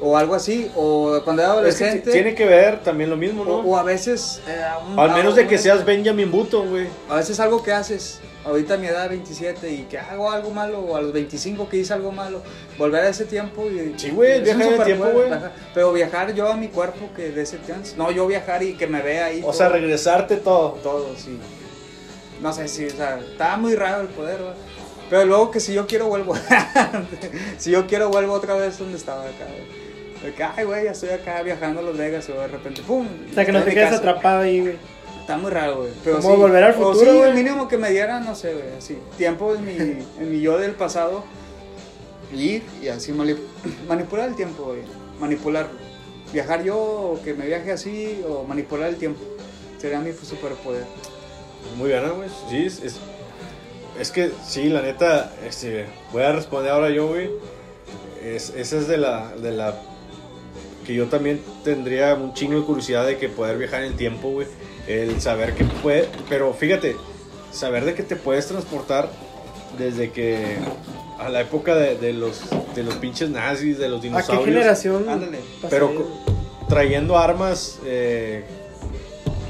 O 0.00 0.16
algo 0.16 0.34
así, 0.34 0.70
o 0.74 1.20
cuando 1.24 1.42
era 1.42 1.50
Es 1.68 1.76
que 1.76 1.84
adolescente. 1.84 2.12
tiene 2.12 2.34
que 2.34 2.46
ver 2.46 2.80
también 2.82 3.10
lo 3.10 3.16
mismo, 3.16 3.44
¿no? 3.44 3.56
o 3.56 3.76
a 3.76 3.82
veces. 3.82 4.40
eh, 4.48 4.62
un- 4.90 4.98
Al 4.98 5.10
menos 5.12 5.36
de 5.36 5.46
que 5.46 5.58
seas 5.58 5.84
Benjamin 5.84 6.30
Button, 6.30 6.70
güey. 6.70 6.86
A 7.10 7.16
veces 7.16 7.38
algo 7.40 7.62
que 7.62 7.72
haces, 7.72 8.20
ahorita 8.46 8.74
a 8.74 8.76
mi 8.76 8.86
edad 8.86 9.08
27, 9.08 9.70
y 9.70 9.82
que 9.82 9.98
hago 9.98 10.30
algo 10.30 10.50
malo, 10.50 10.80
o 10.80 10.96
a 10.96 11.02
los 11.02 11.12
25 11.12 11.68
que 11.68 11.78
hice 11.78 11.92
algo 11.92 12.12
malo, 12.12 12.42
volver 12.78 13.04
a 13.04 13.08
ese 13.08 13.24
tiempo 13.24 13.66
y. 13.66 13.94
Sí, 13.98 14.10
güey, 14.10 14.40
viajar 14.42 14.72
el 14.72 14.84
tiempo, 14.84 15.06
güey. 15.10 15.30
Pero 15.74 15.92
viajar 15.92 16.34
yo 16.34 16.48
a 16.48 16.56
mi 16.56 16.68
cuerpo 16.68 17.10
que 17.14 17.30
de 17.30 17.42
ese 17.42 17.58
chance. 17.66 17.96
No, 17.96 18.10
yo 18.10 18.26
viajar 18.26 18.62
y 18.62 18.74
que 18.74 18.86
me 18.86 19.02
vea 19.02 19.26
ahí. 19.26 19.42
O 19.44 19.52
sea, 19.52 19.68
regresarte 19.68 20.36
todo. 20.36 20.78
todo, 20.82 21.14
sí. 21.16 21.38
No 22.40 22.52
sé 22.52 22.68
si, 22.68 22.86
o 22.86 22.90
sea, 22.90 23.18
estaba 23.18 23.56
muy 23.56 23.74
raro 23.74 24.02
el 24.02 24.08
poder, 24.08 24.38
¿verdad? 24.38 24.54
Pero 25.08 25.24
luego 25.24 25.50
que 25.50 25.60
si 25.60 25.72
yo 25.72 25.86
quiero 25.86 26.06
vuelvo. 26.06 26.34
si 27.58 27.70
yo 27.70 27.86
quiero 27.86 28.10
vuelvo 28.10 28.32
otra 28.34 28.54
vez 28.54 28.78
donde 28.78 28.96
estaba 28.96 29.22
acá, 29.22 29.46
güey. 29.46 29.86
Ay, 30.56 30.64
güey, 30.64 30.84
ya 30.84 30.90
estoy 30.90 31.10
acá 31.10 31.42
viajando 31.42 31.80
a 31.80 31.82
Las 31.84 31.96
Vegas, 31.96 32.28
o 32.30 32.40
de 32.40 32.48
repente, 32.48 32.82
¡pum! 32.82 33.06
O 33.30 33.34
sea, 33.34 33.44
que 33.44 33.52
no 33.52 33.62
te 33.62 33.74
casa. 33.74 33.96
atrapado 33.96 34.42
ahí, 34.42 34.60
güey. 34.60 34.76
Está 35.26 35.38
muy 35.38 35.50
raro, 35.50 35.78
güey. 35.78 35.90
Pero 36.04 36.20
Como 36.20 36.36
volver 36.36 36.62
al 36.62 36.74
futuro, 36.74 37.10
sí, 37.10 37.16
güey. 37.18 37.32
mínimo 37.34 37.66
que 37.66 37.76
me 37.76 37.90
dieran, 37.90 38.24
no 38.24 38.36
sé, 38.36 38.52
güey, 38.54 38.76
así. 38.78 38.96
Tiempo 39.18 39.54
en 39.56 39.64
mi, 39.64 39.72
en 40.20 40.30
mi 40.30 40.40
yo 40.40 40.56
del 40.58 40.72
pasado. 40.72 41.24
Ir 42.32 42.62
y 42.82 42.88
así 42.88 43.12
mani- 43.12 43.36
manipular 43.88 44.28
el 44.28 44.36
tiempo, 44.36 44.64
güey. 44.64 44.80
Manipularlo. 45.20 45.70
Viajar 46.32 46.62
yo, 46.62 46.76
o 46.78 47.20
que 47.24 47.34
me 47.34 47.46
viaje 47.46 47.72
así, 47.72 48.20
o 48.28 48.44
manipular 48.44 48.88
el 48.88 48.96
tiempo. 48.96 49.20
Sería 49.78 49.98
mi 50.00 50.12
superpoder. 50.12 50.84
Muy 51.76 51.88
bien, 51.88 52.02
güey. 52.16 52.28
Sí, 52.48 52.66
es, 52.66 52.82
es, 52.82 52.96
es 53.98 54.10
que 54.12 54.30
sí, 54.46 54.68
la 54.68 54.82
neta, 54.82 55.32
este, 55.46 55.86
voy 56.12 56.22
a 56.22 56.32
responder 56.32 56.70
ahora 56.72 56.90
yo, 56.90 57.08
güey. 57.08 57.30
Es, 58.22 58.50
esa 58.50 58.76
es 58.78 58.86
de 58.88 58.98
la, 58.98 59.32
de 59.36 59.50
la 59.52 59.74
que 60.86 60.94
yo 60.94 61.06
también 61.06 61.40
tendría 61.64 62.14
un 62.14 62.32
chingo 62.32 62.54
de 62.60 62.64
curiosidad 62.64 63.06
de 63.06 63.16
que 63.18 63.28
poder 63.28 63.58
viajar 63.58 63.82
en 63.82 63.88
el 63.92 63.96
tiempo, 63.96 64.30
güey. 64.30 64.46
El 64.86 65.20
saber 65.20 65.54
que 65.54 65.64
puede, 65.64 66.08
pero 66.28 66.52
fíjate, 66.54 66.96
saber 67.52 67.84
de 67.84 67.94
que 67.94 68.02
te 68.04 68.14
puedes 68.16 68.46
transportar 68.46 69.10
desde 69.78 70.10
que 70.12 70.56
a 71.18 71.28
la 71.28 71.40
época 71.40 71.74
de, 71.74 71.96
de 71.96 72.12
los 72.12 72.42
de 72.74 72.82
los 72.84 72.94
pinches 72.96 73.30
nazis, 73.30 73.78
de 73.78 73.88
los 73.88 73.98
¿A 73.98 74.02
qué 74.02 74.08
dinosaurios, 74.08 74.44
generación? 74.46 75.08
Ándale. 75.08 75.38
pero 75.68 76.06
trayendo 76.68 77.18
armas 77.18 77.78
eh, 77.84 78.44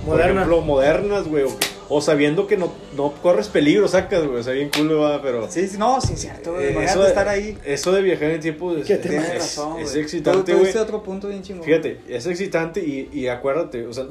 por 0.04 0.14
Moderna. 0.14 0.42
ejemplo, 0.42 0.60
modernas, 0.62 1.26
güey. 1.28 1.44
O, 1.44 1.48
o 1.88 2.00
sabiendo 2.00 2.46
que 2.46 2.56
no, 2.56 2.72
no 2.96 3.12
corres 3.22 3.48
peligro, 3.48 3.86
sacas, 3.88 4.26
güey. 4.26 4.40
O 4.40 4.42
sea, 4.42 4.52
bien 4.54 4.70
cool, 4.76 5.00
va, 5.00 5.22
pero. 5.22 5.48
Sí, 5.50 5.68
sí, 5.68 5.78
no, 5.78 6.00
sí, 6.00 6.14
es 6.14 6.20
cierto, 6.20 6.54
güey. 6.54 6.66
eh, 6.66 6.84
eso, 6.84 7.02
de, 7.02 7.08
estar 7.08 7.28
ahí. 7.28 7.56
eso 7.64 7.92
de 7.92 8.02
viajar 8.02 8.24
en 8.24 8.30
el 8.36 8.40
tiempo 8.40 8.74
es, 8.76 8.88
es- 8.90 9.34
razón, 9.34 9.80
es 9.80 9.90
güey. 9.92 10.02
excitante, 10.02 10.52
Tú 10.52 10.58
güey. 10.58 10.76
otro 10.76 11.02
punto 11.02 11.28
bien 11.28 11.42
chingón. 11.42 11.64
Fíjate, 11.64 12.00
es 12.08 12.26
excitante 12.26 12.80
y, 12.80 13.08
y 13.12 13.28
acuérdate, 13.28 13.86
o 13.86 13.92
sea, 13.92 14.04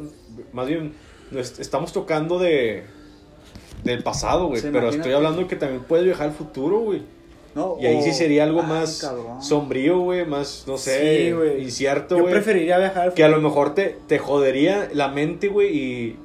más 0.53 0.67
bien 0.67 0.93
nos 1.31 1.59
estamos 1.59 1.91
tocando 1.91 2.39
de 2.39 2.83
del 3.83 4.01
pasado, 4.03 4.47
güey. 4.47 4.61
Sí, 4.61 4.67
pero 4.67 4.85
imagínate. 4.85 4.97
estoy 5.09 5.13
hablando 5.13 5.47
que 5.47 5.55
también 5.55 5.83
puedes 5.83 6.05
viajar 6.05 6.27
al 6.29 6.33
futuro, 6.33 6.79
güey. 6.79 7.03
No, 7.53 7.77
Y 7.79 7.85
ahí 7.85 7.97
o- 7.97 8.01
sí 8.01 8.11
sería 8.13 8.43
algo 8.43 8.61
Ay, 8.61 8.67
más 8.67 8.99
cabrón. 9.01 9.41
sombrío, 9.43 9.99
güey. 9.99 10.25
Más, 10.25 10.63
no 10.67 10.77
sé, 10.77 11.27
Sí, 11.27 11.31
güey. 11.31 11.63
incierto, 11.63 12.15
Yo 12.17 12.23
güey. 12.23 12.33
preferiría 12.33 12.77
viajar. 12.79 13.13
Que 13.13 13.23
a 13.23 13.27
lo 13.29 13.39
mejor 13.39 13.73
te, 13.75 13.95
te 14.07 14.17
jodería 14.19 14.89
la 14.91 15.07
mente, 15.09 15.47
güey, 15.47 15.77
y 15.77 16.19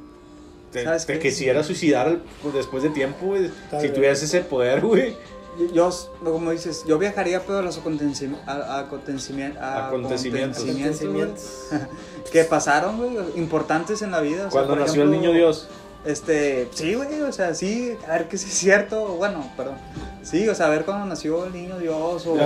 te, 0.72 0.84
¿Sabes 0.84 1.06
te 1.06 1.14
qué? 1.14 1.18
quisieras 1.28 1.66
suicidar 1.66 2.18
pues, 2.42 2.54
después 2.54 2.82
de 2.82 2.90
tiempo, 2.90 3.26
güey. 3.26 3.50
Si 3.80 3.88
tuvieras 3.88 4.22
ese 4.22 4.40
poder, 4.40 4.80
güey. 4.80 5.16
Yo, 5.58 5.66
yo, 5.74 5.90
como 6.32 6.52
dices, 6.52 6.84
yo 6.86 6.96
viajaría, 6.98 7.40
pero 7.44 7.58
a 7.58 7.62
los 7.62 7.76
acontecimientos, 7.76 8.48
a, 8.48 8.88
acontecimien- 8.88 9.58
a 9.58 9.88
Acontecimientos. 9.88 11.68
que 12.32 12.44
pasaron, 12.44 12.96
güey, 12.98 13.10
importantes 13.36 14.00
en 14.02 14.12
la 14.12 14.20
vida. 14.20 14.46
o 14.46 14.50
sea, 14.50 14.62
Cuando 14.62 14.76
nació 14.76 15.02
el 15.02 15.10
niño 15.10 15.32
Dios. 15.32 15.68
Este, 16.04 16.68
sí, 16.72 16.94
güey, 16.94 17.20
o 17.20 17.30
sea, 17.32 17.54
sí, 17.54 17.94
a 18.08 18.12
ver 18.12 18.28
que 18.28 18.38
sí 18.38 18.46
es 18.48 18.54
cierto, 18.54 19.16
bueno, 19.16 19.50
perdón. 19.54 19.76
Sí, 20.22 20.48
o 20.48 20.54
sea, 20.54 20.66
a 20.66 20.70
ver 20.70 20.84
cuando 20.86 21.04
nació 21.04 21.44
el 21.44 21.52
niño 21.52 21.78
Dios, 21.78 22.26
o 22.26 22.38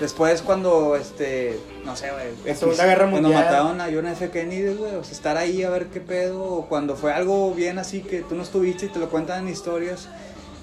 después 0.00 0.40
cuando, 0.40 0.96
este, 0.96 1.58
no 1.84 1.94
sé, 1.94 2.10
güey. 2.10 2.28
La 2.46 2.54
Segunda 2.54 2.86
Guerra 2.86 3.10
Cuando 3.10 3.28
Mundial. 3.28 3.44
mataron 3.44 3.80
a 3.82 3.88
John 3.92 4.06
F. 4.06 4.30
Kennedy, 4.30 4.74
güey, 4.74 4.94
o 4.94 5.04
sea, 5.04 5.12
estar 5.12 5.36
ahí 5.36 5.62
a 5.62 5.68
ver 5.68 5.88
qué 5.88 6.00
pedo, 6.00 6.42
o 6.42 6.68
cuando 6.68 6.96
fue 6.96 7.12
algo 7.12 7.52
bien 7.52 7.78
así 7.78 8.00
que 8.00 8.22
tú 8.22 8.34
no 8.34 8.42
estuviste 8.42 8.86
y 8.86 8.88
te 8.88 8.98
lo 8.98 9.10
cuentan 9.10 9.46
en 9.46 9.52
historias. 9.52 10.08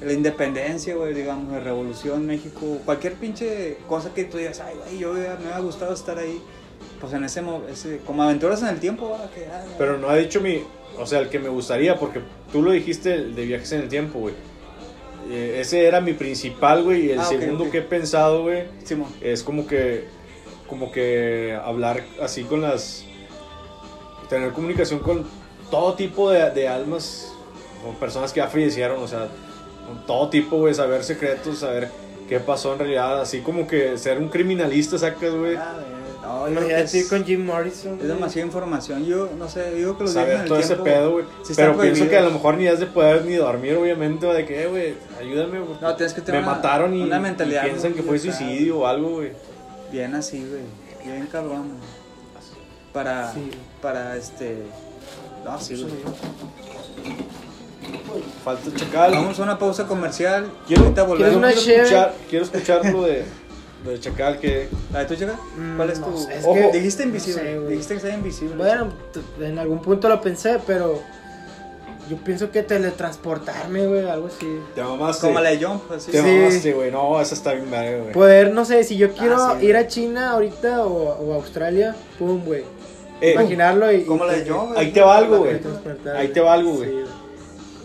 La 0.02 0.14
independencia, 0.14 0.95
güey, 0.95 1.14
digamos, 1.14 1.52
la 1.52 1.60
revolución, 1.60 2.26
México, 2.26 2.80
cualquier 2.86 3.16
pinche 3.16 3.78
cosa 3.88 4.14
que 4.14 4.24
tú 4.24 4.38
digas, 4.38 4.62
ay, 4.62 4.76
güey, 4.78 4.97
yo 4.97 5.14
me 5.14 5.20
hubiera 5.20 5.60
gustado 5.60 5.93
estar 5.93 6.18
ahí. 6.18 6.41
Pues 6.99 7.13
en 7.13 7.23
ese, 7.23 7.41
ese 7.71 7.99
como 8.05 8.23
aventuras 8.23 8.61
en 8.61 8.69
el 8.69 8.80
tiempo, 8.80 9.17
ah, 9.19 9.27
Pero 9.77 9.97
no 9.97 10.09
ha 10.09 10.15
dicho 10.15 10.41
mi. 10.41 10.63
O 10.97 11.05
sea, 11.05 11.19
el 11.19 11.30
que 11.30 11.39
me 11.39 11.47
gustaría, 11.49 11.97
porque 11.97 12.19
tú 12.51 12.61
lo 12.61 12.71
dijiste 12.71 13.13
el 13.13 13.36
de 13.36 13.45
viajes 13.45 13.71
en 13.71 13.82
el 13.82 13.89
tiempo, 13.89 14.19
güey. 14.19 14.34
eh, 15.30 15.57
ese 15.61 15.86
era 15.86 16.01
mi 16.01 16.13
principal, 16.13 16.84
güey. 16.84 17.05
Y 17.07 17.11
el 17.11 17.19
Ah, 17.19 17.23
ok, 17.23 17.30
segundo 17.39 17.63
ok. 17.65 17.71
que 17.71 17.77
he 17.77 17.82
pensado, 17.84 18.41
güey, 18.43 18.65
Simón. 18.84 19.09
es 19.21 19.43
como 19.43 19.65
que, 19.65 20.05
como 20.67 20.91
que 20.91 21.57
hablar 21.63 22.03
así 22.21 22.43
con 22.43 22.61
las, 22.61 23.05
tener 24.27 24.51
comunicación 24.51 24.99
con 24.99 25.25
todo 25.71 25.93
tipo 25.93 26.30
de, 26.32 26.49
de 26.51 26.67
almas, 26.67 27.32
con 27.84 27.95
personas 27.95 28.34
que 28.34 28.39
ya 28.41 28.47
fallecieron, 28.47 29.01
o 29.01 29.07
sea, 29.07 29.27
con 29.88 30.05
todo 30.05 30.30
tipo, 30.30 30.57
güey, 30.57 30.73
saber 30.73 31.03
secretos, 31.03 31.59
saber 31.59 31.89
qué 32.27 32.39
pasó 32.39 32.73
en 32.73 32.80
realidad, 32.80 33.21
así 33.21 33.39
como 33.39 33.67
que 33.67 33.97
ser 33.97 34.17
un 34.17 34.30
criminalista, 34.30 34.97
sacas, 34.97 35.34
güey. 35.34 35.55
A 35.55 35.75
Imagínate 36.52 36.97
ir 36.97 37.04
es, 37.04 37.10
con 37.10 37.24
Jim 37.26 37.45
Morrison. 37.45 38.00
es 38.02 38.08
demasiada 38.08 38.45
información. 38.47 39.06
Yo 39.06 39.30
no 39.38 39.47
sé, 39.50 39.72
digo 39.72 39.97
que 39.97 40.04
viajes 40.04 40.16
en 40.18 40.22
Saber 40.24 40.39
el 40.41 40.47
todo 40.47 40.60
ese 40.60 40.68
tiempo, 40.68 40.84
pedo, 40.86 41.12
güey. 41.12 41.26
sí 41.43 41.54
Pero 41.56 41.78
pienso 41.80 42.10
que 42.10 42.18
a 42.18 42.22
lo 42.22 42.32
mejor 42.32 42.56
ni 42.58 42.68
has 42.68 42.80
de 42.80 42.86
poder 42.88 43.26
ni 43.26 43.36
dormir, 43.36 43.76
obviamente, 43.76 44.26
güey, 44.26 44.38
de 44.38 44.45
que, 44.45 44.68
güey, 44.68 44.93
ayúdame, 45.20 45.60
güey. 45.60 45.78
No, 45.82 45.95
tienes 45.95 46.14
que 46.14 46.22
tener 46.22 46.41
Me 46.41 46.47
una- 46.47 46.56
mataron 46.58 46.93
y, 46.95 47.02
una 47.04 47.20
mentalidad 47.20 47.64
y 47.66 47.70
piensan 47.70 47.93
que 47.93 48.04
fue 48.04 48.18
suicidio 48.20 48.80
o 48.80 48.88
algo, 48.88 49.10
güey. 49.12 49.32
Bien 49.91 50.14
así, 50.16 50.39
güey. 50.39 50.62
Bien 51.06 51.28
cabrón, 51.28 51.70
güey. 51.70 52.00
Para, 52.93 53.32
Sí. 53.34 53.50
para 53.82 54.16
este. 54.18 54.58
No, 55.45 55.60
sí, 55.60 55.76
güey. 55.82 55.93
Falta 58.43 58.70
chacal. 58.76 59.12
Vamos 59.12 59.39
a 59.39 59.43
una 59.43 59.58
pausa 59.60 59.88
comercial. 59.88 60.52
Quiero, 60.68 60.84
Ahorita 60.84 61.04
volvemos. 61.04 61.54
quiero 61.64 61.84
escuchar, 61.84 62.14
quiero 62.30 62.45
escuchar 62.45 62.86
lo 62.91 63.04
de, 63.04 63.20
lo 63.20 63.49
de 63.86 63.99
chacal 63.99 64.39
que... 64.39 64.67
¿La 64.91 64.99
de 64.99 65.05
tu 65.05 65.15
chica? 65.15 65.36
Mm, 65.57 65.75
¿Cuál 65.77 65.89
es 65.91 65.99
no 65.99 66.07
tu.? 66.07 66.17
sé, 66.17 66.38
es 66.38 66.43
Ojo, 66.45 66.53
que- 66.55 66.71
dijiste 66.77 67.03
invisible. 67.03 67.55
no 67.55 67.61
sé, 67.63 67.67
dijiste 67.69 67.93
que 67.95 67.99
sea 67.99 68.13
invisible. 68.15 68.55
Bueno, 68.55 68.89
en 69.39 69.57
algún 69.59 69.82
punto 69.82 70.09
lo 70.09 70.19
pensé, 70.21 70.59
pero 70.67 71.01
yo 72.09 72.17
pienso 72.17 72.51
que 72.51 72.63
teletransportarme, 72.63 73.86
güey, 73.88 74.09
algo 74.09 74.27
así. 74.27 74.47
Te 74.75 74.82
mamaste. 74.84 75.27
Como 75.27 75.39
la 75.39 75.51
de 75.51 75.63
Jump, 75.63 75.91
así. 75.91 76.11
Te 76.11 76.21
Sí. 76.21 76.27
mamaste, 76.27 76.73
güey. 76.73 76.91
No, 76.91 77.21
esa 77.21 77.36
está 77.36 77.53
bien 77.53 77.69
verga, 77.69 77.99
güey. 78.01 78.13
Poder, 78.13 78.51
no 78.53 78.65
sé, 78.65 78.84
si 78.84 78.97
yo 78.97 79.13
quiero 79.13 79.36
Ah, 79.38 79.57
sí, 79.59 79.65
ir 79.67 79.77
a 79.77 79.88
China 79.88 80.32
ahorita 80.32 80.86
o, 80.86 81.13
o 81.19 81.34
a 81.34 81.36
Australia, 81.36 81.95
pum, 82.17 82.43
güey. 82.43 82.63
Eh, 83.21 83.34
Imaginarlo 83.34 83.91
y. 83.91 84.03
Como 84.05 84.25
la 84.25 84.34
de 84.34 84.49
Jump. 84.49 84.77
ahí 84.77 84.91
te 84.91 85.01
va 85.01 85.17
algo, 85.17 85.39
güey. 85.39 85.59
Ahí 86.15 86.30
te 86.30 86.39
va 86.39 86.53
algo, 86.53 86.71
güey. 86.73 86.89
Sí, 86.89 86.95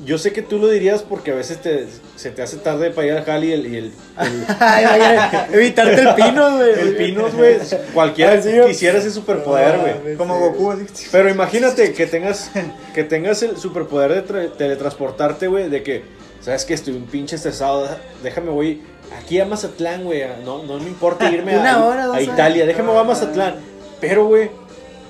Yo 0.05 0.19
sé 0.19 0.33
que 0.33 0.43
tú 0.43 0.59
lo 0.59 0.69
dirías 0.69 1.03
porque 1.03 1.31
a 1.31 1.35
veces 1.35 1.61
te, 1.63 1.87
se 2.17 2.31
te 2.31 2.43
hace 2.43 2.59
tarde 2.59 2.91
para 2.91 3.07
ir 3.07 3.13
al 3.15 3.25
jali 3.25 3.49
y 3.49 3.53
el, 3.53 3.67
y 3.67 3.77
el, 3.79 3.85
el, 4.19 4.45
evitarte 5.55 6.01
el 6.01 6.15
pino, 6.15 6.51
güey. 6.57 6.71
el 6.81 6.97
pinos, 6.97 7.35
güey. 7.35 7.57
Cualquiera 7.93 8.33
Ah, 8.33 8.43
sí, 8.43 8.51
quisiera 8.67 8.99
ese 8.99 9.11
superpoder, 9.11 9.79
güey. 10.03 10.17
Como. 10.17 10.39
Goku, 10.39 10.73
así. 10.73 11.07
Pero 11.11 11.29
imagínate 11.31 11.93
que 11.93 12.07
tengas, 12.07 12.51
que 12.95 13.05
tengas 13.05 13.43
el 13.43 13.57
superpoder 13.57 14.13
de 14.15 14.27
tra- 14.27 14.57
teletransportarte, 14.57 15.47
güey, 15.47 15.69
de 15.71 15.83
que, 15.83 16.05
sabes 16.41 16.65
que 16.65 16.75
estoy 16.75 16.95
un 16.95 17.07
pinche 17.07 17.37
estresado, 17.37 17.89
déjame 18.23 18.51
voy 18.51 18.83
aquí 19.23 19.41
a 19.41 19.47
Mazatlán, 19.47 20.05
güey, 20.05 20.23
no, 20.45 20.65
no 20.65 20.79
me 20.79 20.89
importa 20.89 21.31
irme 21.31 21.57
Una 21.59 21.75
a, 21.77 21.85
hora, 21.85 22.13
a. 22.13 22.21
Italia, 22.21 22.67
déjame 22.67 22.91
voy 22.91 23.01
a 23.01 23.05
Mazatlán, 23.05 23.55
pero, 24.01 24.27
güey, 24.27 24.51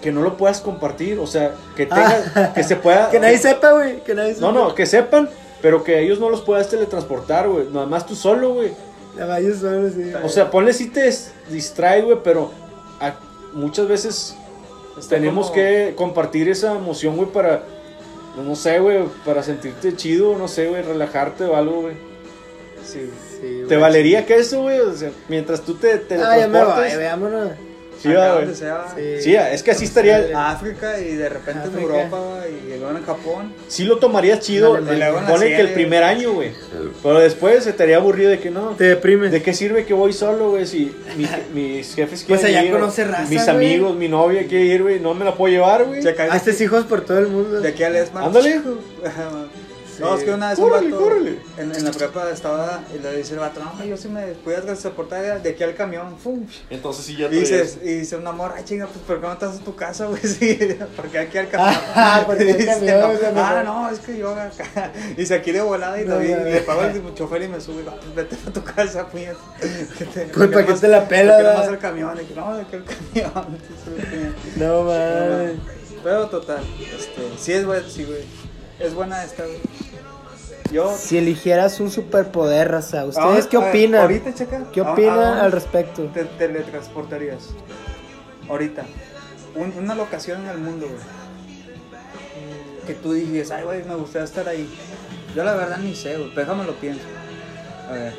que 0.05 0.13
no 0.13 0.21
lo 0.21 0.37
puedas 0.37 0.61
compartir, 0.61 1.19
o 1.19 1.27
sea, 1.27 1.55
que 1.75 1.87
tenga, 1.87 2.53
que 2.55 2.63
se 2.63 2.77
pueda... 2.77 3.07
Ah. 3.07 3.09
Que 3.11 3.19
nadie 3.19 3.39
sepa, 3.39 3.73
güey. 3.73 4.01
Que 4.05 4.15
nadie 4.15 4.35
sepa. 4.35 4.47
No, 4.47 4.53
no, 4.53 4.75
que 4.75 4.85
sepan, 4.85 5.31
pero 5.63 5.83
que 5.83 5.99
ellos 6.01 6.21
no 6.21 6.29
los 6.29 6.43
puedas 6.43 6.69
teletransportar, 6.69 7.49
güey, 7.49 7.69
nada 7.73 7.87
más 7.87 8.05
tú 8.07 8.15
solo, 8.15 8.53
güey. 8.53 8.73
La 9.17 9.25
vaya 9.25 9.55
solo, 9.57 9.89
sí. 9.89 10.13
O 10.23 10.29
sea, 10.29 10.51
ponle 10.51 10.75
si 10.75 10.91
te 10.91 11.09
dis- 11.09 11.31
distrae, 11.49 12.03
güey, 12.03 12.19
pero 12.23 12.51
a- 13.01 13.15
muchas 13.55 13.89
veces 13.89 14.37
Está 14.99 15.17
tenemos 15.17 15.47
como- 15.47 15.55
que 15.55 15.95
compartir 15.97 16.51
esa 16.51 16.73
emoción, 16.75 17.17
güey, 17.17 17.31
para, 17.31 17.63
no 18.37 18.55
sé, 18.57 18.79
güey, 18.81 19.05
para 19.25 19.43
sentirte 19.43 19.97
chido, 19.97 20.37
no 20.37 20.49
sé, 20.49 20.69
güey, 20.69 20.83
relajarte 20.83 21.45
o 21.45 21.57
algo, 21.57 21.81
güey. 21.81 21.95
Sí. 22.85 23.11
Sí, 23.41 23.63
¿Te 23.69 23.77
valería 23.79 24.27
que 24.27 24.37
eso, 24.37 24.63
güey? 24.63 24.81
O 24.81 24.93
sea, 24.95 25.11
mientras 25.29 25.63
tú 25.63 25.75
te 25.75 25.93
Ah, 26.23 26.39
ya 26.39 26.47
me 26.49 26.63
voy, 26.63 26.97
veámonos. 26.97 27.51
Sí, 28.05 28.13
Acá 28.13 28.29
donde 28.35 28.55
sea. 28.55 28.85
Sí. 28.95 29.23
Sí, 29.23 29.35
es 29.37 29.63
que 29.63 29.71
así 29.73 29.85
estaría. 29.85 30.29
A 30.39 30.53
África 30.53 30.99
y 31.01 31.15
de 31.17 31.29
repente 31.29 31.69
en. 31.69 31.79
Europa 31.79 32.19
y 32.49 32.79
luego 32.79 32.97
en 32.97 33.05
Japón. 33.05 33.53
Sí 33.69 33.85
lo 33.85 33.99
tomarías 33.99 34.41
chido, 34.41 34.77
en 34.79 34.85
pone 35.27 35.49
que 35.49 35.61
el 35.61 35.73
primer 35.73 36.03
año, 36.03 36.33
güey. 36.33 36.53
Pero 37.03 37.19
después 37.21 37.65
se 37.65 37.73
te 37.73 37.83
haría 37.83 37.97
aburrido 37.97 38.31
de 38.31 38.39
que 38.39 38.51
no. 38.51 38.71
Te 38.71 38.85
deprimes. 38.85 39.33
¿De 39.33 39.43
qué 39.43 39.53
sirve 39.55 39.85
que 39.85 39.95
voy 39.95 40.13
solo, 40.13 40.51
güey? 40.51 40.67
Si 40.67 40.95
mi- 41.17 41.29
mis 41.55 41.95
jefes 41.95 42.25
Pues 42.29 42.41
quieren 42.41 42.59
allá 42.59 42.67
ir, 42.67 42.73
conoce 42.73 43.05
raza, 43.05 43.29
mis 43.31 43.49
amigos, 43.49 43.97
mi 43.97 44.09
novia 44.09 44.47
quiere 44.47 44.65
ir, 44.67 44.83
güey, 44.83 45.01
no 45.01 45.15
me 45.15 45.25
la 45.25 45.35
puedo 45.35 45.53
llevar, 45.53 45.85
güey. 45.85 46.03
Haces 46.31 46.61
hijos 46.61 46.85
por 46.85 47.01
todo 47.01 47.19
el 47.19 47.29
mundo. 47.29 47.61
de 47.61 47.69
aquí 47.69 47.83
al 47.83 47.97
Esmar. 47.97 48.25
Ándale. 48.25 48.61
No, 50.01 50.17
es 50.17 50.25
que 50.25 50.31
una 50.33 50.51
vez 50.51 50.59
un 50.59 50.69
Córrele, 50.69 50.91
vato 50.91 51.05
córrele. 51.05 51.39
En, 51.57 51.75
en 51.75 51.85
la 51.85 51.91
prepa 51.91 52.31
estaba 52.31 52.83
y 52.95 52.99
le 52.99 53.17
dice 53.17 53.35
el 53.35 53.41
vato, 53.41 53.61
no, 53.61 53.85
yo 53.85 53.97
sí 53.97 54.09
me 54.09 54.27
puedes 54.33 54.65
transportar 54.65 55.43
de 55.43 55.51
aquí 55.51 55.63
al 55.63 55.75
camión, 55.75 56.17
¡fum! 56.19 56.47
Entonces 56.71 57.05
sí 57.05 57.17
ya 57.17 57.27
Y 57.27 57.41
dice, 57.41 57.79
y 57.83 57.95
dice 57.99 58.17
un 58.17 58.27
amor, 58.27 58.53
ay 58.57 58.65
chinga, 58.65 58.87
pues 58.87 58.99
¿por 59.07 59.21
qué 59.21 59.27
no 59.27 59.33
estás 59.33 59.59
en 59.59 59.65
tu 59.65 59.75
casa, 59.77 60.07
güey? 60.07 60.21
Sí, 60.35 60.77
porque 60.97 61.19
aquí 61.19 61.39
al 61.39 61.49
camión. 61.49 61.81
Ah, 61.95 62.23
porque 62.27 62.51
al 62.51 62.67
camión, 62.67 63.35
no, 63.35 63.45
ah, 63.45 63.63
no, 63.65 63.91
es 63.91 64.01
que 64.01 64.17
yo 64.19 64.31
acá. 64.31 64.93
Y 65.13 65.15
dice 65.15 65.35
aquí 65.35 65.53
de 65.53 65.61
volada 65.61 66.01
y 66.01 66.05
No, 66.05 66.15
David, 66.15 66.37
no, 66.37 66.49
y 66.49 66.53
le 66.53 66.61
pago 66.61 66.83
el 66.83 67.15
chofer 67.15 67.43
y 67.43 67.49
me 67.49 67.61
sube, 67.61 67.83
va, 67.85 67.95
pues 67.95 68.15
vete 68.15 68.37
a 68.47 68.53
tu 68.53 68.63
casa, 68.65 69.07
puñet. 69.07 69.37
Pues, 70.35 70.49
¿para 70.51 70.67
qué 70.67 70.73
te 70.75 70.89
la 70.89 71.09
pela, 71.09 71.61
al 71.63 71.79
camión? 71.79 72.19
Y 72.21 72.25
que, 72.25 72.35
no, 72.35 72.57
de 72.57 72.63
aquí 72.63 72.77
al 72.77 72.85
camión. 72.85 73.59
No, 74.57 74.67
No, 74.67 74.83
man. 74.85 75.61
Pero 76.03 76.27
total, 76.29 76.63
este, 76.81 77.23
sí 77.39 77.53
es 77.53 77.65
buena, 77.65 77.89
sí, 77.89 78.05
güey. 78.05 78.25
Es 78.79 78.95
buena 78.95 79.23
esta, 79.25 79.45
güey. 79.45 79.59
Yo. 80.73 80.95
Si 80.99 81.19
eligieras 81.19 81.79
un 81.81 81.91
superpoder, 81.91 82.71
raza, 82.71 83.05
¿ustedes 83.05 83.25
Ahora- 83.27 83.49
qué 83.49 83.57
a 83.57 83.61
ver, 83.61 83.69
opinan? 83.71 84.01
Ahorita, 84.03 84.35
checa. 84.35 84.65
¿Qué 84.73 84.81
¿a- 84.81 84.85
a 84.89 84.93
opinan 84.93 85.39
al 85.39 85.53
respecto? 85.53 86.05
Te 86.13 86.25
teletransportarías. 86.25 87.51
Ahorita. 88.49 88.85
Un- 89.55 89.73
una 89.79 89.95
locación 89.95 90.43
en 90.43 90.49
el 90.49 90.59
mundo, 90.59 90.87
güey. 90.87 90.99
Que 92.87 92.95
tú 92.95 93.13
dices, 93.13 93.51
ay, 93.51 93.65
güey, 93.65 93.85
me 93.85 93.95
gustaría 93.95 94.25
estar 94.25 94.49
ahí. 94.49 94.69
Yo 95.35 95.45
la 95.45 95.55
verdad 95.55 95.79
ni 95.79 95.95
sé, 95.95 96.17
güey. 96.19 96.35
Déjame 96.35 96.65
lo 96.65 96.73
pienso. 96.75 97.03
A 97.89 97.93
ver. 97.93 98.13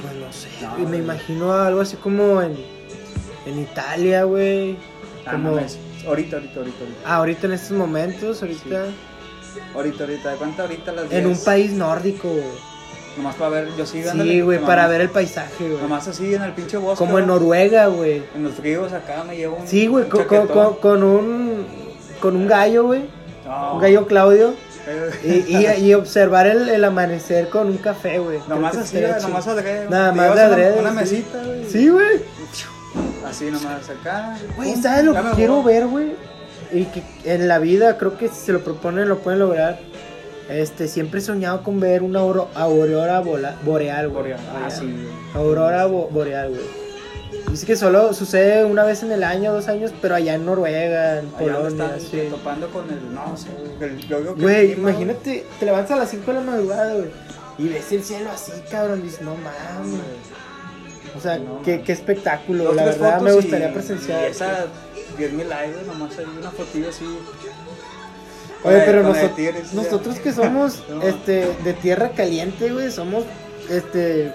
Pues 0.00 0.14
no 0.14 0.32
sé, 0.32 0.48
No, 0.62 0.70
güey, 0.70 0.82
me 0.82 0.88
güey. 0.88 1.00
imagino 1.00 1.52
algo 1.52 1.80
así 1.82 1.96
como 1.96 2.40
en, 2.42 2.56
en 3.46 3.58
Italia, 3.60 4.24
güey. 4.24 4.76
Ah, 5.26 5.32
Como, 5.32 5.52
mames. 5.54 5.78
Ahorita, 6.06 6.36
ahorita, 6.36 6.58
ahorita, 6.60 6.78
ahorita. 6.80 7.00
ah, 7.04 7.16
ahorita 7.16 7.46
en 7.46 7.52
estos 7.52 7.76
momentos, 7.76 8.42
ahorita. 8.42 8.86
Ahorita, 9.74 10.04
ahorita. 10.04 10.30
¿De 10.30 10.36
cuánto 10.36 10.62
ahorita 10.62 10.92
las 10.92 11.10
En 11.12 11.26
un 11.26 11.32
10? 11.34 11.44
país 11.44 11.72
nórdico, 11.72 12.28
güey. 12.28 12.72
Nomás 13.16 13.34
para 13.36 13.50
ver, 13.50 13.68
yo 13.76 13.84
sí, 13.84 14.02
Sí, 14.02 14.40
güey, 14.40 14.58
para 14.58 14.86
ver 14.88 15.02
el 15.02 15.10
paisaje, 15.10 15.68
güey. 15.68 15.82
Nomás 15.82 16.08
así 16.08 16.34
en 16.34 16.42
el 16.42 16.52
pinche 16.52 16.78
bosque. 16.78 17.04
Como 17.04 17.18
en 17.18 17.26
¿no? 17.26 17.34
Noruega, 17.34 17.86
güey. 17.88 18.22
En 18.34 18.42
los 18.44 18.54
fríos 18.54 18.92
acá 18.92 19.22
me 19.24 19.36
llevo 19.36 19.56
un. 19.56 19.66
Sí, 19.68 19.86
güey, 19.86 20.08
con, 20.08 20.24
con, 20.24 20.76
con- 20.76 21.02
un 21.02 21.66
con 22.20 22.36
un 22.36 22.46
gallo, 22.46 22.84
güey. 22.86 23.04
No. 23.44 23.74
Un 23.74 23.80
gallo 23.80 24.06
Claudio. 24.06 24.54
Y, 25.24 25.56
y, 25.56 25.66
y 25.84 25.94
observar 25.94 26.48
el, 26.48 26.68
el 26.68 26.84
amanecer 26.84 27.48
con 27.50 27.68
un 27.68 27.78
café, 27.78 28.18
güey. 28.18 28.40
Nomás 28.48 28.76
así, 28.76 28.98
güey, 29.00 29.12
nomás 29.22 29.46
adrede. 29.46 29.88
Nada 29.88 30.10
más 30.12 30.26
de 30.26 30.32
una- 30.32 30.44
adrede, 30.44 30.80
Una 30.80 30.90
sí. 30.90 30.96
mesita, 30.96 31.42
güey. 31.44 31.70
Sí, 31.70 31.88
güey. 31.88 32.20
Así 33.24 33.44
nomás 33.44 33.88
acá. 33.88 34.36
Güey, 34.56 34.74
¿sabes 34.76 35.04
lo 35.04 35.14
que 35.14 35.20
quiero 35.36 35.62
ver, 35.62 35.86
güey? 35.86 36.12
Y 36.72 36.84
que 36.86 37.02
en 37.24 37.48
la 37.48 37.58
vida 37.58 37.98
creo 37.98 38.16
que 38.16 38.28
si 38.28 38.34
se 38.46 38.52
lo 38.52 38.60
proponen 38.60 39.08
lo 39.08 39.18
pueden 39.18 39.40
lograr. 39.40 39.78
Este, 40.48 40.88
siempre 40.88 41.20
he 41.20 41.22
soñado 41.22 41.62
con 41.62 41.80
ver 41.80 42.02
una 42.02 42.20
auro- 42.20 42.48
aurora 42.54 43.20
bola- 43.20 43.54
boreal, 43.64 44.08
güey. 44.08 44.22
Boreal. 44.22 44.40
Ah, 44.64 44.70
sí, 44.70 44.80
güey. 44.84 45.06
Aurora 45.34 45.86
bo- 45.86 46.08
boreal, 46.10 46.50
güey. 46.50 46.82
Dice 47.50 47.64
que 47.66 47.76
solo 47.76 48.12
sucede 48.12 48.64
una 48.64 48.84
vez 48.84 49.02
en 49.02 49.12
el 49.12 49.22
año, 49.24 49.52
dos 49.52 49.68
años, 49.68 49.92
pero 50.02 50.14
allá 50.14 50.34
en 50.34 50.44
Noruega, 50.46 51.20
en 51.20 51.26
Allá 51.28 51.38
Polonia, 51.38 51.68
están 51.96 52.00
sí. 52.00 52.22
topando 52.30 52.68
con 52.70 52.84
el. 52.90 53.14
No 53.14 53.34
el- 53.80 54.06
que 54.06 54.14
el 54.14 54.34
Güey, 54.34 54.72
imagínate, 54.72 55.46
te 55.58 55.64
levantas 55.66 55.92
a 55.92 55.96
las 55.96 56.10
5 56.10 56.32
de 56.32 56.34
la 56.34 56.40
madrugada, 56.44 56.94
güey. 56.94 57.10
Y 57.58 57.68
ves 57.68 57.92
el 57.92 58.02
cielo 58.02 58.30
así, 58.32 58.52
cabrón. 58.70 59.02
Dices, 59.02 59.20
no 59.22 59.34
mames. 59.36 60.00
O 61.16 61.20
sea, 61.20 61.38
No, 61.38 61.60
qué, 61.62 61.82
qué 61.82 61.92
espectáculo. 61.92 62.72
La 62.72 62.84
verdad, 62.84 63.20
me 63.20 63.32
gustaría 63.32 63.68
y- 63.68 63.72
presenciar. 63.72 64.22
Y 64.28 64.30
esa 64.32 64.66
10.000 65.16 65.48
likes, 65.48 65.72
güey, 65.74 65.86
nomás 65.86 66.18
hay 66.18 66.24
una 66.24 66.50
fotillo 66.50 66.88
así. 66.88 67.04
Oye, 68.64 68.78
la- 68.78 68.84
pero 68.84 69.02
nosotros, 69.02 69.36
tigres, 69.36 69.72
nosotros 69.72 70.16
ya. 70.16 70.22
que 70.22 70.32
somos 70.42 70.82
No. 70.88 71.02
este 71.02 71.52
de 71.64 71.72
tierra 71.74 72.10
caliente, 72.10 72.70
güey, 72.70 72.90
somos 72.92 73.24
este 73.70 74.32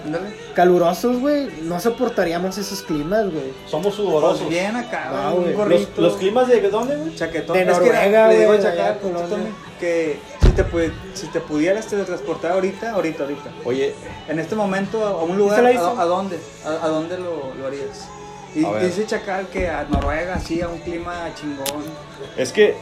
calurosos, 0.54 1.18
güey, 1.20 1.48
no 1.62 1.78
soportaríamos 1.80 2.56
esos 2.58 2.82
climas, 2.82 3.24
güey. 3.30 3.52
Somos 3.66 3.94
Pues 3.94 4.08
sudorosos. 4.08 4.48
bien 4.48 4.74
acá, 4.76 5.10
Ah. 5.12 5.34
Un 5.34 5.46
Los, 5.46 5.54
gorrito. 5.54 6.00
los 6.02 6.16
climas 6.16 6.48
de 6.48 6.60
dónde, 6.70 6.96
güey? 6.96 7.14
Chaquetón. 7.14 7.54
De 7.56 7.62
Es 7.62 7.66
que 7.68 7.72
Noruega, 7.72 8.28
le 8.28 8.34
digo 8.38 8.48
güey, 8.48 8.62
también, 8.62 9.54
que 9.78 10.18
si 10.42 10.48
te, 10.50 10.64
si 11.14 11.26
te 11.28 11.40
pudieras 11.40 11.86
teletransportar 11.86 12.52
ahorita, 12.52 12.92
ahorita, 12.92 13.22
ahorita, 13.24 13.50
Oye, 13.64 13.94
en 14.28 14.38
este 14.40 14.54
momento 14.56 15.06
a 15.06 15.10
a 15.10 15.22
un 15.22 15.36
lugar, 15.38 15.56
se 15.56 15.62
la 15.62 15.68
¿a, 15.68 15.72
hizo? 15.72 16.00
a 16.00 16.04
dónde? 16.04 16.38
¿A, 16.64 16.86
a 16.86 16.88
dónde 16.88 17.16
lo, 17.18 17.54
lo 17.54 17.66
harías? 17.66 18.08
Y 18.60 18.64
A 18.64 18.70
ver. 18.70 18.86
dice 18.86 19.06
Chacal 19.06 19.46
que 19.48 19.68
a 19.68 19.84
Noruega, 19.84 20.34
así, 20.34 20.60
a 20.60 20.68
un 20.68 20.78
clima 20.80 21.28
chingón. 21.34 21.84
es 22.36 22.52
que 22.52 22.74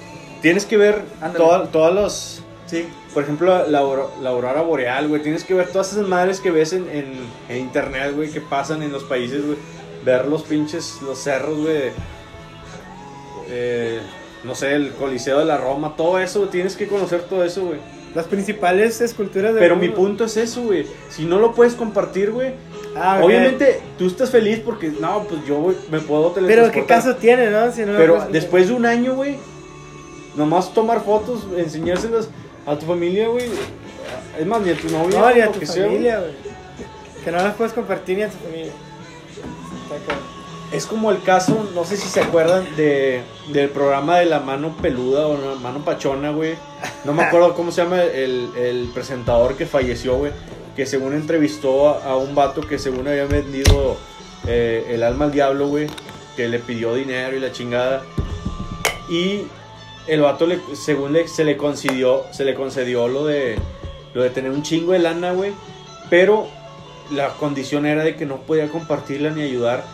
tienes 0.42 0.64
que 0.64 0.76
ver 0.76 1.02
todas 1.36 1.94
las 1.94 2.42
Sí, 2.66 2.84
por 3.14 3.22
ejemplo, 3.22 3.66
la, 3.68 3.80
la 4.20 4.30
aurora 4.30 4.60
boreal, 4.62 5.06
güey. 5.06 5.22
Tienes 5.22 5.44
que 5.44 5.54
ver 5.54 5.68
todas 5.68 5.92
esas 5.92 6.08
madres 6.08 6.40
que 6.40 6.50
ves 6.50 6.72
en, 6.72 6.88
en, 6.90 7.12
en 7.48 7.58
internet, 7.58 8.12
güey, 8.14 8.28
que 8.28 8.40
pasan 8.40 8.82
en 8.82 8.90
los 8.90 9.04
países, 9.04 9.44
güey. 9.46 9.56
Ver 10.04 10.26
los 10.26 10.42
pinches, 10.42 11.00
los 11.02 11.16
cerros, 11.18 11.58
güey. 11.58 11.92
Eh, 13.48 14.00
no 14.42 14.54
sé, 14.54 14.72
el 14.74 14.92
Coliseo 14.92 15.38
de 15.38 15.44
la 15.44 15.56
Roma, 15.56 15.94
todo 15.96 16.18
eso, 16.18 16.40
güey, 16.40 16.50
tienes 16.50 16.76
que 16.76 16.88
conocer 16.88 17.22
todo 17.22 17.44
eso, 17.44 17.66
güey. 17.66 17.78
Las 18.16 18.26
principales 18.26 19.00
esculturas 19.00 19.54
de. 19.54 19.60
Pero 19.60 19.76
mi 19.76 19.88
punto 19.88 20.24
es 20.24 20.36
eso, 20.36 20.62
güey. 20.62 20.86
Si 21.10 21.24
no 21.24 21.38
lo 21.38 21.52
puedes 21.54 21.74
compartir, 21.74 22.32
güey. 22.32 22.54
Ah. 22.98 23.20
Obviamente 23.22 23.80
tú 23.98 24.06
estás 24.06 24.30
feliz 24.30 24.60
porque, 24.64 24.88
no, 24.88 25.24
pues 25.24 25.44
yo 25.46 25.56
güey, 25.56 25.76
me 25.90 26.00
puedo 26.00 26.32
Pero 26.32 26.70
qué 26.70 26.84
caso 26.86 27.16
tiene, 27.16 27.50
¿no? 27.50 27.70
Si 27.70 27.82
no 27.82 27.92
Pero 27.96 28.16
pues, 28.16 28.32
después 28.32 28.68
de 28.68 28.74
un 28.74 28.86
año, 28.86 29.14
güey, 29.14 29.36
nomás 30.34 30.72
tomar 30.72 31.02
fotos, 31.02 31.46
enseñárselas 31.56 32.28
a 32.66 32.76
tu 32.78 32.86
familia, 32.86 33.28
güey. 33.28 33.46
Es 34.38 34.46
más, 34.46 34.60
ni 34.62 34.70
a 34.70 34.76
tu 34.76 34.88
novia. 34.88 35.18
No, 35.18 35.34
ni 35.34 35.40
a 35.40 35.52
tu 35.52 35.60
que 35.60 35.66
familia, 35.66 36.20
güey. 36.20 36.32
Que 37.24 37.30
no 37.30 37.38
las 37.38 37.54
puedes 37.54 37.72
compartir 37.72 38.16
ni 38.16 38.22
a 38.22 38.30
tu 38.30 38.38
familia. 38.38 38.72
Es 40.72 40.86
como 40.86 41.10
el 41.10 41.22
caso, 41.22 41.70
no 41.74 41.84
sé 41.84 41.96
si 41.96 42.08
se 42.08 42.20
acuerdan 42.20 42.66
de, 42.76 43.22
del 43.52 43.68
programa 43.70 44.18
de 44.18 44.26
la 44.26 44.40
mano 44.40 44.76
peluda 44.82 45.26
o 45.26 45.36
la 45.36 45.60
mano 45.60 45.84
pachona, 45.84 46.30
güey. 46.30 46.54
No 47.04 47.12
me 47.12 47.22
acuerdo 47.24 47.54
cómo 47.54 47.70
se 47.70 47.82
llama 47.82 48.02
el, 48.02 48.50
el 48.56 48.90
presentador 48.92 49.56
que 49.56 49.66
falleció, 49.66 50.16
güey. 50.16 50.32
Que 50.76 50.86
según 50.86 51.14
entrevistó 51.14 51.88
a, 51.88 52.04
a 52.04 52.16
un 52.16 52.34
vato 52.34 52.60
que 52.60 52.78
según 52.78 53.08
había 53.08 53.24
vendido 53.24 53.96
eh, 54.46 54.86
el 54.90 55.02
alma 55.02 55.24
al 55.24 55.32
diablo, 55.32 55.68
güey. 55.68 55.88
Que 56.36 56.48
le 56.48 56.58
pidió 56.58 56.94
dinero 56.94 57.36
y 57.36 57.40
la 57.40 57.50
chingada. 57.50 58.02
Y 59.08 59.46
el 60.06 60.20
vato, 60.20 60.46
le, 60.46 60.60
según 60.74 61.12
le, 61.12 61.26
se 61.28 61.44
le 61.44 61.56
concedió, 61.56 62.24
se 62.30 62.44
le 62.44 62.54
concedió 62.54 63.08
lo 63.08 63.26
de, 63.26 63.56
lo 64.14 64.22
de 64.22 64.30
tener 64.30 64.50
un 64.50 64.62
chingo 64.62 64.92
de 64.92 65.00
lana, 65.00 65.32
güey. 65.32 65.52
Pero 66.10 66.46
la 67.10 67.30
condición 67.30 67.86
era 67.86 68.04
de 68.04 68.16
que 68.16 68.26
no 68.26 68.36
podía 68.38 68.68
compartirla 68.68 69.30
ni 69.30 69.42
ayudar 69.42 69.84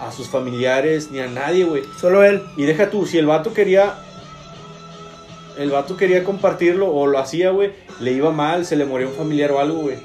a 0.00 0.10
sus 0.12 0.28
familiares 0.28 1.10
ni 1.10 1.20
a 1.20 1.26
nadie, 1.26 1.64
güey. 1.64 1.82
Solo 2.00 2.24
él. 2.24 2.42
Y 2.56 2.64
deja 2.64 2.90
tú, 2.90 3.06
si 3.06 3.18
el 3.18 3.26
vato 3.26 3.52
quería. 3.52 3.94
El 5.58 5.70
vato 5.70 5.96
quería 5.96 6.24
compartirlo 6.24 6.92
o 6.92 7.06
lo 7.06 7.18
hacía, 7.18 7.50
güey. 7.50 7.72
Le 8.00 8.12
iba 8.12 8.30
mal, 8.30 8.64
se 8.64 8.76
le 8.76 8.86
moría 8.86 9.08
un 9.08 9.14
familiar 9.14 9.52
o 9.52 9.60
algo, 9.60 9.80
güey. 9.80 9.98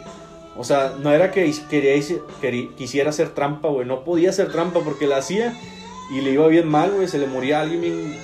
O 0.57 0.63
sea, 0.63 0.93
no 0.99 1.11
era 1.11 1.31
que 1.31 1.51
quería, 1.69 2.69
quisiera 2.77 3.09
hacer 3.09 3.29
trampa, 3.29 3.67
güey. 3.69 3.85
No 3.85 4.03
podía 4.03 4.29
hacer 4.29 4.51
trampa 4.51 4.79
porque 4.81 5.05
la 5.07 5.17
hacía 5.17 5.53
y 6.11 6.21
le 6.21 6.31
iba 6.31 6.47
bien 6.47 6.67
mal, 6.67 6.91
güey. 6.91 7.07
Se 7.07 7.17
le 7.17 7.27
moría 7.27 7.61
alguien 7.61 7.81
bien, 7.81 8.17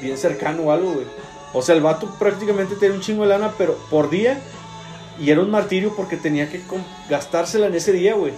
bien 0.00 0.16
cercano 0.16 0.62
o 0.62 0.72
algo, 0.72 0.92
güey. 0.92 1.06
O 1.52 1.62
sea, 1.62 1.74
el 1.74 1.82
vato 1.82 2.14
prácticamente 2.18 2.74
tenía 2.76 2.94
un 2.94 3.02
chingo 3.02 3.22
de 3.22 3.30
lana, 3.30 3.52
pero 3.58 3.76
por 3.90 4.08
día. 4.10 4.40
Y 5.20 5.30
era 5.30 5.40
un 5.40 5.50
martirio 5.50 5.94
porque 5.96 6.16
tenía 6.16 6.48
que 6.48 6.60
gastársela 7.10 7.66
en 7.66 7.74
ese 7.74 7.92
día, 7.92 8.14
güey. 8.14 8.32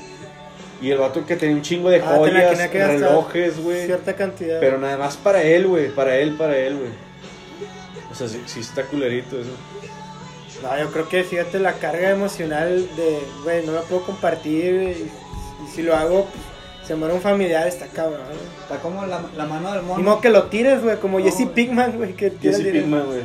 Y 0.80 0.90
el 0.90 0.98
vato 0.98 1.26
que 1.26 1.36
tenía 1.36 1.54
un 1.54 1.62
chingo 1.62 1.90
de 1.90 2.00
Ah, 2.00 2.16
joyas, 2.16 2.52
tenía 2.52 2.70
que 2.70 2.78
gastar 2.78 3.00
relojes, 3.00 3.62
güey. 3.62 3.86
Cierta 3.86 4.16
cantidad. 4.16 4.58
Pero 4.60 4.78
nada 4.78 4.96
más 4.96 5.16
para 5.16 5.42
él, 5.42 5.66
güey. 5.66 5.90
Para 5.90 6.16
él, 6.16 6.36
para 6.36 6.56
él, 6.56 6.78
güey. 6.78 6.90
O 8.10 8.14
sea, 8.14 8.26
sí, 8.28 8.40
sí 8.46 8.60
está 8.60 8.84
culerito 8.84 9.38
eso. 9.38 9.50
No, 10.62 10.78
yo 10.78 10.90
creo 10.92 11.08
que 11.08 11.24
fíjate 11.24 11.58
la 11.58 11.74
carga 11.74 12.10
emocional 12.10 12.88
de, 12.96 13.20
güey, 13.44 13.64
no 13.64 13.72
la 13.72 13.82
puedo 13.82 14.02
compartir. 14.02 14.74
Y, 14.74 15.64
y 15.64 15.68
si 15.74 15.82
lo 15.82 15.96
hago, 15.96 16.26
pues, 16.26 16.86
se 16.86 16.94
muere 16.96 17.14
un 17.14 17.20
familiar, 17.20 17.66
está 17.66 17.86
cabrón. 17.86 18.20
güey. 18.26 18.38
Está 18.62 18.78
como 18.80 19.06
la, 19.06 19.22
la 19.36 19.46
mano 19.46 19.72
del 19.72 19.82
mono. 19.82 20.02
modo 20.02 20.20
que 20.20 20.28
lo 20.30 20.44
tires, 20.48 20.82
güey, 20.82 20.98
como 20.98 21.18
No, 21.18 21.24
Jesse. 21.24 21.46
Pinkman, 21.48 21.96
güey, 21.96 22.14
que 22.14 22.30
tira 22.30 22.56
Jesse. 22.56 22.72
Pinkman, 22.72 23.06
güey. 23.06 23.22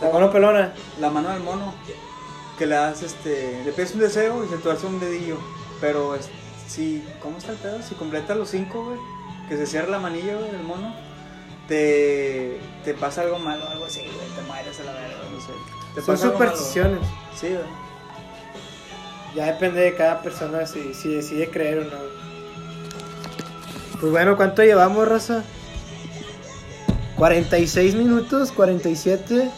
La 0.00 0.10
mano 0.10 0.30
pelona. 0.30 0.74
La 1.00 1.10
mano 1.10 1.30
del 1.30 1.42
mono. 1.42 1.74
Que 2.56 2.66
le 2.66 2.74
das 2.76 3.02
este. 3.02 3.62
Le 3.64 3.72
pides 3.72 3.94
un 3.94 4.00
deseo 4.00 4.44
y 4.44 4.48
se 4.48 4.56
te 4.58 4.70
hace 4.70 4.86
un 4.86 5.00
dedillo. 5.00 5.38
Pero 5.80 6.16
si. 6.68 7.02
¿Cómo 7.20 7.38
está 7.38 7.52
el 7.52 7.58
pedo? 7.58 7.82
Si 7.82 7.94
completa 7.94 8.34
los 8.34 8.50
cinco, 8.50 8.84
güey. 8.84 8.98
Que 9.48 9.56
se 9.56 9.66
cierra 9.66 9.88
la 9.88 9.98
manilla, 9.98 10.36
güey, 10.36 10.50
del 10.52 10.62
mono. 10.62 10.94
Te. 11.66 12.60
Te 12.84 12.94
pasa 12.94 13.22
algo 13.22 13.38
malo, 13.38 13.66
algo 13.68 13.86
así, 13.86 14.00
güey. 14.00 14.28
Te 14.36 14.42
mueres 14.46 14.78
a 14.80 14.84
la 14.84 14.92
verga, 14.92 15.16
no 15.32 15.40
sé. 15.40 15.52
Son 16.02 16.16
algo 16.16 16.32
supersticiones. 16.32 17.00
Sí, 17.38 17.48
güey. 17.48 17.60
Ya 19.34 19.46
depende 19.52 19.80
de 19.80 19.94
cada 19.94 20.22
persona 20.22 20.66
si, 20.66 20.94
si 20.94 21.14
decide 21.14 21.50
creer 21.50 21.78
o 21.78 21.84
no. 21.84 22.18
Pues 24.00 24.12
bueno, 24.12 24.36
¿cuánto 24.36 24.62
llevamos, 24.62 25.06
raza? 25.08 25.44
46 27.16 27.94
minutos, 27.96 28.52
47. 28.52 29.50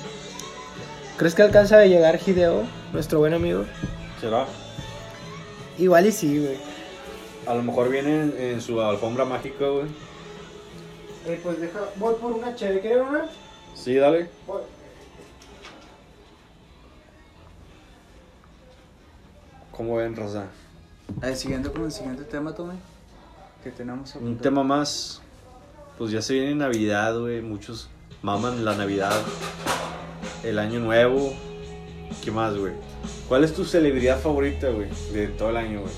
¿Crees 1.16 1.34
que 1.34 1.43
alcanza 1.43 1.78
a 1.78 1.84
llegar 1.84 2.18
Hideo, 2.24 2.62
nuestro 2.93 3.18
buen 3.18 3.34
amigo? 3.34 3.64
¿Será? 4.20 4.47
Igual 5.78 6.07
y 6.07 6.12
sí, 6.12 6.38
güey. 6.38 6.57
A 7.47 7.55
lo 7.55 7.62
mejor 7.62 7.91
viene 7.91 8.22
en, 8.22 8.34
en 8.38 8.61
su 8.61 8.80
alfombra 8.80 9.24
mágica, 9.24 9.66
güey. 9.66 9.86
Eh, 11.26 11.38
pues 11.43 11.61
deja, 11.61 11.80
voy 11.97 12.14
por 12.14 12.32
una 12.32 12.55
chévere, 12.55 12.80
¿quieres 12.80 13.03
una? 13.07 13.26
Sí, 13.74 13.95
dale. 13.95 14.28
Voy. 14.47 14.62
¿Cómo 19.81 19.97
ven, 19.97 20.14
Raza? 20.14 20.45
Eh, 21.22 21.35
siguiendo 21.35 21.72
con 21.72 21.85
el 21.87 21.91
siguiente 21.91 22.24
tema, 22.24 22.55
Tommy. 22.55 22.74
Que 23.64 23.70
tenemos 23.70 24.14
Un 24.16 24.37
tema 24.37 24.62
más. 24.62 25.22
Pues 25.97 26.11
ya 26.11 26.20
se 26.20 26.35
viene 26.35 26.55
Navidad, 26.55 27.18
güey. 27.18 27.41
Muchos 27.41 27.89
maman 28.20 28.62
la 28.62 28.76
Navidad. 28.76 29.11
El 30.45 30.59
Año 30.59 30.81
Nuevo. 30.81 31.33
¿Qué 32.22 32.31
más, 32.31 32.55
güey? 32.59 32.74
¿Cuál 33.26 33.43
es 33.43 33.55
tu 33.55 33.64
celebridad 33.64 34.20
favorita, 34.20 34.68
güey? 34.68 34.89
De 35.14 35.28
todo 35.28 35.49
el 35.49 35.57
año, 35.57 35.81
güey. 35.81 35.93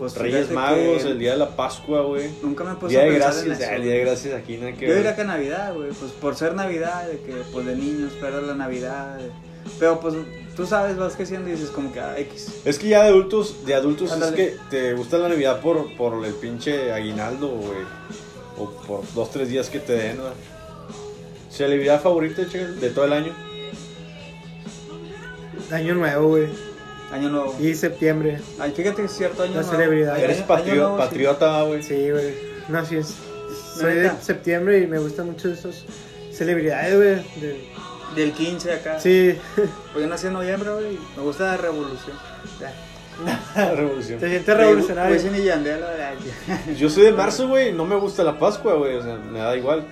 Pues 0.00 0.16
Reyes 0.16 0.50
Magos, 0.50 1.04
el 1.04 1.20
día 1.20 1.30
de 1.30 1.38
la 1.38 1.54
Pascua, 1.54 2.00
güey. 2.02 2.32
Nunca 2.42 2.64
me 2.64 2.72
he 2.72 2.74
puesto 2.74 2.88
Día 2.88 3.02
a 3.02 3.04
de 3.04 3.10
pensar 3.12 3.32
en 3.38 3.44
gracias, 3.44 3.60
eso. 3.60 3.76
el 3.76 3.82
día 3.84 3.92
de 3.92 4.00
gracias 4.00 4.34
aquí 4.34 4.56
nada 4.56 4.72
que 4.72 4.80
Yo 4.80 4.88
ver. 4.88 4.96
diría 4.96 5.14
que 5.14 5.22
Navidad, 5.24 5.72
güey, 5.72 5.90
pues 5.92 6.10
por 6.10 6.34
ser 6.34 6.56
Navidad, 6.56 7.06
de 7.06 7.20
que 7.20 7.32
pues 7.52 7.64
de 7.64 7.76
niños 7.76 8.12
esperas 8.12 8.42
la 8.42 8.56
Navidad. 8.56 9.18
de- 9.18 9.49
Pero 9.78 10.00
pues 10.00 10.14
tú 10.56 10.66
sabes, 10.66 10.96
vas 10.96 11.14
creciendo 11.16 11.48
y 11.48 11.52
dices 11.52 11.70
como 11.70 11.92
que 11.92 12.00
ah, 12.00 12.14
X. 12.18 12.60
Es 12.64 12.78
que 12.78 12.88
ya 12.88 13.02
de 13.02 13.08
adultos, 13.08 13.64
de 13.66 13.74
adultos 13.74 14.10
Ándale. 14.12 14.42
es 14.44 14.52
que 14.52 14.58
te 14.70 14.92
gusta 14.94 15.18
la 15.18 15.28
Navidad 15.28 15.60
por, 15.60 15.94
por 15.96 16.24
el 16.24 16.34
pinche 16.34 16.92
aguinaldo, 16.92 17.48
güey. 17.48 17.84
O 18.58 18.70
por 18.86 19.02
dos, 19.14 19.30
tres 19.30 19.48
días 19.48 19.68
que 19.70 19.78
te 19.80 19.92
den, 19.94 20.16
güey. 20.18 20.32
Celebridad 21.50 22.00
favorita, 22.00 22.46
che, 22.48 22.58
de 22.66 22.90
todo 22.90 23.04
el 23.06 23.12
año. 23.12 23.32
Año 25.70 25.94
nuevo, 25.94 26.28
güey. 26.28 26.48
Año 27.12 27.28
nuevo. 27.28 27.56
Y 27.60 27.74
septiembre. 27.74 28.40
Ay, 28.58 28.72
fíjate 28.72 28.96
que 28.96 29.04
es 29.06 29.12
cierto 29.12 29.42
año 29.42 29.54
La 29.54 29.62
nuevo. 29.62 29.76
celebridad. 29.76 30.14
Ay, 30.14 30.24
Eres 30.24 30.38
año- 30.38 30.46
patrio- 30.46 30.72
año 30.72 30.80
nuevo, 30.82 30.96
sí. 30.96 31.02
patriota, 31.08 31.62
güey. 31.62 31.82
Sí, 31.82 32.10
güey. 32.10 32.34
No, 32.68 32.84
sí 32.84 32.96
es. 32.96 33.14
Soy 33.78 33.94
de 33.94 34.10
septiembre 34.20 34.78
y 34.80 34.86
me 34.86 34.98
gustan 34.98 35.26
mucho 35.26 35.50
esas 35.50 35.84
celebridades, 36.32 36.94
güey. 36.96 37.40
de- 37.40 37.70
Del 38.14 38.32
15 38.32 38.72
acá. 38.72 38.98
Sí. 38.98 39.36
Pues 39.54 40.04
yo 40.04 40.06
nací 40.06 40.26
en 40.26 40.32
noviembre, 40.32 40.70
güey. 40.72 40.98
Me 41.16 41.22
gusta 41.22 41.44
la 41.44 41.56
revolución. 41.56 42.16
La 43.54 43.74
revolución. 43.74 44.18
Te 44.18 44.30
sientes 44.30 44.56
revolucionario. 44.56 45.16
Yandel, 45.44 45.80
la 45.80 45.86
verdad. 45.88 46.12
Yo 46.78 46.88
soy 46.88 47.04
de 47.04 47.12
marzo, 47.12 47.48
güey. 47.48 47.72
No 47.72 47.84
me 47.84 47.96
gusta 47.96 48.24
la 48.24 48.38
Pascua, 48.38 48.74
güey. 48.74 48.96
O 48.96 49.02
sea, 49.02 49.16
me 49.16 49.38
da 49.40 49.54
igual. 49.56 49.84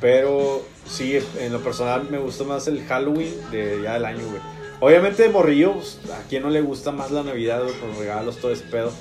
Pero 0.00 0.62
sí, 0.86 1.18
en 1.38 1.52
lo 1.52 1.60
personal 1.60 2.06
me 2.10 2.18
gusta 2.18 2.44
más 2.44 2.66
el 2.68 2.84
Halloween 2.86 3.34
de 3.50 3.80
ya 3.82 3.94
del 3.94 4.04
año, 4.04 4.24
güey. 4.28 4.42
Obviamente 4.80 5.22
de 5.22 5.28
morrillo, 5.28 5.74
pues, 5.74 5.98
a 6.10 6.26
quien 6.28 6.42
no 6.42 6.50
le 6.50 6.62
gusta 6.62 6.90
más 6.90 7.10
la 7.10 7.22
Navidad, 7.22 7.62
güey, 7.62 7.74
con 7.78 7.98
regalos, 7.98 8.38
todo 8.38 8.50
ese 8.50 8.64
pedo. 8.64 8.92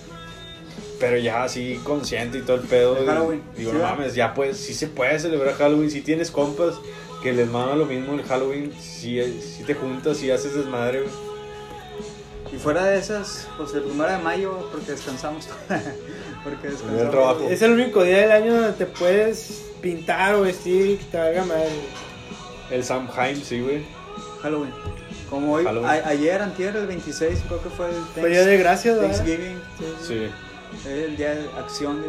Pero 0.99 1.17
ya 1.17 1.43
así 1.43 1.79
consciente 1.85 2.39
y 2.39 2.41
todo 2.41 2.57
el 2.57 2.63
pedo. 2.63 2.97
El 2.97 3.05
Halloween, 3.05 3.41
Digo, 3.55 3.71
¿sí, 3.71 3.77
no 3.77 3.83
va? 3.83 3.91
mames, 3.91 4.13
ya 4.15 4.33
pues, 4.33 4.57
sí 4.57 4.73
se 4.73 4.87
puede 4.87 5.17
celebrar 5.19 5.55
Halloween. 5.55 5.89
Si 5.89 6.01
tienes 6.01 6.31
compas 6.31 6.75
que 7.21 7.33
les 7.33 7.49
mama 7.49 7.75
lo 7.75 7.85
mismo 7.85 8.13
el 8.13 8.23
Halloween, 8.23 8.73
si 8.79 9.19
te 9.65 9.75
juntas 9.75 10.21
y 10.23 10.31
haces 10.31 10.53
desmadre, 10.55 11.01
güey. 11.01 11.13
Y 12.51 12.57
fuera 12.57 12.83
de 12.85 12.97
esas, 12.97 13.47
pues 13.57 13.73
el 13.75 13.83
primero 13.83 14.11
de 14.11 14.17
mayo, 14.19 14.67
porque 14.71 14.91
descansamos. 14.93 15.47
porque 16.43 16.67
descansamos. 16.69 17.01
El 17.01 17.09
trabajo. 17.11 17.47
Es 17.49 17.61
el 17.61 17.71
único 17.73 18.03
día 18.03 18.17
del 18.19 18.31
año 18.31 18.53
donde 18.55 18.71
te 18.73 18.85
puedes 18.87 19.65
pintar 19.81 20.33
o 20.35 20.41
vestir 20.41 20.91
y 20.91 20.97
que 20.97 21.05
te 21.05 21.17
valga 21.17 21.45
madre. 21.45 21.69
El 22.71 22.83
Samhain, 22.83 23.35
sí, 23.43 23.61
güey. 23.61 23.83
Halloween. 24.41 24.73
Como 25.29 25.53
hoy, 25.53 25.63
Halloween. 25.63 25.89
a- 25.89 26.07
ayer, 26.07 26.41
antier, 26.41 26.75
el 26.75 26.87
26, 26.87 27.39
creo 27.47 27.61
que 27.61 27.69
fue 27.69 27.87
el 27.89 27.95
Thanks- 27.95 28.19
Fue 28.21 28.29
día 28.29 28.45
de 28.45 28.57
gracias, 28.57 28.95
¿verdad? 28.99 29.15
Thanksgiving. 29.15 29.59
Sí. 30.07 30.27
El 30.87 31.17
día 31.17 31.35
de 31.35 31.49
acción 31.59 32.01
de. 32.01 32.07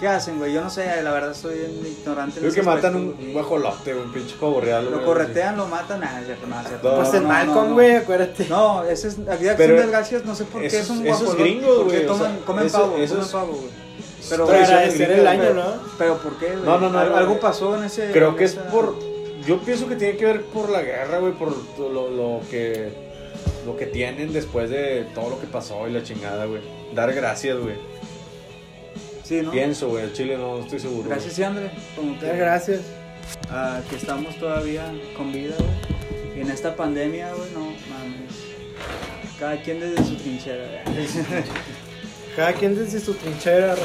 ¿Qué 0.00 0.08
hacen, 0.08 0.38
güey? 0.38 0.52
Yo 0.54 0.62
no 0.62 0.70
sé, 0.70 1.02
la 1.02 1.12
verdad 1.12 1.34
soy 1.34 1.58
ignorante. 2.00 2.40
Creo 2.40 2.52
que 2.52 2.62
matan 2.62 2.96
aspecto. 2.96 3.22
un, 3.22 3.32
guajolote, 3.34 3.94
un 3.94 4.12
pinche 4.12 4.34
pavo 4.40 4.60
real. 4.60 4.90
Lo 4.90 5.04
corretean, 5.04 5.56
lo 5.58 5.66
matan, 5.66 6.00
nada, 6.00 6.20
es 6.20 6.26
cierto, 6.26 6.46
nada, 6.46 6.62
es 6.62 6.68
cierto. 6.68 6.90
No, 6.90 6.96
Pues 7.02 7.14
en 7.14 7.26
Malcolm, 7.26 7.72
güey, 7.74 7.96
acuérdate. 7.96 8.46
No, 8.48 8.82
ese 8.84 9.08
es 9.08 9.16
Pero 9.16 9.32
acción 9.50 9.76
de 9.76 9.86
gracias, 9.88 10.24
no 10.24 10.34
sé 10.34 10.44
por 10.44 10.62
qué 10.62 10.68
esos- 10.68 10.80
es 10.80 10.90
un 10.90 11.06
esos 11.06 11.18
guajolote. 11.20 11.42
gringos, 11.42 11.76
¿Por 11.82 11.90
qué 11.90 11.96
güey, 11.98 12.06
o 12.06 12.14
toman- 12.14 12.18
sea, 12.36 12.44
comen 12.46 12.66
eso- 12.66 12.78
pavo, 12.80 12.96
eso 12.96 13.12
comen 13.14 13.26
es- 13.26 13.32
pavo, 13.32 13.52
güey. 13.52 13.70
Pero 14.28 14.44
agradecer 14.48 15.10
el 15.12 15.26
año, 15.26 15.54
¿no? 15.54 15.64
pero 15.98 16.16
¿por 16.18 16.38
qué, 16.38 16.46
güey? 16.52 16.62
No, 16.64 16.78
no, 16.78 16.88
no, 16.90 16.98
Algo, 16.98 17.40
pasó 17.40 17.76
en 17.76 17.84
ese... 17.84 18.10
Creo 18.12 18.36
que 18.36 18.44
es 18.44 18.54
por. 18.54 18.94
Yo 19.46 19.58
pienso 19.60 19.88
que 19.88 19.96
tiene 19.96 20.16
que 20.16 20.24
ver 20.26 20.42
por 20.46 20.68
la 20.70 20.82
guerra, 20.82 21.18
güey, 21.18 21.32
por 21.32 21.52
lo, 21.78 22.10
lo 22.10 22.40
que 22.50 23.10
lo 23.66 23.76
que 23.76 23.86
tienen 23.86 24.32
después 24.32 24.70
de 24.70 25.06
todo 25.14 25.30
lo 25.30 25.40
que 25.40 25.46
pasó 25.46 25.86
y 25.88 25.92
la 25.92 26.02
chingada, 26.02 26.44
güey. 26.46 26.60
Dar 26.94 27.12
gracias, 27.12 27.58
güey. 27.58 27.74
Sí, 29.30 29.42
¿no? 29.42 29.52
Pienso, 29.52 29.88
güey, 29.90 30.12
Chile 30.12 30.36
no, 30.36 30.56
no 30.58 30.64
estoy 30.64 30.80
seguro. 30.80 31.02
güey. 31.04 31.10
Gracias, 31.10 31.34
sí, 31.34 31.42
André. 31.44 31.70
Como 31.94 32.18
que, 32.18 32.26
gracias. 32.36 32.80
ah, 33.48 33.80
que 33.88 33.94
estamos 33.94 34.36
todavía 34.40 34.92
con 35.16 35.32
vida, 35.32 35.54
güey. 35.56 36.36
Y 36.36 36.40
en 36.40 36.50
esta 36.50 36.74
pandemia, 36.74 37.32
güey, 37.34 37.48
no 37.52 37.60
mames. 37.60 38.34
Cada 39.38 39.62
quien 39.62 39.78
desde 39.78 40.04
su 40.04 40.16
trinchera, 40.16 40.82
güey. 40.84 41.06
Cada 42.36 42.52
quien 42.54 42.74
desde 42.74 42.98
su 42.98 43.14
trinchera. 43.14 43.76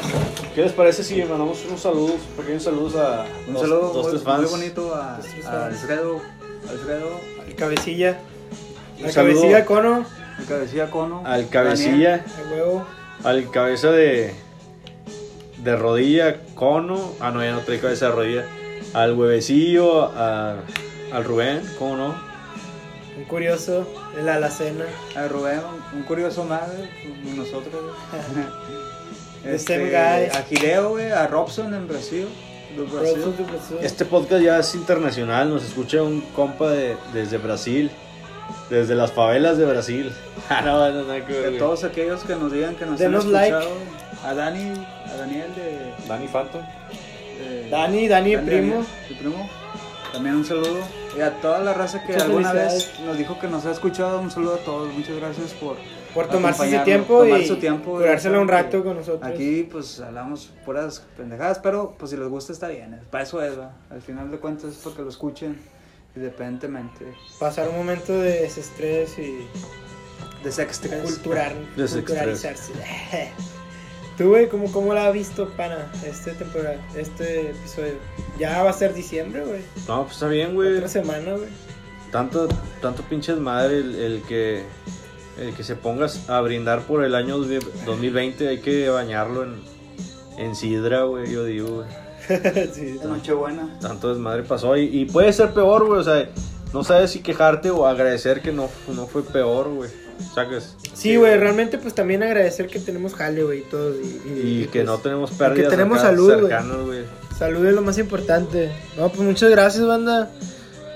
¿Qué 0.52 0.62
les 0.62 0.72
parece 0.72 1.04
si 1.04 1.14
mandamos 1.22 1.64
unos 1.68 1.80
saludos, 1.80 2.20
pequeños 2.36 2.64
saludos 2.64 2.96
a 2.96 3.24
Un 3.46 3.52
dos- 3.54 3.62
saludo 3.62 3.92
dos, 3.92 4.12
muy, 4.14 4.18
fans? 4.22 4.40
muy 4.42 4.50
bonito 4.50 4.94
a. 4.96 5.16
Alfredo, 5.66 6.20
Alfredo, 6.68 7.20
Al 7.46 7.54
cabecilla. 7.54 8.18
Al 9.04 9.12
cabecilla 9.12 9.64
cono. 9.64 10.04
el 10.40 10.44
cabecilla 10.46 10.90
Cono. 10.90 11.22
Al 11.24 11.48
cabecilla, 11.48 12.24
Al 12.36 12.52
huevo. 12.52 12.86
al 13.22 13.50
cabeza 13.50 13.92
de 13.92 14.34
de 15.66 15.76
rodilla, 15.76 16.36
cono. 16.54 17.12
Ah, 17.20 17.30
no, 17.30 17.42
ya 17.44 17.52
no 17.52 17.60
trae 17.60 17.78
cabeza 17.80 18.06
de 18.06 18.12
rodilla. 18.12 18.44
Al 18.94 19.12
huevecillo, 19.12 20.04
a- 20.06 20.54
al 21.12 21.24
Rubén, 21.24 21.60
¿cómo 21.78 21.96
no? 21.96 22.14
Un 23.18 23.24
curioso. 23.24 23.86
El 24.18 24.28
alacena. 24.28 24.84
A 25.16 25.28
Rubén, 25.28 25.60
un, 25.94 26.02
curioso 26.04 26.44
más, 26.44 26.62
nosotros, 27.36 27.74
guy. 29.44 29.92
A 30.38 30.42
Gireo, 30.48 30.90
güey, 30.90 31.10
a 31.10 31.26
Robson 31.26 31.74
en 31.74 31.86
Brasil. 31.86 32.26
Este 33.80 34.04
podcast 34.04 34.42
ya 34.42 34.58
es 34.58 34.74
internacional, 34.74 35.48
nos 35.48 35.64
escucha 35.64 36.02
un 36.02 36.20
compa 36.20 36.68
de, 36.70 36.96
desde 37.14 37.38
Brasil, 37.38 37.90
desde 38.68 38.94
las 38.94 39.12
favelas 39.12 39.56
de 39.58 39.64
Brasil. 39.66 40.12
Ah, 40.50 40.60
no, 40.62 40.80
De 40.84 41.56
todos 41.58 41.82
aquellos 41.84 42.22
que 42.22 42.36
nos 42.36 42.52
digan 42.52 42.76
que 42.76 42.84
nos 42.86 42.98
Denos 42.98 43.24
han 43.24 43.32
like. 43.32 43.56
escuchado. 43.56 43.76
A 44.24 44.34
Dani, 44.34 44.72
Daniel 45.16 45.54
de... 45.54 45.94
Danny 46.08 46.28
Phantom. 46.28 46.62
de- 47.38 47.68
Dani, 47.70 48.08
Dani, 48.08 48.36
primo. 48.38 48.84
Mi 49.10 49.16
primo. 49.16 49.48
También 50.12 50.36
un 50.36 50.44
saludo. 50.44 50.78
Y 51.16 51.20
a 51.20 51.32
toda 51.40 51.60
la 51.60 51.72
raza 51.74 52.00
que 52.02 52.12
Muchas 52.12 52.22
alguna 52.24 52.52
vez 52.52 52.92
nos 53.04 53.18
dijo 53.18 53.38
que 53.38 53.48
nos 53.48 53.66
ha 53.66 53.72
escuchado, 53.72 54.20
un 54.20 54.30
saludo 54.30 54.54
a 54.54 54.58
todos. 54.58 54.92
Muchas 54.94 55.16
gracias 55.16 55.52
por, 55.54 55.76
Por 56.14 56.28
tomarse 56.28 56.66
ese 56.68 56.78
tiempo 56.80 57.18
tomar 57.20 57.40
y 57.40 57.46
su 57.46 57.56
tiempo, 57.56 57.92
curárselo 57.92 58.40
un 58.40 58.48
rato 58.48 58.82
con 58.84 58.96
nosotros. 58.96 59.22
Aquí 59.30 59.66
pues 59.70 60.00
hablamos 60.00 60.50
puras 60.64 61.02
pendejadas, 61.16 61.58
pero 61.58 61.94
pues 61.98 62.10
si 62.10 62.16
les 62.16 62.28
gusta 62.28 62.52
está 62.52 62.68
bien. 62.68 63.00
Para 63.10 63.24
eso 63.24 63.42
es, 63.42 63.58
va. 63.58 63.72
Al 63.90 64.00
final 64.02 64.30
de 64.30 64.38
cuentas 64.38 64.70
es 64.72 64.76
porque 64.76 65.02
lo 65.02 65.08
escuchen 65.08 65.58
independientemente 66.14 67.04
Pasar 67.38 67.68
un 67.68 67.76
momento 67.76 68.18
de 68.18 68.40
desestrés 68.42 69.18
y 69.18 69.36
de 70.42 70.52
sextres. 70.52 71.02
culturar, 71.02 71.52
Desestrés. 71.76 72.04
culturalizarse. 72.06 72.72
Tú, 74.16 74.30
güey, 74.30 74.48
¿cómo, 74.48 74.72
¿cómo 74.72 74.94
la 74.94 75.08
has 75.08 75.12
visto, 75.12 75.48
pana, 75.50 75.92
este 76.04 76.32
temporada, 76.32 76.80
este 76.96 77.50
episodio? 77.50 77.94
Ya 78.38 78.62
va 78.62 78.70
a 78.70 78.72
ser 78.72 78.94
diciembre, 78.94 79.44
güey. 79.44 79.60
No, 79.86 80.04
pues 80.04 80.14
está 80.14 80.28
bien, 80.28 80.54
güey. 80.54 80.74
Otra 80.76 80.88
semana, 80.88 81.32
güey. 81.32 81.48
Tanto, 82.10 82.48
tanto 82.80 83.02
pinches 83.02 83.36
madre 83.36 83.78
el, 83.78 83.94
el 83.94 84.22
que 84.22 84.64
el 85.38 85.52
que 85.54 85.62
se 85.62 85.76
pongas 85.76 86.30
a 86.30 86.40
brindar 86.40 86.80
por 86.82 87.04
el 87.04 87.14
año 87.14 87.36
2020 87.38 88.48
hay 88.48 88.60
que 88.60 88.88
bañarlo 88.88 89.44
en, 89.44 89.60
en 90.38 90.56
sidra, 90.56 91.02
güey, 91.02 91.30
yo 91.30 91.44
digo, 91.44 91.68
güey. 91.68 91.88
sí. 92.72 92.98
Nochebuena. 93.04 93.78
Tanto 93.80 94.08
desmadre 94.08 94.44
pasó 94.44 94.76
y, 94.76 94.84
y 94.84 95.04
puede 95.04 95.32
ser 95.32 95.52
peor, 95.52 95.86
güey, 95.86 96.00
o 96.00 96.04
sea, 96.04 96.28
no 96.72 96.84
sabes 96.84 97.10
si 97.10 97.20
quejarte 97.20 97.70
o 97.70 97.86
agradecer 97.86 98.40
que 98.40 98.52
no, 98.52 98.68
no 98.94 99.06
fue 99.06 99.22
peor, 99.22 99.68
güey. 99.68 99.90
¿Sacas? 100.34 100.74
Sí, 100.94 101.16
güey, 101.16 101.36
realmente 101.38 101.78
pues 101.78 101.94
también 101.94 102.22
agradecer 102.22 102.66
que 102.66 102.78
tenemos 102.78 103.14
jale, 103.14 103.42
güey, 103.42 103.60
y 103.60 103.62
todo. 103.62 103.94
Y, 103.94 104.04
y- 104.04 104.30
Y, 104.30 104.62
y, 104.62 104.64
que 104.66 104.80
pues, 104.80 104.86
no 104.86 104.98
tenemos 104.98 105.30
pérdidas 105.32 105.70
tenemos 105.70 105.98
acá 105.98 106.08
salud, 106.08 106.86
güey. 106.86 107.04
Salud 107.38 107.66
es 107.66 107.74
lo 107.74 107.82
más 107.82 107.98
importante. 107.98 108.70
No, 108.96 109.08
pues 109.10 109.20
muchas 109.20 109.50
gracias, 109.50 109.86
banda. 109.86 110.30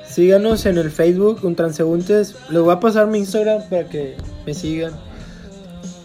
Síganos 0.08 0.66
en 0.66 0.78
el 0.78 0.90
Facebook, 0.90 1.40
un 1.44 1.54
transeúntes. 1.54 2.34
Les 2.50 2.60
voy 2.60 2.72
a 2.74 2.80
pasar 2.80 3.06
mi 3.06 3.18
Instagram 3.18 3.62
para 3.68 3.88
que 3.88 4.16
me 4.46 4.54
sigan. 4.54 4.92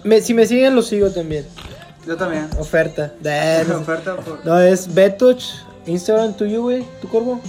Me- 0.03 0.21
si 0.21 0.33
me 0.33 0.45
siguen, 0.45 0.75
los 0.75 0.87
sigo 0.87 1.09
también. 1.09 1.45
Yo 2.05 2.15
también. 2.17 2.47
Oferta. 2.59 3.13
Eh, 3.23 3.63
no. 3.67 3.77
Oferta 3.81 4.15
por 4.17 4.45
No, 4.45 4.59
es 4.59 4.93
Betoch. 4.93 5.41
Instagram 5.87 6.33
tuyo, 6.35 6.61
güey. 6.63 6.85
¿Tu 7.01 7.07
corvo? 7.07 7.41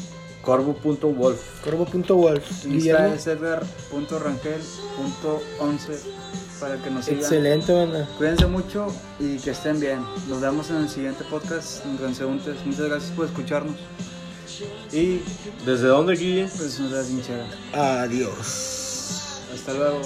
Corvo.wolf. 0.46 1.40
Corvo.wolf. 1.64 2.50
Insta 2.50 2.68
Guillermo. 2.68 3.14
es 3.14 3.26
edgar.rangel.11 3.26 5.98
para 6.60 6.76
que 6.82 6.90
nos 6.90 7.04
sigan. 7.04 7.20
Excelente, 7.20 7.72
banda. 7.72 8.08
Cuídense 8.16 8.46
mucho 8.46 8.86
y 9.18 9.36
que 9.38 9.50
estén 9.50 9.80
bien. 9.80 10.00
Nos 10.28 10.40
vemos 10.40 10.70
en 10.70 10.76
el 10.76 10.88
siguiente 10.88 11.24
podcast 11.28 11.84
en 11.84 11.98
Transeúntes. 11.98 12.64
Muchas 12.64 12.88
gracias 12.88 13.10
por 13.12 13.26
escucharnos. 13.26 13.74
Y 14.92 15.20
¿Desde 15.66 15.88
dónde, 15.88 16.14
Guille? 16.14 16.48
pues 16.56 16.78
nos 16.80 16.92
da 16.92 17.02
sinchera. 17.02 17.44
Adiós. 17.74 19.42
Hasta 19.52 19.74
luego. 19.74 20.00